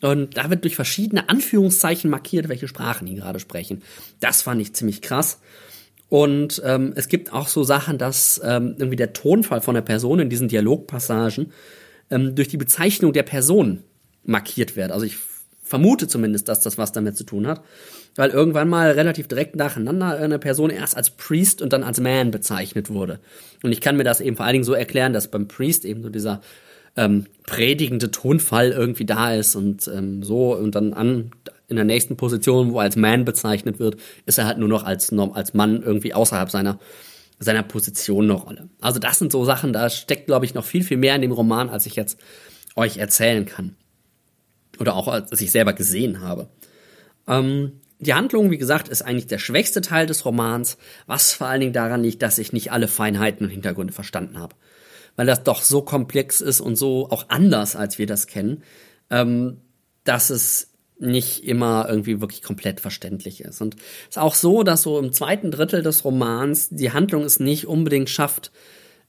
Und 0.00 0.36
da 0.36 0.48
wird 0.50 0.64
durch 0.64 0.76
verschiedene 0.76 1.28
Anführungszeichen 1.28 2.08
markiert, 2.10 2.48
welche 2.48 2.68
Sprachen 2.68 3.06
die 3.06 3.16
gerade 3.16 3.40
sprechen. 3.40 3.82
Das 4.20 4.42
fand 4.42 4.60
ich 4.60 4.72
ziemlich 4.72 5.02
krass. 5.02 5.40
Und 6.08 6.62
ähm, 6.64 6.92
es 6.96 7.08
gibt 7.08 7.32
auch 7.32 7.48
so 7.48 7.64
Sachen, 7.64 7.98
dass 7.98 8.40
ähm, 8.44 8.76
irgendwie 8.78 8.96
der 8.96 9.12
Tonfall 9.12 9.60
von 9.60 9.74
der 9.74 9.82
Person 9.82 10.20
in 10.20 10.30
diesen 10.30 10.48
Dialogpassagen 10.48 11.52
ähm, 12.10 12.34
durch 12.34 12.48
die 12.48 12.56
Bezeichnung 12.56 13.12
der 13.12 13.24
Person 13.24 13.82
markiert 14.24 14.76
wird. 14.76 14.90
Also 14.92 15.04
ich 15.04 15.16
vermute 15.62 16.08
zumindest, 16.08 16.48
dass 16.48 16.60
das 16.60 16.78
was 16.78 16.92
damit 16.92 17.16
zu 17.16 17.24
tun 17.24 17.46
hat, 17.46 17.62
weil 18.16 18.30
irgendwann 18.30 18.68
mal 18.68 18.92
relativ 18.92 19.28
direkt 19.28 19.54
nacheinander 19.54 20.16
eine 20.16 20.38
Person 20.38 20.70
erst 20.70 20.96
als 20.96 21.10
Priest 21.10 21.60
und 21.60 21.74
dann 21.74 21.82
als 21.82 22.00
Man 22.00 22.30
bezeichnet 22.30 22.88
wurde. 22.88 23.20
Und 23.62 23.72
ich 23.72 23.82
kann 23.82 23.96
mir 23.96 24.04
das 24.04 24.20
eben 24.20 24.36
vor 24.36 24.46
allen 24.46 24.54
Dingen 24.54 24.64
so 24.64 24.72
erklären, 24.72 25.12
dass 25.12 25.28
beim 25.28 25.46
Priest 25.46 25.84
eben 25.84 26.02
so 26.02 26.08
dieser 26.08 26.40
ähm, 26.98 27.26
predigende 27.46 28.10
Tonfall 28.10 28.72
irgendwie 28.72 29.06
da 29.06 29.32
ist 29.32 29.54
und 29.54 29.88
ähm, 29.88 30.22
so 30.22 30.54
und 30.54 30.74
dann 30.74 30.92
an 30.92 31.30
in 31.68 31.76
der 31.76 31.84
nächsten 31.84 32.16
Position, 32.16 32.72
wo 32.72 32.78
er 32.78 32.84
als 32.84 32.96
Man 32.96 33.24
bezeichnet 33.24 33.78
wird, 33.78 34.00
ist 34.26 34.38
er 34.38 34.46
halt 34.46 34.58
nur 34.58 34.68
noch 34.68 34.84
als 34.84 35.12
als 35.12 35.54
Mann 35.54 35.82
irgendwie 35.82 36.12
außerhalb 36.12 36.50
seiner 36.50 36.78
seiner 37.38 37.62
Position 37.62 38.24
eine 38.24 38.32
Rolle. 38.32 38.68
Also 38.80 38.98
das 38.98 39.18
sind 39.18 39.30
so 39.30 39.44
Sachen, 39.44 39.72
da 39.72 39.88
steckt, 39.90 40.26
glaube 40.26 40.44
ich, 40.44 40.54
noch 40.54 40.64
viel, 40.64 40.82
viel 40.82 40.96
mehr 40.96 41.14
in 41.14 41.22
dem 41.22 41.30
Roman, 41.30 41.68
als 41.68 41.86
ich 41.86 41.94
jetzt 41.94 42.18
euch 42.74 42.96
erzählen 42.96 43.46
kann. 43.46 43.76
Oder 44.80 44.96
auch, 44.96 45.06
als 45.06 45.40
ich 45.40 45.52
selber 45.52 45.72
gesehen 45.72 46.20
habe. 46.20 46.48
Ähm, 47.28 47.80
die 48.00 48.14
Handlung, 48.14 48.50
wie 48.50 48.58
gesagt, 48.58 48.88
ist 48.88 49.02
eigentlich 49.02 49.28
der 49.28 49.38
schwächste 49.38 49.80
Teil 49.80 50.06
des 50.06 50.24
Romans, 50.24 50.78
was 51.06 51.32
vor 51.32 51.46
allen 51.46 51.60
Dingen 51.60 51.72
daran 51.72 52.02
liegt, 52.02 52.22
dass 52.22 52.38
ich 52.38 52.52
nicht 52.52 52.72
alle 52.72 52.88
Feinheiten 52.88 53.46
und 53.46 53.52
Hintergründe 53.52 53.92
verstanden 53.92 54.38
habe. 54.38 54.56
Weil 55.18 55.26
das 55.26 55.42
doch 55.42 55.62
so 55.62 55.82
komplex 55.82 56.40
ist 56.40 56.60
und 56.60 56.76
so 56.76 57.10
auch 57.10 57.28
anders, 57.28 57.74
als 57.74 57.98
wir 57.98 58.06
das 58.06 58.28
kennen, 58.28 58.62
ähm, 59.10 59.56
dass 60.04 60.30
es 60.30 60.70
nicht 61.00 61.42
immer 61.42 61.86
irgendwie 61.88 62.20
wirklich 62.20 62.40
komplett 62.40 62.78
verständlich 62.78 63.40
ist. 63.40 63.60
Und 63.60 63.74
es 63.74 64.10
ist 64.10 64.18
auch 64.18 64.36
so, 64.36 64.62
dass 64.62 64.82
so 64.82 64.96
im 65.00 65.12
zweiten 65.12 65.50
Drittel 65.50 65.82
des 65.82 66.04
Romans 66.04 66.68
die 66.70 66.92
Handlung 66.92 67.24
es 67.24 67.40
nicht 67.40 67.66
unbedingt 67.66 68.10
schafft, 68.10 68.52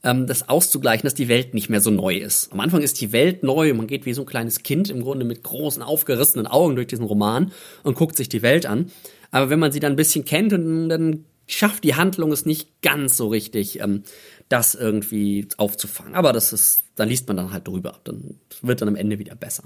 ähm, 0.03 0.25
das 0.25 0.49
auszugleichen, 0.49 1.05
dass 1.05 1.13
die 1.13 1.27
Welt 1.27 1.53
nicht 1.53 1.69
mehr 1.69 1.79
so 1.79 1.91
neu 1.91 2.17
ist. 2.17 2.51
Am 2.51 2.59
Anfang 2.59 2.81
ist 2.81 2.99
die 3.01 3.11
Welt 3.11 3.43
neu, 3.43 3.71
man 3.75 3.85
geht 3.85 4.07
wie 4.07 4.13
so 4.15 4.23
ein 4.23 4.27
kleines 4.27 4.63
Kind 4.63 4.89
im 4.89 5.03
Grunde 5.03 5.25
mit 5.25 5.43
großen, 5.43 5.83
aufgerissenen 5.83 6.47
Augen 6.47 6.75
durch 6.75 6.87
diesen 6.87 7.05
Roman 7.05 7.51
und 7.83 7.95
guckt 7.95 8.17
sich 8.17 8.29
die 8.29 8.41
Welt 8.41 8.65
an. 8.65 8.91
Aber 9.29 9.51
wenn 9.51 9.59
man 9.59 9.71
sie 9.71 9.79
dann 9.79 9.93
ein 9.93 9.97
bisschen 9.97 10.25
kennt, 10.25 10.53
dann 10.53 11.25
schafft 11.47 11.83
die 11.83 11.95
Handlung 11.95 12.31
es 12.31 12.45
nicht 12.45 12.81
ganz 12.81 13.17
so 13.17 13.27
richtig, 13.27 13.79
ähm, 13.81 14.03
das 14.49 14.75
irgendwie 14.75 15.47
aufzufangen. 15.57 16.15
Aber 16.15 16.33
das 16.33 16.51
ist, 16.53 16.83
da 16.95 17.03
liest 17.03 17.27
man 17.27 17.37
dann 17.37 17.53
halt 17.53 17.67
drüber. 17.67 17.99
Dann 18.03 18.39
wird 18.61 18.81
dann 18.81 18.89
am 18.89 18.95
Ende 18.95 19.19
wieder 19.19 19.35
besser. 19.35 19.63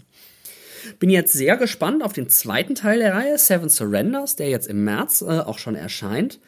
Bin 1.00 1.10
jetzt 1.10 1.34
sehr 1.34 1.56
gespannt 1.58 2.04
auf 2.04 2.14
den 2.14 2.28
zweiten 2.30 2.76
Teil 2.76 3.00
der 3.00 3.14
Reihe, 3.14 3.38
Seven 3.38 3.70
Surrenders, 3.70 4.36
der 4.36 4.50
jetzt 4.50 4.68
im 4.68 4.84
März 4.84 5.22
äh, 5.22 5.40
auch 5.40 5.58
schon 5.58 5.76
erscheint. 5.76 6.40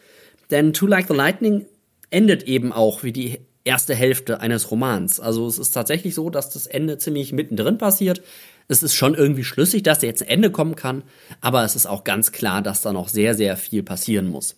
Denn 0.52 0.74
To 0.74 0.86
Like 0.86 1.08
the 1.08 1.14
Lightning 1.14 1.66
endet 2.10 2.44
eben 2.44 2.74
auch 2.74 3.04
wie 3.04 3.14
die 3.14 3.40
erste 3.64 3.96
Hälfte 3.96 4.42
eines 4.42 4.70
Romans. 4.70 5.20
Also 5.20 5.48
es 5.48 5.58
ist 5.58 5.72
tatsächlich 5.72 6.14
so, 6.14 6.30
dass 6.30 6.52
das 6.52 6.68
Ende 6.68 6.98
ziemlich 6.98 7.34
mittendrin 7.34 7.78
passiert. 7.78 8.22
Es 8.68 8.84
ist 8.84 8.94
schon 8.96 9.16
irgendwie 9.16 9.44
schlüssig, 9.44 9.84
dass 9.84 10.04
er 10.04 10.10
jetzt 10.10 10.22
ein 10.22 10.30
Ende 10.30 10.52
kommen 10.52 10.76
kann, 10.76 11.04
aber 11.42 11.64
es 11.64 11.76
ist 11.76 11.86
auch 11.86 12.04
ganz 12.04 12.32
klar, 12.32 12.62
dass 12.62 12.82
da 12.82 12.94
noch 12.94 13.10
sehr, 13.10 13.36
sehr 13.36 13.58
viel 13.58 13.84
passieren 13.84 14.28
muss. 14.28 14.56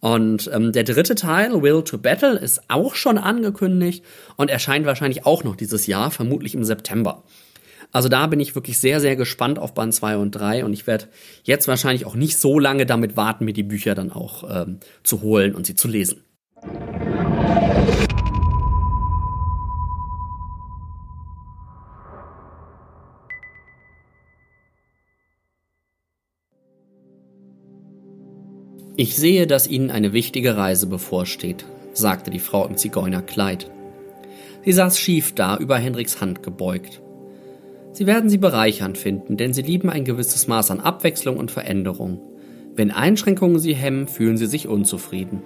Und 0.00 0.50
ähm, 0.52 0.72
der 0.72 0.84
dritte 0.84 1.14
Teil, 1.14 1.62
Will 1.62 1.82
to 1.82 1.98
Battle, 1.98 2.38
ist 2.38 2.62
auch 2.68 2.94
schon 2.94 3.18
angekündigt 3.18 4.04
und 4.36 4.50
erscheint 4.50 4.86
wahrscheinlich 4.86 5.26
auch 5.26 5.42
noch 5.42 5.56
dieses 5.56 5.86
Jahr, 5.86 6.10
vermutlich 6.10 6.54
im 6.54 6.64
September. 6.64 7.24
Also 7.92 8.08
da 8.08 8.26
bin 8.26 8.40
ich 8.40 8.54
wirklich 8.54 8.78
sehr, 8.78 9.00
sehr 9.00 9.16
gespannt 9.16 9.58
auf 9.58 9.74
Band 9.74 9.94
2 9.94 10.18
und 10.18 10.32
3 10.32 10.64
und 10.64 10.72
ich 10.72 10.86
werde 10.86 11.06
jetzt 11.44 11.68
wahrscheinlich 11.68 12.04
auch 12.04 12.14
nicht 12.14 12.38
so 12.38 12.58
lange 12.58 12.84
damit 12.84 13.16
warten, 13.16 13.44
mir 13.44 13.54
die 13.54 13.62
Bücher 13.62 13.94
dann 13.94 14.12
auch 14.12 14.44
ähm, 14.50 14.80
zu 15.02 15.22
holen 15.22 15.54
und 15.54 15.66
sie 15.66 15.76
zu 15.76 15.88
lesen. 15.88 16.22
Ich 28.98 29.14
sehe, 29.14 29.46
dass 29.46 29.68
Ihnen 29.68 29.90
eine 29.90 30.14
wichtige 30.14 30.56
Reise 30.56 30.86
bevorsteht, 30.86 31.66
sagte 31.92 32.30
die 32.30 32.38
Frau 32.38 32.66
im 32.66 32.78
Zigeunerkleid. 32.78 33.70
Sie 34.64 34.72
saß 34.72 34.98
schief 34.98 35.34
da, 35.34 35.58
über 35.58 35.76
Hendriks 35.76 36.22
Hand 36.22 36.42
gebeugt. 36.42 37.02
Sie 37.92 38.06
werden 38.06 38.30
sie 38.30 38.38
bereichernd 38.38 38.96
finden, 38.96 39.36
denn 39.36 39.52
sie 39.52 39.60
lieben 39.60 39.90
ein 39.90 40.04
gewisses 40.04 40.48
Maß 40.48 40.70
an 40.70 40.80
Abwechslung 40.80 41.36
und 41.36 41.50
Veränderung. 41.50 42.22
Wenn 42.74 42.90
Einschränkungen 42.90 43.58
sie 43.58 43.74
hemmen, 43.74 44.08
fühlen 44.08 44.38
sie 44.38 44.46
sich 44.46 44.66
unzufrieden. 44.66 45.42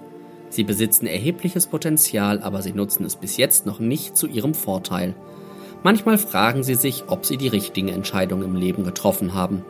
Sie 0.47 0.63
besitzen 0.63 1.05
erhebliches 1.05 1.67
Potenzial, 1.67 2.41
aber 2.41 2.61
sie 2.61 2.73
nutzen 2.73 3.05
es 3.05 3.17
bis 3.17 3.35
jetzt 3.35 3.65
noch 3.65 3.79
nicht 3.79 4.15
zu 4.15 4.27
ihrem 4.27 4.53
Vorteil. 4.53 5.13
Manchmal 5.83 6.17
fragen 6.17 6.63
sie 6.63 6.75
sich, 6.75 7.03
ob 7.07 7.25
sie 7.25 7.37
die 7.37 7.47
richtigen 7.49 7.89
Entscheidungen 7.89 8.45
im 8.45 8.55
Leben 8.55 8.85
getroffen 8.85 9.33
haben. 9.33 9.65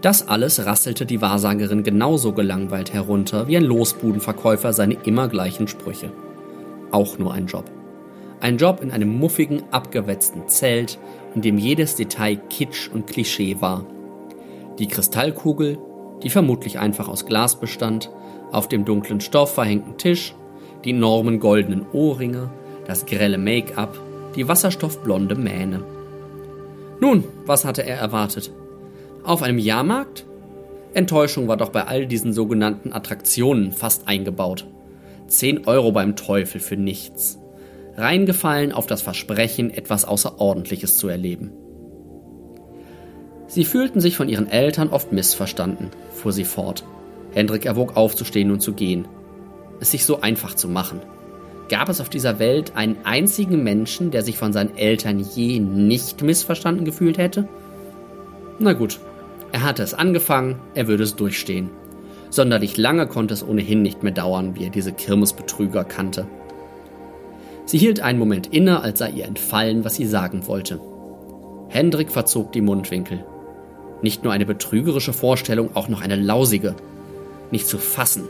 Das 0.00 0.28
alles 0.28 0.64
rasselte 0.64 1.06
die 1.06 1.20
Wahrsagerin 1.20 1.82
genauso 1.82 2.32
gelangweilt 2.32 2.92
herunter 2.92 3.48
wie 3.48 3.56
ein 3.56 3.64
Losbudenverkäufer 3.64 4.72
seine 4.72 4.94
immer 4.94 5.26
gleichen 5.28 5.66
Sprüche. 5.66 6.12
Auch 6.92 7.18
nur 7.18 7.32
ein 7.34 7.46
Job. 7.46 7.64
Ein 8.40 8.58
Job 8.58 8.80
in 8.80 8.92
einem 8.92 9.18
muffigen, 9.18 9.64
abgewetzten 9.72 10.48
Zelt, 10.48 10.98
in 11.34 11.42
dem 11.42 11.58
jedes 11.58 11.96
Detail 11.96 12.36
Kitsch 12.48 12.88
und 12.88 13.08
Klischee 13.08 13.56
war. 13.60 13.84
Die 14.78 14.86
Kristallkugel, 14.86 15.78
die 16.22 16.30
vermutlich 16.30 16.78
einfach 16.78 17.08
aus 17.08 17.26
Glas 17.26 17.58
bestand, 17.58 18.10
auf 18.52 18.68
dem 18.68 18.84
dunklen 18.84 19.20
Stoff 19.20 19.54
verhängten 19.54 19.98
Tisch, 19.98 20.34
die 20.84 20.90
enormen 20.90 21.40
goldenen 21.40 21.84
Ohrringe, 21.92 22.50
das 22.86 23.04
grelle 23.04 23.38
Make-up, 23.38 23.98
die 24.36 24.46
wasserstoffblonde 24.46 25.34
Mähne. 25.34 25.82
Nun, 27.00 27.24
was 27.44 27.64
hatte 27.64 27.84
er 27.84 27.98
erwartet? 27.98 28.52
Auf 29.28 29.42
einem 29.42 29.58
Jahrmarkt? 29.58 30.24
Enttäuschung 30.94 31.48
war 31.48 31.58
doch 31.58 31.68
bei 31.68 31.84
all 31.84 32.06
diesen 32.06 32.32
sogenannten 32.32 32.94
Attraktionen 32.94 33.72
fast 33.72 34.08
eingebaut. 34.08 34.66
10 35.26 35.66
Euro 35.66 35.92
beim 35.92 36.16
Teufel 36.16 36.62
für 36.62 36.78
nichts. 36.78 37.38
Reingefallen 37.98 38.72
auf 38.72 38.86
das 38.86 39.02
Versprechen, 39.02 39.68
etwas 39.68 40.06
Außerordentliches 40.06 40.96
zu 40.96 41.08
erleben. 41.08 41.52
Sie 43.48 43.66
fühlten 43.66 44.00
sich 44.00 44.16
von 44.16 44.30
ihren 44.30 44.48
Eltern 44.48 44.88
oft 44.88 45.12
missverstanden, 45.12 45.90
fuhr 46.10 46.32
sie 46.32 46.44
fort. 46.44 46.84
Hendrik 47.34 47.66
erwog 47.66 47.98
aufzustehen 47.98 48.50
und 48.50 48.62
zu 48.62 48.72
gehen. 48.72 49.06
Es 49.78 49.90
sich 49.90 50.06
so 50.06 50.22
einfach 50.22 50.54
zu 50.54 50.68
machen. 50.70 51.02
Gab 51.68 51.90
es 51.90 52.00
auf 52.00 52.08
dieser 52.08 52.38
Welt 52.38 52.76
einen 52.76 52.96
einzigen 53.04 53.62
Menschen, 53.62 54.10
der 54.10 54.22
sich 54.22 54.38
von 54.38 54.54
seinen 54.54 54.74
Eltern 54.78 55.18
je 55.18 55.60
nicht 55.60 56.22
missverstanden 56.22 56.86
gefühlt 56.86 57.18
hätte? 57.18 57.46
Na 58.58 58.72
gut, 58.72 58.98
er 59.52 59.62
hatte 59.62 59.82
es 59.82 59.94
angefangen, 59.94 60.60
er 60.74 60.88
würde 60.88 61.04
es 61.04 61.16
durchstehen. 61.16 61.70
Sonderlich 62.30 62.76
lange 62.76 63.06
konnte 63.06 63.34
es 63.34 63.46
ohnehin 63.46 63.82
nicht 63.82 64.02
mehr 64.02 64.12
dauern, 64.12 64.56
wie 64.56 64.64
er 64.64 64.70
diese 64.70 64.92
Kirmesbetrüger 64.92 65.84
kannte. 65.84 66.26
Sie 67.64 67.78
hielt 67.78 68.00
einen 68.00 68.18
Moment 68.18 68.52
inne, 68.52 68.82
als 68.82 68.98
sei 68.98 69.10
ihr 69.10 69.24
entfallen, 69.24 69.84
was 69.84 69.96
sie 69.96 70.06
sagen 70.06 70.46
wollte. 70.46 70.80
Hendrik 71.68 72.10
verzog 72.10 72.52
die 72.52 72.60
Mundwinkel. 72.60 73.24
Nicht 74.02 74.24
nur 74.24 74.32
eine 74.32 74.46
betrügerische 74.46 75.12
Vorstellung, 75.12 75.74
auch 75.74 75.88
noch 75.88 76.00
eine 76.00 76.16
lausige. 76.16 76.74
Nicht 77.50 77.66
zu 77.66 77.78
fassen. 77.78 78.24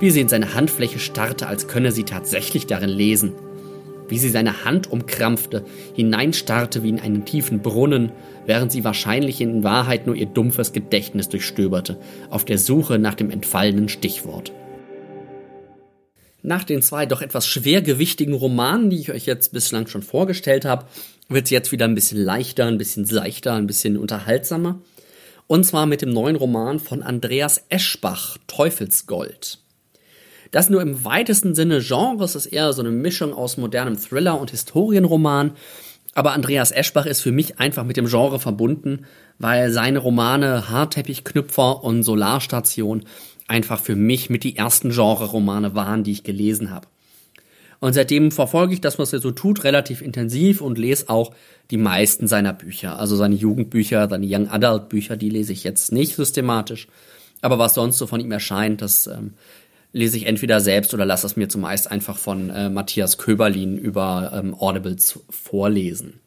Wie 0.00 0.10
sie 0.10 0.20
in 0.20 0.28
seine 0.28 0.54
Handfläche 0.54 0.98
starrte, 0.98 1.46
als 1.46 1.68
könne 1.68 1.92
sie 1.92 2.04
tatsächlich 2.04 2.66
darin 2.66 2.90
lesen 2.90 3.32
wie 4.08 4.18
sie 4.18 4.28
seine 4.28 4.64
Hand 4.64 4.90
umkrampfte, 4.90 5.64
hineinstarrte 5.94 6.82
wie 6.82 6.90
in 6.90 7.00
einen 7.00 7.24
tiefen 7.24 7.60
Brunnen, 7.60 8.12
während 8.46 8.72
sie 8.72 8.84
wahrscheinlich 8.84 9.40
in 9.40 9.64
Wahrheit 9.64 10.06
nur 10.06 10.16
ihr 10.16 10.26
dumpfes 10.26 10.72
Gedächtnis 10.72 11.28
durchstöberte, 11.28 11.98
auf 12.30 12.44
der 12.44 12.58
Suche 12.58 12.98
nach 12.98 13.14
dem 13.14 13.30
entfallenen 13.30 13.88
Stichwort. 13.88 14.52
Nach 16.42 16.62
den 16.62 16.80
zwei 16.80 17.06
doch 17.06 17.22
etwas 17.22 17.48
schwergewichtigen 17.48 18.34
Romanen, 18.34 18.88
die 18.88 19.00
ich 19.00 19.10
euch 19.10 19.26
jetzt 19.26 19.52
bislang 19.52 19.88
schon 19.88 20.02
vorgestellt 20.02 20.64
habe, 20.64 20.86
wird 21.28 21.46
es 21.46 21.50
jetzt 21.50 21.72
wieder 21.72 21.86
ein 21.86 21.96
bisschen 21.96 22.22
leichter, 22.22 22.66
ein 22.66 22.78
bisschen 22.78 23.04
seichter, 23.04 23.54
ein 23.54 23.66
bisschen 23.66 23.96
unterhaltsamer. 23.96 24.80
Und 25.48 25.64
zwar 25.64 25.86
mit 25.86 26.02
dem 26.02 26.10
neuen 26.10 26.36
Roman 26.36 26.78
von 26.78 27.02
Andreas 27.02 27.64
Eschbach, 27.68 28.38
Teufelsgold. 28.46 29.58
Das 30.50 30.70
nur 30.70 30.82
im 30.82 31.04
weitesten 31.04 31.54
Sinne 31.54 31.80
Genres 31.80 32.34
ist 32.34 32.46
eher 32.46 32.72
so 32.72 32.82
eine 32.82 32.90
Mischung 32.90 33.32
aus 33.32 33.56
modernem 33.56 33.98
Thriller 33.98 34.40
und 34.40 34.50
Historienroman. 34.50 35.52
Aber 36.14 36.32
Andreas 36.32 36.72
Eschbach 36.72 37.06
ist 37.06 37.20
für 37.20 37.32
mich 37.32 37.58
einfach 37.58 37.84
mit 37.84 37.96
dem 37.96 38.06
Genre 38.06 38.38
verbunden, 38.38 39.06
weil 39.38 39.70
seine 39.70 39.98
Romane 39.98 40.70
Haarteppichknüpfer 40.70 41.84
und 41.84 42.02
Solarstation 42.02 43.04
einfach 43.48 43.80
für 43.80 43.96
mich 43.96 44.30
mit 44.30 44.42
die 44.44 44.56
ersten 44.56 44.90
Genre-Romane 44.90 45.74
waren, 45.74 46.04
die 46.04 46.12
ich 46.12 46.24
gelesen 46.24 46.70
habe. 46.70 46.88
Und 47.78 47.92
seitdem 47.92 48.30
verfolge 48.30 48.74
ich 48.74 48.80
das, 48.80 48.98
was 48.98 49.12
er 49.12 49.18
so 49.18 49.30
tut, 49.30 49.64
relativ 49.64 50.00
intensiv 50.00 50.60
und 50.60 50.78
lese 50.78 51.08
auch 51.08 51.32
die 51.70 51.76
meisten 51.76 52.26
seiner 52.26 52.52
Bücher. 52.52 52.98
Also 52.98 53.16
seine 53.16 53.34
Jugendbücher, 53.34 54.08
seine 54.08 54.26
Young 54.26 54.48
Adult 54.48 54.88
Bücher, 54.88 55.16
die 55.16 55.28
lese 55.28 55.52
ich 55.52 55.64
jetzt 55.64 55.92
nicht 55.92 56.16
systematisch. 56.16 56.88
Aber 57.42 57.58
was 57.58 57.74
sonst 57.74 57.98
so 57.98 58.06
von 58.06 58.20
ihm 58.20 58.32
erscheint, 58.32 58.80
das 58.80 59.06
ähm, 59.06 59.34
lese 59.96 60.18
ich 60.18 60.26
entweder 60.26 60.60
selbst 60.60 60.92
oder 60.92 61.06
lasse 61.06 61.26
es 61.26 61.36
mir 61.36 61.48
zumeist 61.48 61.90
einfach 61.90 62.18
von 62.18 62.50
äh, 62.50 62.68
Matthias 62.68 63.16
Köberlin 63.16 63.78
über 63.78 64.30
ähm, 64.34 64.54
Audibles 64.54 65.20
vorlesen. 65.30 66.20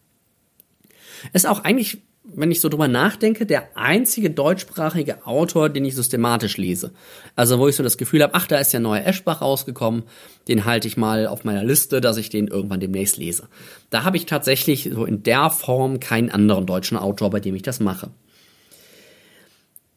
Ist 1.34 1.48
auch 1.48 1.64
eigentlich, 1.64 2.00
wenn 2.24 2.52
ich 2.52 2.62
so 2.62 2.70
drüber 2.70 2.88
nachdenke, 2.88 3.46
der 3.46 3.78
einzige 3.78 4.32
deutschsprachige 4.32 5.28
Autor, 5.28 5.70
den 5.70 5.86
ich 5.86 5.96
systematisch 5.96 6.58
lese. 6.58 6.92
Also 7.36 7.60
wo 7.60 7.68
ich 7.68 7.76
so 7.76 7.84
das 7.84 7.98
Gefühl 7.98 8.24
habe, 8.24 8.34
ach, 8.34 8.48
da 8.48 8.58
ist 8.58 8.74
ja 8.74 8.80
neuer 8.80 9.06
Eschbach 9.06 9.42
rausgekommen, 9.42 10.04
den 10.48 10.66
halte 10.66 10.88
ich 10.88 10.98
mal 10.98 11.28
auf 11.28 11.44
meiner 11.44 11.64
Liste, 11.64 12.02
dass 12.02 12.18
ich 12.18 12.30
den 12.30 12.48
irgendwann 12.48 12.80
demnächst 12.80 13.18
lese. 13.18 13.50
Da 13.92 14.04
habe 14.04 14.18
ich 14.18 14.26
tatsächlich 14.26 14.90
so 14.92 15.06
in 15.06 15.22
der 15.22 15.52
Form 15.52 16.00
keinen 16.00 16.32
anderen 16.32 16.66
deutschen 16.66 16.98
Autor, 16.98 17.30
bei 17.30 17.40
dem 17.40 17.54
ich 17.54 17.62
das 17.62 17.80
mache. 17.80 18.10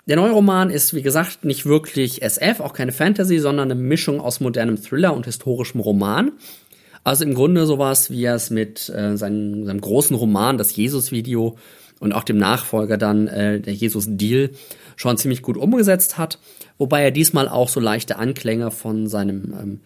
Der 0.07 0.17
neue 0.17 0.33
Roman 0.33 0.71
ist, 0.71 0.95
wie 0.95 1.03
gesagt, 1.03 1.45
nicht 1.45 1.65
wirklich 1.65 2.23
SF, 2.23 2.59
auch 2.61 2.73
keine 2.73 2.91
Fantasy, 2.91 3.39
sondern 3.39 3.71
eine 3.71 3.81
Mischung 3.81 4.21
aus 4.21 4.41
modernem 4.41 4.83
Thriller 4.83 5.15
und 5.15 5.27
historischem 5.27 5.81
Roman. 5.81 6.33
Also 7.05 7.25
im 7.25 7.35
Grunde 7.35 7.67
sowas, 7.67 8.11
wie 8.11 8.25
er 8.25 8.35
es 8.35 8.51
mit 8.51 8.89
äh, 8.89 9.17
seinem, 9.17 9.65
seinem 9.65 9.81
großen 9.81 10.17
Roman, 10.17 10.59
das 10.59 10.75
Jesus-Video 10.75 11.57
und 12.01 12.13
auch 12.13 12.25
dem 12.25 12.37
Nachfolger 12.37 12.99
dann, 12.99 13.29
äh, 13.29 13.61
der 13.61 13.75
Jesus-Deal, 13.75 14.51
schon 14.97 15.17
ziemlich 15.19 15.43
gut 15.43 15.57
umgesetzt 15.57 16.19
hat. 16.19 16.39
Wobei 16.79 17.03
er 17.03 17.11
diesmal 17.13 17.49
auch 17.49 17.69
so 17.69 17.79
leichte 17.79 18.17
Anklänge 18.17 18.73
von 18.73 19.07
seinem, 19.07 19.55
ähm, 19.61 19.81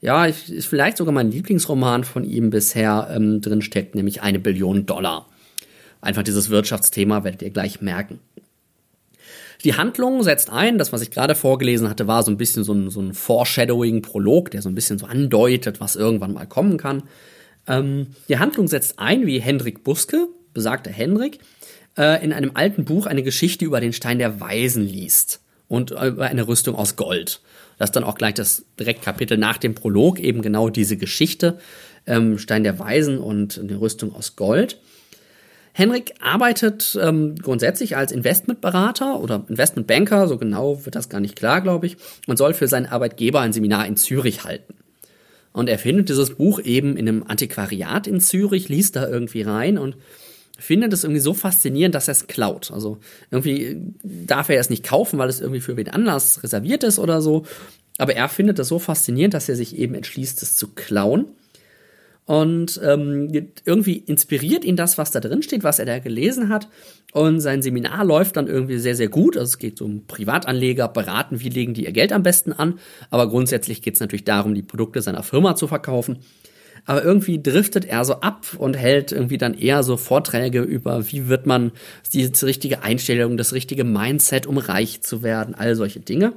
ja, 0.00 0.26
ist 0.26 0.66
vielleicht 0.66 0.96
sogar 0.96 1.14
mein 1.14 1.30
Lieblingsroman 1.30 2.02
von 2.02 2.24
ihm 2.24 2.50
bisher 2.50 3.08
ähm, 3.14 3.40
drinsteckt, 3.40 3.94
nämlich 3.94 4.22
eine 4.22 4.40
Billion 4.40 4.84
Dollar. 4.84 5.26
Einfach 6.00 6.22
dieses 6.22 6.50
Wirtschaftsthema 6.50 7.24
werdet 7.24 7.42
ihr 7.42 7.50
gleich 7.50 7.80
merken. 7.80 8.18
Die 9.64 9.74
Handlung 9.74 10.22
setzt 10.22 10.50
ein, 10.50 10.78
das, 10.78 10.92
was 10.92 11.02
ich 11.02 11.10
gerade 11.10 11.34
vorgelesen 11.34 11.88
hatte, 11.88 12.06
war 12.06 12.22
so 12.22 12.30
ein 12.30 12.38
bisschen 12.38 12.64
so 12.64 12.72
ein, 12.72 12.90
so 12.90 13.00
ein 13.00 13.12
Foreshadowing-Prolog, 13.12 14.50
der 14.50 14.62
so 14.62 14.68
ein 14.68 14.74
bisschen 14.74 14.98
so 14.98 15.06
andeutet, 15.06 15.80
was 15.80 15.96
irgendwann 15.96 16.32
mal 16.32 16.46
kommen 16.46 16.78
kann. 16.78 17.02
Ähm, 17.66 18.08
die 18.28 18.38
Handlung 18.38 18.68
setzt 18.68 18.98
ein, 18.98 19.26
wie 19.26 19.40
Hendrik 19.40 19.84
Buske, 19.84 20.28
besagter 20.54 20.90
Hendrik, 20.90 21.40
äh, 21.98 22.24
in 22.24 22.32
einem 22.32 22.52
alten 22.54 22.84
Buch 22.84 23.06
eine 23.06 23.22
Geschichte 23.22 23.64
über 23.64 23.80
den 23.80 23.92
Stein 23.92 24.18
der 24.18 24.40
Weisen 24.40 24.86
liest 24.86 25.40
und 25.68 25.90
über 25.90 26.26
eine 26.26 26.48
Rüstung 26.48 26.74
aus 26.74 26.96
Gold. 26.96 27.40
Das 27.78 27.90
ist 27.90 27.96
dann 27.96 28.04
auch 28.04 28.16
gleich 28.16 28.34
das 28.34 28.64
Direktkapitel 28.78 29.38
nach 29.38 29.58
dem 29.58 29.74
Prolog, 29.74 30.18
eben 30.18 30.42
genau 30.42 30.68
diese 30.68 30.96
Geschichte, 30.96 31.58
ähm, 32.06 32.38
Stein 32.38 32.62
der 32.62 32.78
Weisen 32.78 33.18
und 33.18 33.58
eine 33.58 33.80
Rüstung 33.80 34.14
aus 34.14 34.36
Gold. 34.36 34.78
Henrik 35.80 36.12
arbeitet 36.20 36.98
ähm, 37.00 37.36
grundsätzlich 37.36 37.96
als 37.96 38.12
Investmentberater 38.12 39.18
oder 39.18 39.46
Investmentbanker, 39.48 40.28
so 40.28 40.36
genau 40.36 40.84
wird 40.84 40.94
das 40.94 41.08
gar 41.08 41.20
nicht 41.20 41.36
klar, 41.36 41.62
glaube 41.62 41.86
ich, 41.86 41.96
und 42.26 42.36
soll 42.36 42.52
für 42.52 42.68
seinen 42.68 42.84
Arbeitgeber 42.84 43.40
ein 43.40 43.54
Seminar 43.54 43.86
in 43.86 43.96
Zürich 43.96 44.44
halten. 44.44 44.74
Und 45.52 45.70
er 45.70 45.78
findet 45.78 46.10
dieses 46.10 46.34
Buch 46.34 46.60
eben 46.60 46.98
in 46.98 47.08
einem 47.08 47.22
Antiquariat 47.22 48.06
in 48.06 48.20
Zürich, 48.20 48.68
liest 48.68 48.94
da 48.94 49.08
irgendwie 49.08 49.40
rein 49.40 49.78
und 49.78 49.96
findet 50.58 50.92
es 50.92 51.02
irgendwie 51.02 51.22
so 51.22 51.32
faszinierend, 51.32 51.94
dass 51.94 52.08
er 52.08 52.12
es 52.12 52.26
klaut. 52.26 52.70
Also 52.72 52.98
irgendwie 53.30 53.78
darf 54.02 54.50
er 54.50 54.60
es 54.60 54.68
nicht 54.68 54.84
kaufen, 54.84 55.18
weil 55.18 55.30
es 55.30 55.40
irgendwie 55.40 55.62
für 55.62 55.78
wen 55.78 55.88
anders 55.88 56.42
reserviert 56.42 56.84
ist 56.84 56.98
oder 56.98 57.22
so. 57.22 57.46
Aber 57.96 58.14
er 58.14 58.28
findet 58.28 58.58
es 58.58 58.68
so 58.68 58.78
faszinierend, 58.78 59.32
dass 59.32 59.48
er 59.48 59.56
sich 59.56 59.78
eben 59.78 59.94
entschließt, 59.94 60.42
es 60.42 60.56
zu 60.56 60.68
klauen. 60.68 61.24
Und 62.30 62.80
ähm, 62.84 63.50
irgendwie 63.64 63.96
inspiriert 63.96 64.64
ihn 64.64 64.76
das, 64.76 64.98
was 64.98 65.10
da 65.10 65.18
drin 65.18 65.42
steht, 65.42 65.64
was 65.64 65.80
er 65.80 65.84
da 65.84 65.98
gelesen 65.98 66.48
hat. 66.48 66.68
Und 67.12 67.40
sein 67.40 67.60
Seminar 67.60 68.04
läuft 68.04 68.36
dann 68.36 68.46
irgendwie 68.46 68.78
sehr, 68.78 68.94
sehr 68.94 69.08
gut. 69.08 69.36
Also 69.36 69.48
es 69.48 69.58
geht 69.58 69.80
um 69.80 70.06
Privatanleger, 70.06 70.86
beraten, 70.86 71.40
wie 71.40 71.48
legen 71.48 71.74
die 71.74 71.86
ihr 71.86 71.92
Geld 71.92 72.12
am 72.12 72.22
besten 72.22 72.52
an. 72.52 72.78
Aber 73.10 73.28
grundsätzlich 73.28 73.82
geht 73.82 73.94
es 73.94 74.00
natürlich 74.00 74.22
darum, 74.22 74.54
die 74.54 74.62
Produkte 74.62 75.02
seiner 75.02 75.24
Firma 75.24 75.56
zu 75.56 75.66
verkaufen. 75.66 76.18
Aber 76.84 77.02
irgendwie 77.02 77.42
driftet 77.42 77.84
er 77.84 78.04
so 78.04 78.20
ab 78.20 78.46
und 78.56 78.76
hält 78.76 79.10
irgendwie 79.10 79.36
dann 79.36 79.54
eher 79.54 79.82
so 79.82 79.96
Vorträge 79.96 80.60
über, 80.60 81.10
wie 81.10 81.26
wird 81.26 81.46
man 81.46 81.72
die 82.12 82.30
richtige 82.42 82.84
Einstellung, 82.84 83.38
das 83.38 83.52
richtige 83.54 83.82
Mindset, 83.82 84.46
um 84.46 84.56
reich 84.56 85.00
zu 85.00 85.24
werden, 85.24 85.56
all 85.56 85.74
solche 85.74 85.98
Dinge. 85.98 86.34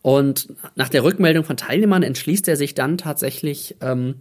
Und 0.00 0.48
nach 0.74 0.88
der 0.88 1.04
Rückmeldung 1.04 1.44
von 1.44 1.58
Teilnehmern 1.58 2.02
entschließt 2.02 2.48
er 2.48 2.56
sich 2.56 2.72
dann 2.72 2.96
tatsächlich, 2.96 3.76
ähm, 3.82 4.14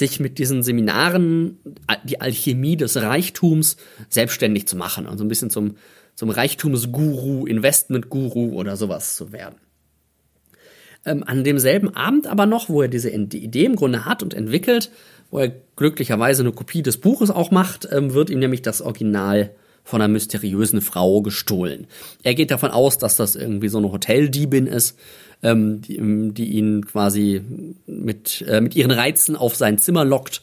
sich 0.00 0.18
mit 0.18 0.38
diesen 0.38 0.64
Seminaren 0.64 1.60
die 2.02 2.20
Alchemie 2.20 2.76
des 2.76 2.96
Reichtums 2.96 3.76
selbstständig 4.08 4.66
zu 4.66 4.76
machen 4.76 5.06
und 5.06 5.18
so 5.18 5.24
ein 5.24 5.28
bisschen 5.28 5.50
zum, 5.50 5.76
zum 6.16 6.30
Reichtumsguru, 6.30 7.46
Investmentguru 7.46 8.54
oder 8.54 8.76
sowas 8.76 9.14
zu 9.14 9.30
werden. 9.30 9.60
Ähm, 11.06 11.22
an 11.24 11.44
demselben 11.44 11.94
Abend 11.94 12.26
aber 12.26 12.46
noch, 12.46 12.68
wo 12.68 12.82
er 12.82 12.88
diese 12.88 13.10
die 13.10 13.44
Idee 13.44 13.64
im 13.64 13.76
Grunde 13.76 14.04
hat 14.04 14.22
und 14.22 14.34
entwickelt, 14.34 14.90
wo 15.30 15.38
er 15.38 15.52
glücklicherweise 15.76 16.42
eine 16.42 16.52
Kopie 16.52 16.82
des 16.82 16.96
Buches 16.98 17.30
auch 17.30 17.50
macht, 17.50 17.88
ähm, 17.90 18.12
wird 18.12 18.28
ihm 18.28 18.40
nämlich 18.40 18.62
das 18.62 18.82
Original 18.82 19.54
von 19.90 20.00
einer 20.00 20.12
mysteriösen 20.12 20.80
Frau 20.80 21.20
gestohlen. 21.20 21.86
Er 22.22 22.34
geht 22.34 22.50
davon 22.50 22.70
aus, 22.70 22.96
dass 22.96 23.16
das 23.16 23.36
irgendwie 23.36 23.68
so 23.68 23.78
eine 23.78 23.92
Hoteldiebin 23.92 24.66
ist, 24.66 24.98
ähm, 25.42 25.82
die, 25.82 25.96
ähm, 25.96 26.32
die 26.32 26.46
ihn 26.52 26.86
quasi 26.86 27.42
mit, 27.86 28.44
äh, 28.48 28.60
mit 28.60 28.76
ihren 28.76 28.92
Reizen 28.92 29.36
auf 29.36 29.56
sein 29.56 29.78
Zimmer 29.78 30.04
lockt, 30.04 30.42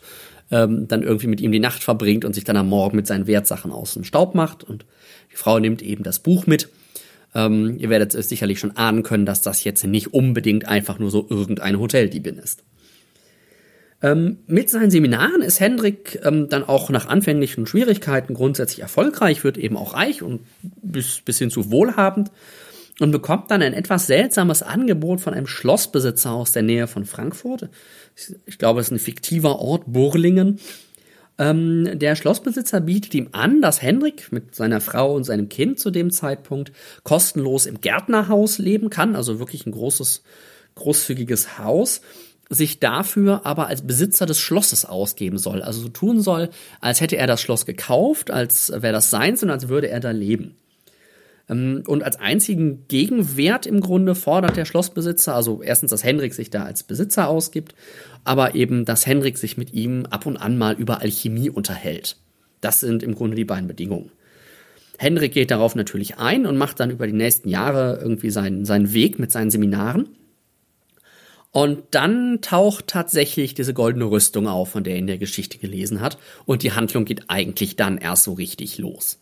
ähm, 0.51 0.87
dann 0.87 1.03
irgendwie 1.03 1.27
mit 1.27 1.41
ihm 1.41 1.51
die 1.51 1.59
Nacht 1.59 1.83
verbringt 1.83 2.25
und 2.25 2.33
sich 2.33 2.43
dann 2.43 2.57
am 2.57 2.69
Morgen 2.69 2.95
mit 2.95 3.07
seinen 3.07 3.27
Wertsachen 3.27 3.71
aus 3.71 3.93
dem 3.93 4.03
Staub 4.03 4.35
macht. 4.35 4.63
Und 4.63 4.85
die 5.31 5.37
Frau 5.37 5.59
nimmt 5.59 5.81
eben 5.81 6.03
das 6.03 6.19
Buch 6.19 6.45
mit. 6.45 6.69
Ähm, 7.33 7.77
ihr 7.79 7.89
werdet 7.89 8.15
es 8.15 8.29
sicherlich 8.29 8.59
schon 8.59 8.75
ahnen 8.75 9.03
können, 9.03 9.25
dass 9.25 9.41
das 9.41 9.63
jetzt 9.63 9.83
nicht 9.85 10.13
unbedingt 10.13 10.67
einfach 10.67 10.99
nur 10.99 11.11
so 11.11 11.25
irgendeine 11.29 11.79
Hoteldiebin 11.79 12.37
ist. 12.37 12.63
Ähm, 14.01 14.37
mit 14.45 14.69
seinen 14.69 14.91
Seminaren 14.91 15.41
ist 15.41 15.59
Hendrik 15.59 16.19
ähm, 16.23 16.49
dann 16.49 16.63
auch 16.63 16.89
nach 16.89 17.07
anfänglichen 17.07 17.65
Schwierigkeiten 17.65 18.35
grundsätzlich 18.35 18.81
erfolgreich, 18.81 19.43
wird 19.43 19.57
eben 19.57 19.75
auch 19.75 19.95
reich 19.95 20.21
und 20.21 20.41
bis, 20.61 21.21
bis 21.21 21.39
hin 21.39 21.49
zu 21.49 21.71
wohlhabend 21.71 22.31
und 22.99 23.11
bekommt 23.11 23.49
dann 23.49 23.61
ein 23.61 23.73
etwas 23.73 24.07
seltsames 24.07 24.61
Angebot 24.61 25.21
von 25.21 25.33
einem 25.33 25.47
Schlossbesitzer 25.47 26.31
aus 26.31 26.51
der 26.51 26.63
Nähe 26.63 26.87
von 26.87 27.05
Frankfurt. 27.05 27.69
Ich 28.45 28.59
glaube, 28.59 28.81
es 28.81 28.87
ist 28.87 28.91
ein 28.91 28.99
fiktiver 28.99 29.59
Ort, 29.59 29.83
Burlingen. 29.87 30.59
Ähm, 31.39 31.99
der 31.99 32.15
Schlossbesitzer 32.15 32.81
bietet 32.81 33.13
ihm 33.15 33.29
an, 33.31 33.61
dass 33.61 33.81
Henrik 33.81 34.31
mit 34.31 34.55
seiner 34.55 34.81
Frau 34.81 35.15
und 35.15 35.23
seinem 35.23 35.49
Kind 35.49 35.79
zu 35.79 35.91
dem 35.91 36.11
Zeitpunkt 36.11 36.71
kostenlos 37.03 37.65
im 37.65 37.81
Gärtnerhaus 37.81 38.57
leben 38.57 38.89
kann, 38.89 39.15
also 39.15 39.39
wirklich 39.39 39.65
ein 39.65 39.71
großes, 39.71 40.23
großzügiges 40.75 41.59
Haus, 41.59 42.01
sich 42.49 42.79
dafür 42.79 43.45
aber 43.45 43.67
als 43.67 43.81
Besitzer 43.85 44.25
des 44.25 44.39
Schlosses 44.39 44.85
ausgeben 44.85 45.37
soll. 45.37 45.61
Also 45.61 45.81
so 45.81 45.89
tun 45.89 46.21
soll, 46.21 46.49
als 46.81 47.01
hätte 47.01 47.17
er 47.17 47.27
das 47.27 47.41
Schloss 47.41 47.65
gekauft, 47.65 48.31
als 48.31 48.71
wäre 48.71 48.93
das 48.93 49.09
seins 49.09 49.43
und 49.43 49.49
als 49.49 49.67
würde 49.67 49.89
er 49.89 49.99
da 49.99 50.11
leben. 50.11 50.55
Ähm, 51.49 51.83
und 51.87 52.03
als 52.03 52.19
einzigen 52.19 52.87
Gegenwert 52.87 53.65
im 53.65 53.81
Grunde 53.81 54.15
fordert 54.15 54.57
der 54.57 54.65
Schlossbesitzer, 54.65 55.35
also 55.35 55.61
erstens, 55.61 55.91
dass 55.91 56.03
Henrik 56.03 56.33
sich 56.33 56.49
da 56.49 56.63
als 56.63 56.83
Besitzer 56.83 57.27
ausgibt, 57.27 57.75
aber 58.23 58.55
eben, 58.55 58.85
dass 58.85 59.05
Henrik 59.05 59.37
sich 59.37 59.57
mit 59.57 59.73
ihm 59.73 60.05
ab 60.09 60.25
und 60.25 60.37
an 60.37 60.57
mal 60.57 60.75
über 60.75 61.01
Alchemie 61.01 61.49
unterhält. 61.49 62.17
Das 62.61 62.79
sind 62.79 63.03
im 63.03 63.15
Grunde 63.15 63.35
die 63.35 63.45
beiden 63.45 63.67
Bedingungen. 63.67 64.11
Henrik 64.97 65.33
geht 65.33 65.51
darauf 65.51 65.75
natürlich 65.75 66.17
ein 66.17 66.47
und 66.47 66.57
macht 66.57 66.79
dann 66.79 66.89
über 66.89 67.05
die 67.05 67.13
nächsten 67.13 67.49
Jahre 67.49 67.99
irgendwie 68.01 68.31
seinen, 68.31 68.65
seinen 68.65 68.93
Weg 68.93 69.19
mit 69.19 69.31
seinen 69.31 69.51
Seminaren. 69.51 70.09
Und 71.57 71.85
dann 71.89 72.39
taucht 72.41 72.85
tatsächlich 72.85 73.55
diese 73.55 73.73
goldene 73.73 74.05
Rüstung 74.05 74.47
auf, 74.47 74.69
von 74.69 74.83
der 74.83 74.93
er 74.93 74.99
in 74.99 75.07
der 75.07 75.17
Geschichte 75.17 75.57
gelesen 75.57 76.01
hat. 76.01 76.19
Und 76.45 76.61
die 76.61 76.73
Handlung 76.73 77.03
geht 77.03 77.31
eigentlich 77.31 77.75
dann 77.75 77.97
erst 77.97 78.25
so 78.25 78.33
richtig 78.33 78.77
los. 78.77 79.19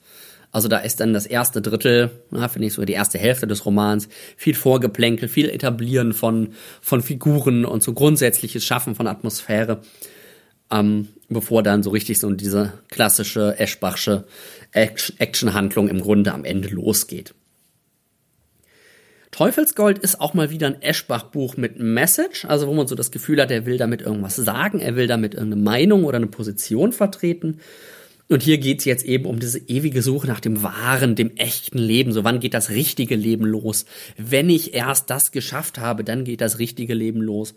Also 0.52 0.68
da 0.68 0.80
ist 0.80 1.00
dann 1.00 1.14
das 1.14 1.28
erste 1.28 1.62
Drittel, 1.62 2.12
finde 2.32 2.68
ich 2.68 2.74
sogar 2.74 2.88
die 2.88 2.92
erste 2.92 3.18
Hälfte 3.18 3.48
des 3.48 3.66
Romans, 3.66 4.10
viel 4.36 4.54
Vorgeplänkel, 4.54 5.30
viel 5.30 5.50
Etablieren 5.50 6.12
von, 6.12 6.50
von 6.82 7.02
Figuren 7.02 7.64
und 7.64 7.82
so 7.82 7.94
grundsätzliches 7.94 8.66
Schaffen 8.66 8.96
von 8.96 9.08
Atmosphäre, 9.08 9.80
ähm, 10.70 11.08
bevor 11.30 11.64
dann 11.64 11.84
so 11.84 11.92
richtig 11.92 12.20
so 12.20 12.30
diese 12.32 12.74
klassische 12.90 13.58
Eschbachsche 13.58 14.26
Action-Handlung 14.74 15.88
im 15.88 16.02
Grunde 16.02 16.34
am 16.34 16.44
Ende 16.44 16.68
losgeht. 16.68 17.34
Teufelsgold 19.36 20.00
ist 20.00 20.22
auch 20.22 20.34
mal 20.34 20.50
wieder 20.50 20.68
ein 20.68 20.82
Eschbach-Buch 20.82 21.58
mit 21.58 21.78
Message, 21.78 22.46
also 22.46 22.68
wo 22.68 22.74
man 22.74 22.88
so 22.88 22.96
das 22.96 23.12
Gefühl 23.12 23.42
hat, 23.42 23.52
er 23.52 23.66
will 23.66 23.78
damit 23.78 24.02
irgendwas 24.02 24.38
sagen, 24.38 24.80
er 24.80 24.96
will 24.96 25.08
damit 25.08 25.34
irgendeine 25.34 25.62
Meinung 25.62 26.06
oder 26.06 26.16
eine 26.16 26.28
Position 26.28 26.94
vertreten. 26.94 27.60
Und 28.30 28.44
hier 28.44 28.60
geht's 28.60 28.86
jetzt 28.86 29.04
eben 29.04 29.26
um 29.26 29.40
diese 29.40 29.60
ewige 29.60 30.02
Suche 30.02 30.28
nach 30.28 30.40
dem 30.40 30.64
wahren, 30.64 31.16
dem 31.16 31.36
echten 31.36 31.78
Leben. 31.78 32.14
So 32.14 32.24
wann 32.24 32.40
geht 32.40 32.54
das 32.54 32.70
richtige 32.70 33.18
Leben 33.18 33.44
los? 33.44 33.84
Wenn 34.16 34.50
ich 34.50 34.74
erst 34.74 35.10
das 35.10 35.34
geschafft 35.34 35.80
habe, 35.80 36.06
dann 36.06 36.24
geht 36.24 36.40
das 36.40 36.58
richtige 36.58 36.94
Leben 36.94 37.22
los. 37.22 37.56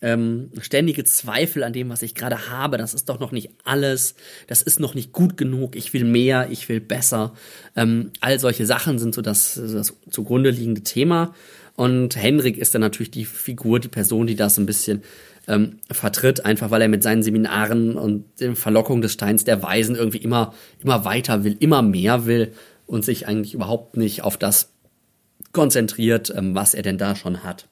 Ähm, 0.00 0.50
ständige 0.60 1.04
Zweifel 1.04 1.64
an 1.64 1.72
dem, 1.72 1.88
was 1.88 2.02
ich 2.02 2.14
gerade 2.14 2.50
habe, 2.50 2.78
das 2.78 2.94
ist 2.94 3.08
doch 3.08 3.18
noch 3.18 3.32
nicht 3.32 3.50
alles, 3.64 4.14
das 4.46 4.62
ist 4.62 4.78
noch 4.78 4.94
nicht 4.94 5.12
gut 5.12 5.36
genug, 5.36 5.74
ich 5.74 5.92
will 5.92 6.04
mehr, 6.04 6.48
ich 6.50 6.68
will 6.68 6.80
besser. 6.80 7.34
Ähm, 7.74 8.10
all 8.20 8.38
solche 8.38 8.64
Sachen 8.64 8.98
sind 8.98 9.14
so 9.14 9.22
das, 9.22 9.54
das 9.54 9.94
zugrunde 10.10 10.50
liegende 10.50 10.82
Thema. 10.82 11.34
Und 11.74 12.16
Henrik 12.16 12.58
ist 12.58 12.74
dann 12.74 12.80
natürlich 12.80 13.10
die 13.10 13.24
Figur, 13.24 13.80
die 13.80 13.88
Person, 13.88 14.26
die 14.26 14.36
das 14.36 14.58
ein 14.58 14.66
bisschen 14.66 15.02
ähm, 15.48 15.78
vertritt, 15.90 16.44
einfach 16.44 16.70
weil 16.70 16.82
er 16.82 16.88
mit 16.88 17.02
seinen 17.02 17.22
Seminaren 17.22 17.96
und 17.96 18.24
den 18.40 18.54
Verlockungen 18.54 19.02
des 19.02 19.12
Steins 19.12 19.44
der 19.44 19.62
Weisen 19.62 19.96
irgendwie 19.96 20.18
immer, 20.18 20.54
immer 20.82 21.04
weiter 21.04 21.44
will, 21.44 21.56
immer 21.58 21.82
mehr 21.82 22.26
will 22.26 22.52
und 22.86 23.04
sich 23.04 23.26
eigentlich 23.26 23.54
überhaupt 23.54 23.96
nicht 23.96 24.22
auf 24.22 24.36
das 24.36 24.70
konzentriert, 25.52 26.32
ähm, 26.36 26.54
was 26.54 26.74
er 26.74 26.82
denn 26.82 26.98
da 26.98 27.16
schon 27.16 27.42
hat. 27.42 27.68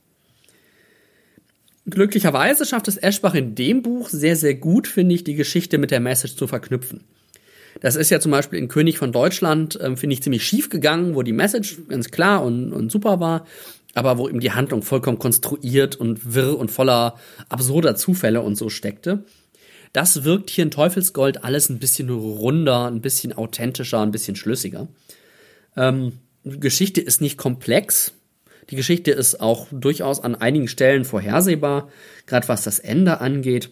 Glücklicherweise 1.88 2.66
schafft 2.66 2.88
es 2.88 2.96
Eschbach 2.96 3.34
in 3.34 3.54
dem 3.54 3.82
Buch 3.82 4.08
sehr, 4.08 4.36
sehr 4.36 4.54
gut, 4.54 4.88
finde 4.88 5.14
ich, 5.14 5.24
die 5.24 5.34
Geschichte 5.34 5.78
mit 5.78 5.90
der 5.90 6.00
Message 6.00 6.36
zu 6.36 6.46
verknüpfen. 6.46 7.04
Das 7.80 7.94
ist 7.94 8.10
ja 8.10 8.20
zum 8.20 8.32
Beispiel 8.32 8.58
in 8.58 8.68
König 8.68 8.98
von 8.98 9.12
Deutschland, 9.12 9.78
ähm, 9.82 9.96
finde 9.96 10.14
ich, 10.14 10.22
ziemlich 10.22 10.44
schief 10.46 10.68
gegangen, 10.70 11.14
wo 11.14 11.22
die 11.22 11.32
Message 11.32 11.76
ganz 11.88 12.10
klar 12.10 12.42
und, 12.42 12.72
und 12.72 12.90
super 12.90 13.20
war 13.20 13.46
aber 13.96 14.18
wo 14.18 14.28
ihm 14.28 14.40
die 14.40 14.52
Handlung 14.52 14.82
vollkommen 14.82 15.18
konstruiert 15.18 15.96
und 15.96 16.34
wirr 16.34 16.58
und 16.58 16.70
voller 16.70 17.18
absurder 17.48 17.96
Zufälle 17.96 18.42
und 18.42 18.54
so 18.54 18.68
steckte. 18.68 19.24
Das 19.94 20.22
wirkt 20.22 20.50
hier 20.50 20.64
in 20.64 20.70
Teufelsgold 20.70 21.42
alles 21.42 21.70
ein 21.70 21.78
bisschen 21.78 22.10
runder, 22.10 22.88
ein 22.88 23.00
bisschen 23.00 23.32
authentischer, 23.32 24.02
ein 24.02 24.10
bisschen 24.10 24.36
schlüssiger. 24.36 24.88
Ähm, 25.78 26.18
Geschichte 26.44 27.00
ist 27.00 27.22
nicht 27.22 27.38
komplex. 27.38 28.12
Die 28.70 28.76
Geschichte 28.76 29.12
ist 29.12 29.40
auch 29.40 29.68
durchaus 29.70 30.20
an 30.20 30.34
einigen 30.34 30.68
Stellen 30.68 31.04
vorhersehbar, 31.04 31.88
gerade 32.26 32.48
was 32.48 32.64
das 32.64 32.78
Ende 32.78 33.20
angeht. 33.20 33.70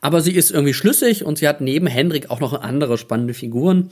Aber 0.00 0.20
sie 0.20 0.32
ist 0.32 0.50
irgendwie 0.50 0.74
schlüssig 0.74 1.24
und 1.24 1.38
sie 1.38 1.48
hat 1.48 1.60
neben 1.60 1.86
Hendrik 1.86 2.30
auch 2.30 2.40
noch 2.40 2.52
andere 2.52 2.98
spannende 2.98 3.34
Figuren. 3.34 3.90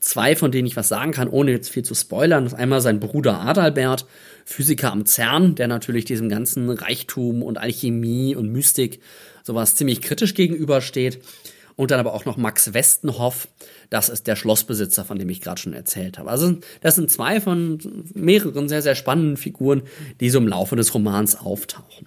Zwei, 0.00 0.34
von 0.34 0.50
denen 0.50 0.66
ich 0.66 0.76
was 0.76 0.88
sagen 0.88 1.12
kann, 1.12 1.28
ohne 1.28 1.50
jetzt 1.50 1.68
viel 1.68 1.84
zu 1.84 1.94
spoilern. 1.94 2.44
Das 2.44 2.54
ist 2.54 2.58
einmal 2.58 2.80
sein 2.80 2.98
Bruder 2.98 3.40
Adalbert, 3.40 4.06
Physiker 4.44 4.90
am 4.90 5.04
CERN, 5.04 5.54
der 5.54 5.68
natürlich 5.68 6.06
diesem 6.06 6.28
ganzen 6.28 6.70
Reichtum 6.70 7.42
und 7.42 7.58
Alchemie 7.58 8.34
und 8.34 8.50
Mystik 8.50 9.00
sowas 9.42 9.74
ziemlich 9.74 10.00
kritisch 10.00 10.34
gegenübersteht. 10.34 11.20
Und 11.80 11.90
dann 11.90 11.98
aber 11.98 12.12
auch 12.12 12.26
noch 12.26 12.36
Max 12.36 12.74
Westenhoff. 12.74 13.48
Das 13.88 14.10
ist 14.10 14.26
der 14.26 14.36
Schlossbesitzer, 14.36 15.02
von 15.02 15.18
dem 15.18 15.30
ich 15.30 15.40
gerade 15.40 15.58
schon 15.58 15.72
erzählt 15.72 16.18
habe. 16.18 16.28
Also 16.28 16.58
das 16.82 16.94
sind 16.94 17.10
zwei 17.10 17.40
von 17.40 17.78
mehreren 18.12 18.68
sehr, 18.68 18.82
sehr 18.82 18.94
spannenden 18.94 19.38
Figuren, 19.38 19.84
die 20.20 20.28
so 20.28 20.40
im 20.40 20.46
Laufe 20.46 20.76
des 20.76 20.92
Romans 20.92 21.36
auftauchen. 21.36 22.06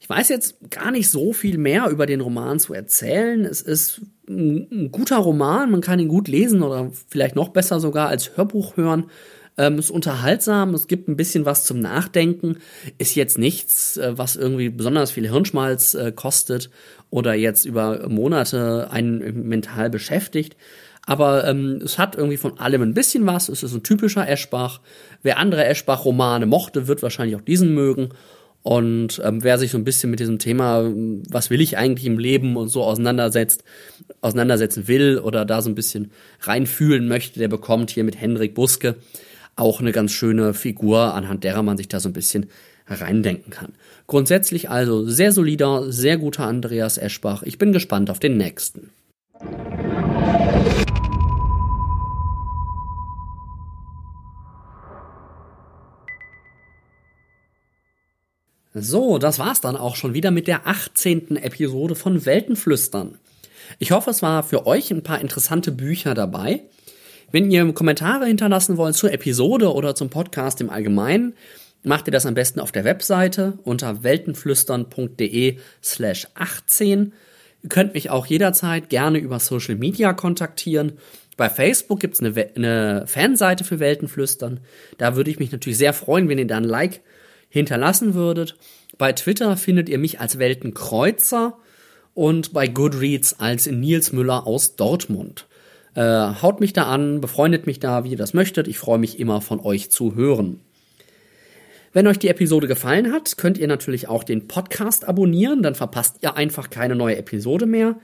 Ich 0.00 0.08
weiß 0.08 0.30
jetzt 0.30 0.70
gar 0.70 0.90
nicht 0.90 1.10
so 1.10 1.34
viel 1.34 1.58
mehr 1.58 1.90
über 1.90 2.06
den 2.06 2.22
Roman 2.22 2.58
zu 2.58 2.72
erzählen. 2.72 3.44
Es 3.44 3.60
ist 3.60 4.00
ein, 4.26 4.88
guter 4.90 5.18
Roman, 5.18 5.70
man 5.70 5.82
kann 5.82 6.00
ihn 6.00 6.08
gut 6.08 6.26
lesen 6.26 6.62
oder 6.62 6.90
vielleicht 7.08 7.36
noch 7.36 7.50
besser 7.50 7.78
sogar 7.78 8.08
als 8.08 8.38
Hörbuch 8.38 8.78
hören. 8.78 9.10
Ähm, 9.58 9.78
ist 9.78 9.90
unterhaltsam, 9.90 10.72
es 10.72 10.86
gibt 10.86 11.08
ein 11.08 11.16
bisschen 11.16 11.44
was 11.44 11.64
zum 11.64 11.80
Nachdenken, 11.80 12.56
ist 12.96 13.16
jetzt 13.16 13.36
nichts, 13.36 13.98
äh, 13.98 14.16
was 14.16 14.36
irgendwie 14.36 14.70
besonders 14.70 15.10
viel 15.10 15.28
Hirnschmalz 15.28 15.92
äh, 15.92 16.12
kostet 16.12 16.70
oder 17.10 17.34
jetzt 17.34 17.64
über 17.64 18.08
Monate 18.08 18.88
einen 18.90 19.48
mental 19.48 19.90
beschäftigt. 19.90 20.56
Aber 21.06 21.46
ähm, 21.46 21.80
es 21.84 21.98
hat 21.98 22.14
irgendwie 22.14 22.36
von 22.36 22.58
allem 22.58 22.82
ein 22.82 22.94
bisschen 22.94 23.26
was. 23.26 23.48
Es 23.48 23.62
ist 23.62 23.74
ein 23.74 23.82
typischer 23.82 24.28
Eschbach. 24.28 24.80
Wer 25.22 25.38
andere 25.38 25.64
Eschbach-Romane 25.64 26.46
mochte, 26.46 26.86
wird 26.86 27.02
wahrscheinlich 27.02 27.36
auch 27.36 27.40
diesen 27.40 27.74
mögen. 27.74 28.10
Und 28.62 29.20
ähm, 29.24 29.42
wer 29.42 29.58
sich 29.58 29.70
so 29.70 29.78
ein 29.78 29.84
bisschen 29.84 30.10
mit 30.10 30.20
diesem 30.20 30.38
Thema, 30.38 30.84
was 31.30 31.48
will 31.48 31.62
ich 31.62 31.78
eigentlich 31.78 32.06
im 32.06 32.18
Leben 32.18 32.56
und 32.56 32.68
so 32.68 32.84
auseinandersetzt, 32.84 33.64
auseinandersetzen 34.20 34.86
will 34.86 35.18
oder 35.18 35.46
da 35.46 35.62
so 35.62 35.70
ein 35.70 35.74
bisschen 35.74 36.10
reinfühlen 36.42 37.08
möchte, 37.08 37.38
der 37.38 37.48
bekommt 37.48 37.90
hier 37.90 38.04
mit 38.04 38.20
Hendrik 38.20 38.54
Buske 38.54 38.96
auch 39.56 39.80
eine 39.80 39.92
ganz 39.92 40.12
schöne 40.12 40.54
Figur, 40.54 41.14
anhand 41.14 41.44
derer 41.44 41.62
man 41.62 41.76
sich 41.76 41.88
da 41.88 42.00
so 42.00 42.08
ein 42.08 42.14
bisschen 42.14 42.46
reindenken 42.86 43.50
kann. 43.50 43.72
Grundsätzlich 44.10 44.68
also 44.68 45.08
sehr 45.08 45.30
solider, 45.30 45.92
sehr 45.92 46.18
guter 46.18 46.44
Andreas 46.44 46.98
Eschbach. 46.98 47.44
Ich 47.44 47.58
bin 47.58 47.72
gespannt 47.72 48.10
auf 48.10 48.18
den 48.18 48.36
nächsten. 48.36 48.90
So, 58.74 59.18
das 59.18 59.38
war's 59.38 59.60
dann 59.60 59.76
auch 59.76 59.94
schon 59.94 60.12
wieder 60.12 60.32
mit 60.32 60.48
der 60.48 60.66
18. 60.66 61.36
Episode 61.36 61.94
von 61.94 62.26
Weltenflüstern. 62.26 63.16
Ich 63.78 63.92
hoffe, 63.92 64.10
es 64.10 64.22
war 64.22 64.42
für 64.42 64.66
euch 64.66 64.90
ein 64.90 65.04
paar 65.04 65.20
interessante 65.20 65.70
Bücher 65.70 66.14
dabei. 66.14 66.64
Wenn 67.30 67.48
ihr 67.48 67.72
Kommentare 67.72 68.26
hinterlassen 68.26 68.76
wollt 68.76 68.96
zur 68.96 69.12
Episode 69.12 69.72
oder 69.72 69.94
zum 69.94 70.10
Podcast 70.10 70.60
im 70.60 70.68
Allgemeinen, 70.68 71.34
macht 71.82 72.08
ihr 72.08 72.12
das 72.12 72.26
am 72.26 72.34
besten 72.34 72.60
auf 72.60 72.72
der 72.72 72.84
Webseite 72.84 73.58
unter 73.64 74.02
weltenflüstern.de 74.02 75.58
slash 75.82 76.26
18. 76.34 77.12
Ihr 77.62 77.68
könnt 77.68 77.94
mich 77.94 78.10
auch 78.10 78.26
jederzeit 78.26 78.88
gerne 78.88 79.18
über 79.18 79.38
Social 79.38 79.76
Media 79.76 80.12
kontaktieren. 80.12 80.92
Bei 81.36 81.48
Facebook 81.48 82.00
gibt's 82.00 82.20
eine, 82.20 82.34
eine 82.54 83.06
Fanseite 83.06 83.64
für 83.64 83.80
Weltenflüstern. 83.80 84.60
Da 84.98 85.16
würde 85.16 85.30
ich 85.30 85.38
mich 85.38 85.52
natürlich 85.52 85.78
sehr 85.78 85.92
freuen, 85.92 86.28
wenn 86.28 86.38
ihr 86.38 86.46
da 86.46 86.58
ein 86.58 86.64
Like 86.64 87.00
hinterlassen 87.48 88.14
würdet. 88.14 88.56
Bei 88.98 89.12
Twitter 89.12 89.56
findet 89.56 89.88
ihr 89.88 89.98
mich 89.98 90.20
als 90.20 90.38
Weltenkreuzer 90.38 91.56
und 92.14 92.52
bei 92.52 92.66
Goodreads 92.66 93.40
als 93.40 93.66
Nils 93.66 94.12
Müller 94.12 94.46
aus 94.46 94.76
Dortmund. 94.76 95.46
Äh, 95.94 96.02
haut 96.02 96.60
mich 96.60 96.72
da 96.72 96.84
an, 96.84 97.20
befreundet 97.20 97.66
mich 97.66 97.80
da, 97.80 98.04
wie 98.04 98.10
ihr 98.10 98.16
das 98.16 98.34
möchtet. 98.34 98.68
Ich 98.68 98.78
freue 98.78 98.98
mich 98.98 99.18
immer 99.18 99.40
von 99.40 99.60
euch 99.60 99.90
zu 99.90 100.14
hören. 100.14 100.60
Wenn 101.92 102.06
euch 102.06 102.18
die 102.20 102.28
Episode 102.28 102.68
gefallen 102.68 103.12
hat, 103.12 103.36
könnt 103.36 103.58
ihr 103.58 103.66
natürlich 103.66 104.06
auch 104.08 104.22
den 104.22 104.46
Podcast 104.46 105.08
abonnieren, 105.08 105.62
dann 105.62 105.74
verpasst 105.74 106.18
ihr 106.20 106.36
einfach 106.36 106.70
keine 106.70 106.94
neue 106.94 107.16
Episode 107.16 107.66
mehr. 107.66 107.96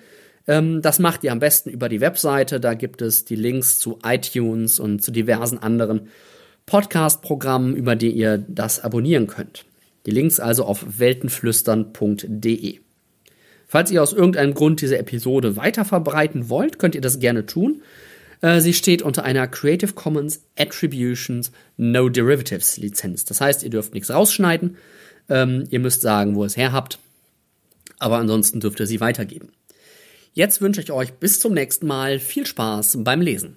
Ähm, 0.49 0.82
das 0.82 0.99
macht 0.99 1.22
ihr 1.22 1.30
am 1.30 1.39
besten 1.39 1.70
über 1.70 1.89
die 1.89 2.01
Webseite, 2.01 2.59
da 2.59 2.74
gibt 2.74 3.01
es 3.01 3.24
die 3.24 3.37
Links 3.37 3.78
zu 3.78 4.01
iTunes 4.05 4.80
und 4.80 5.03
zu 5.03 5.12
diversen 5.12 5.59
anderen 5.59 6.09
Podcast-Programmen, 6.66 7.76
über 7.76 7.95
die 7.95 8.11
ihr 8.11 8.39
das 8.49 8.80
abonnieren 8.80 9.28
könnt. 9.28 9.64
Die 10.05 10.11
Links 10.11 10.41
also 10.41 10.64
auf 10.64 10.99
weltenflüstern.de. 10.99 12.80
Falls 13.68 13.91
ihr 13.93 14.03
aus 14.03 14.12
irgendeinem 14.12 14.55
Grund 14.55 14.80
diese 14.80 14.99
Episode 14.99 15.57
weiter 15.57 15.84
verbreiten 15.84 16.49
wollt, 16.49 16.80
könnt 16.80 16.97
ihr 16.97 17.01
das 17.01 17.20
gerne 17.20 17.47
tun. 17.47 17.82
Äh, 18.41 18.61
sie 18.61 18.74
steht 18.74 19.03
unter 19.03 19.24
einer 19.24 19.47
Creative 19.49 19.93
Commons 19.93 20.43
Attributions 20.59 21.53
No 21.76 22.09
Derivatives 22.09 22.76
Lizenz. 22.76 23.24
Das 23.24 23.41
heißt, 23.41 23.62
ihr 23.62 23.70
dürft 23.70 23.95
nichts 23.95 24.11
rausschneiden. 24.11 24.76
Ähm, 25.28 25.64
ihr 25.70 25.80
müsst 25.80 26.03
sagen, 26.03 26.34
wo 26.34 26.43
ihr 26.43 26.47
es 26.47 26.57
her 26.57 26.72
habt. 26.72 26.99
Aber 27.99 28.18
ansonsten 28.18 28.61
dürft 28.61 28.80
ihr 28.80 28.87
sie 28.87 29.01
weitergeben. 29.01 29.53
Jetzt 30.32 30.61
wünsche 30.61 30.82
ich 30.82 30.93
euch 30.93 31.14
bis 31.14 31.41
zum 31.41 31.55
nächsten 31.55 31.87
Mal 31.87 32.18
viel 32.18 32.47
Spaß 32.47 32.99
beim 33.01 33.22
Lesen. 33.22 33.57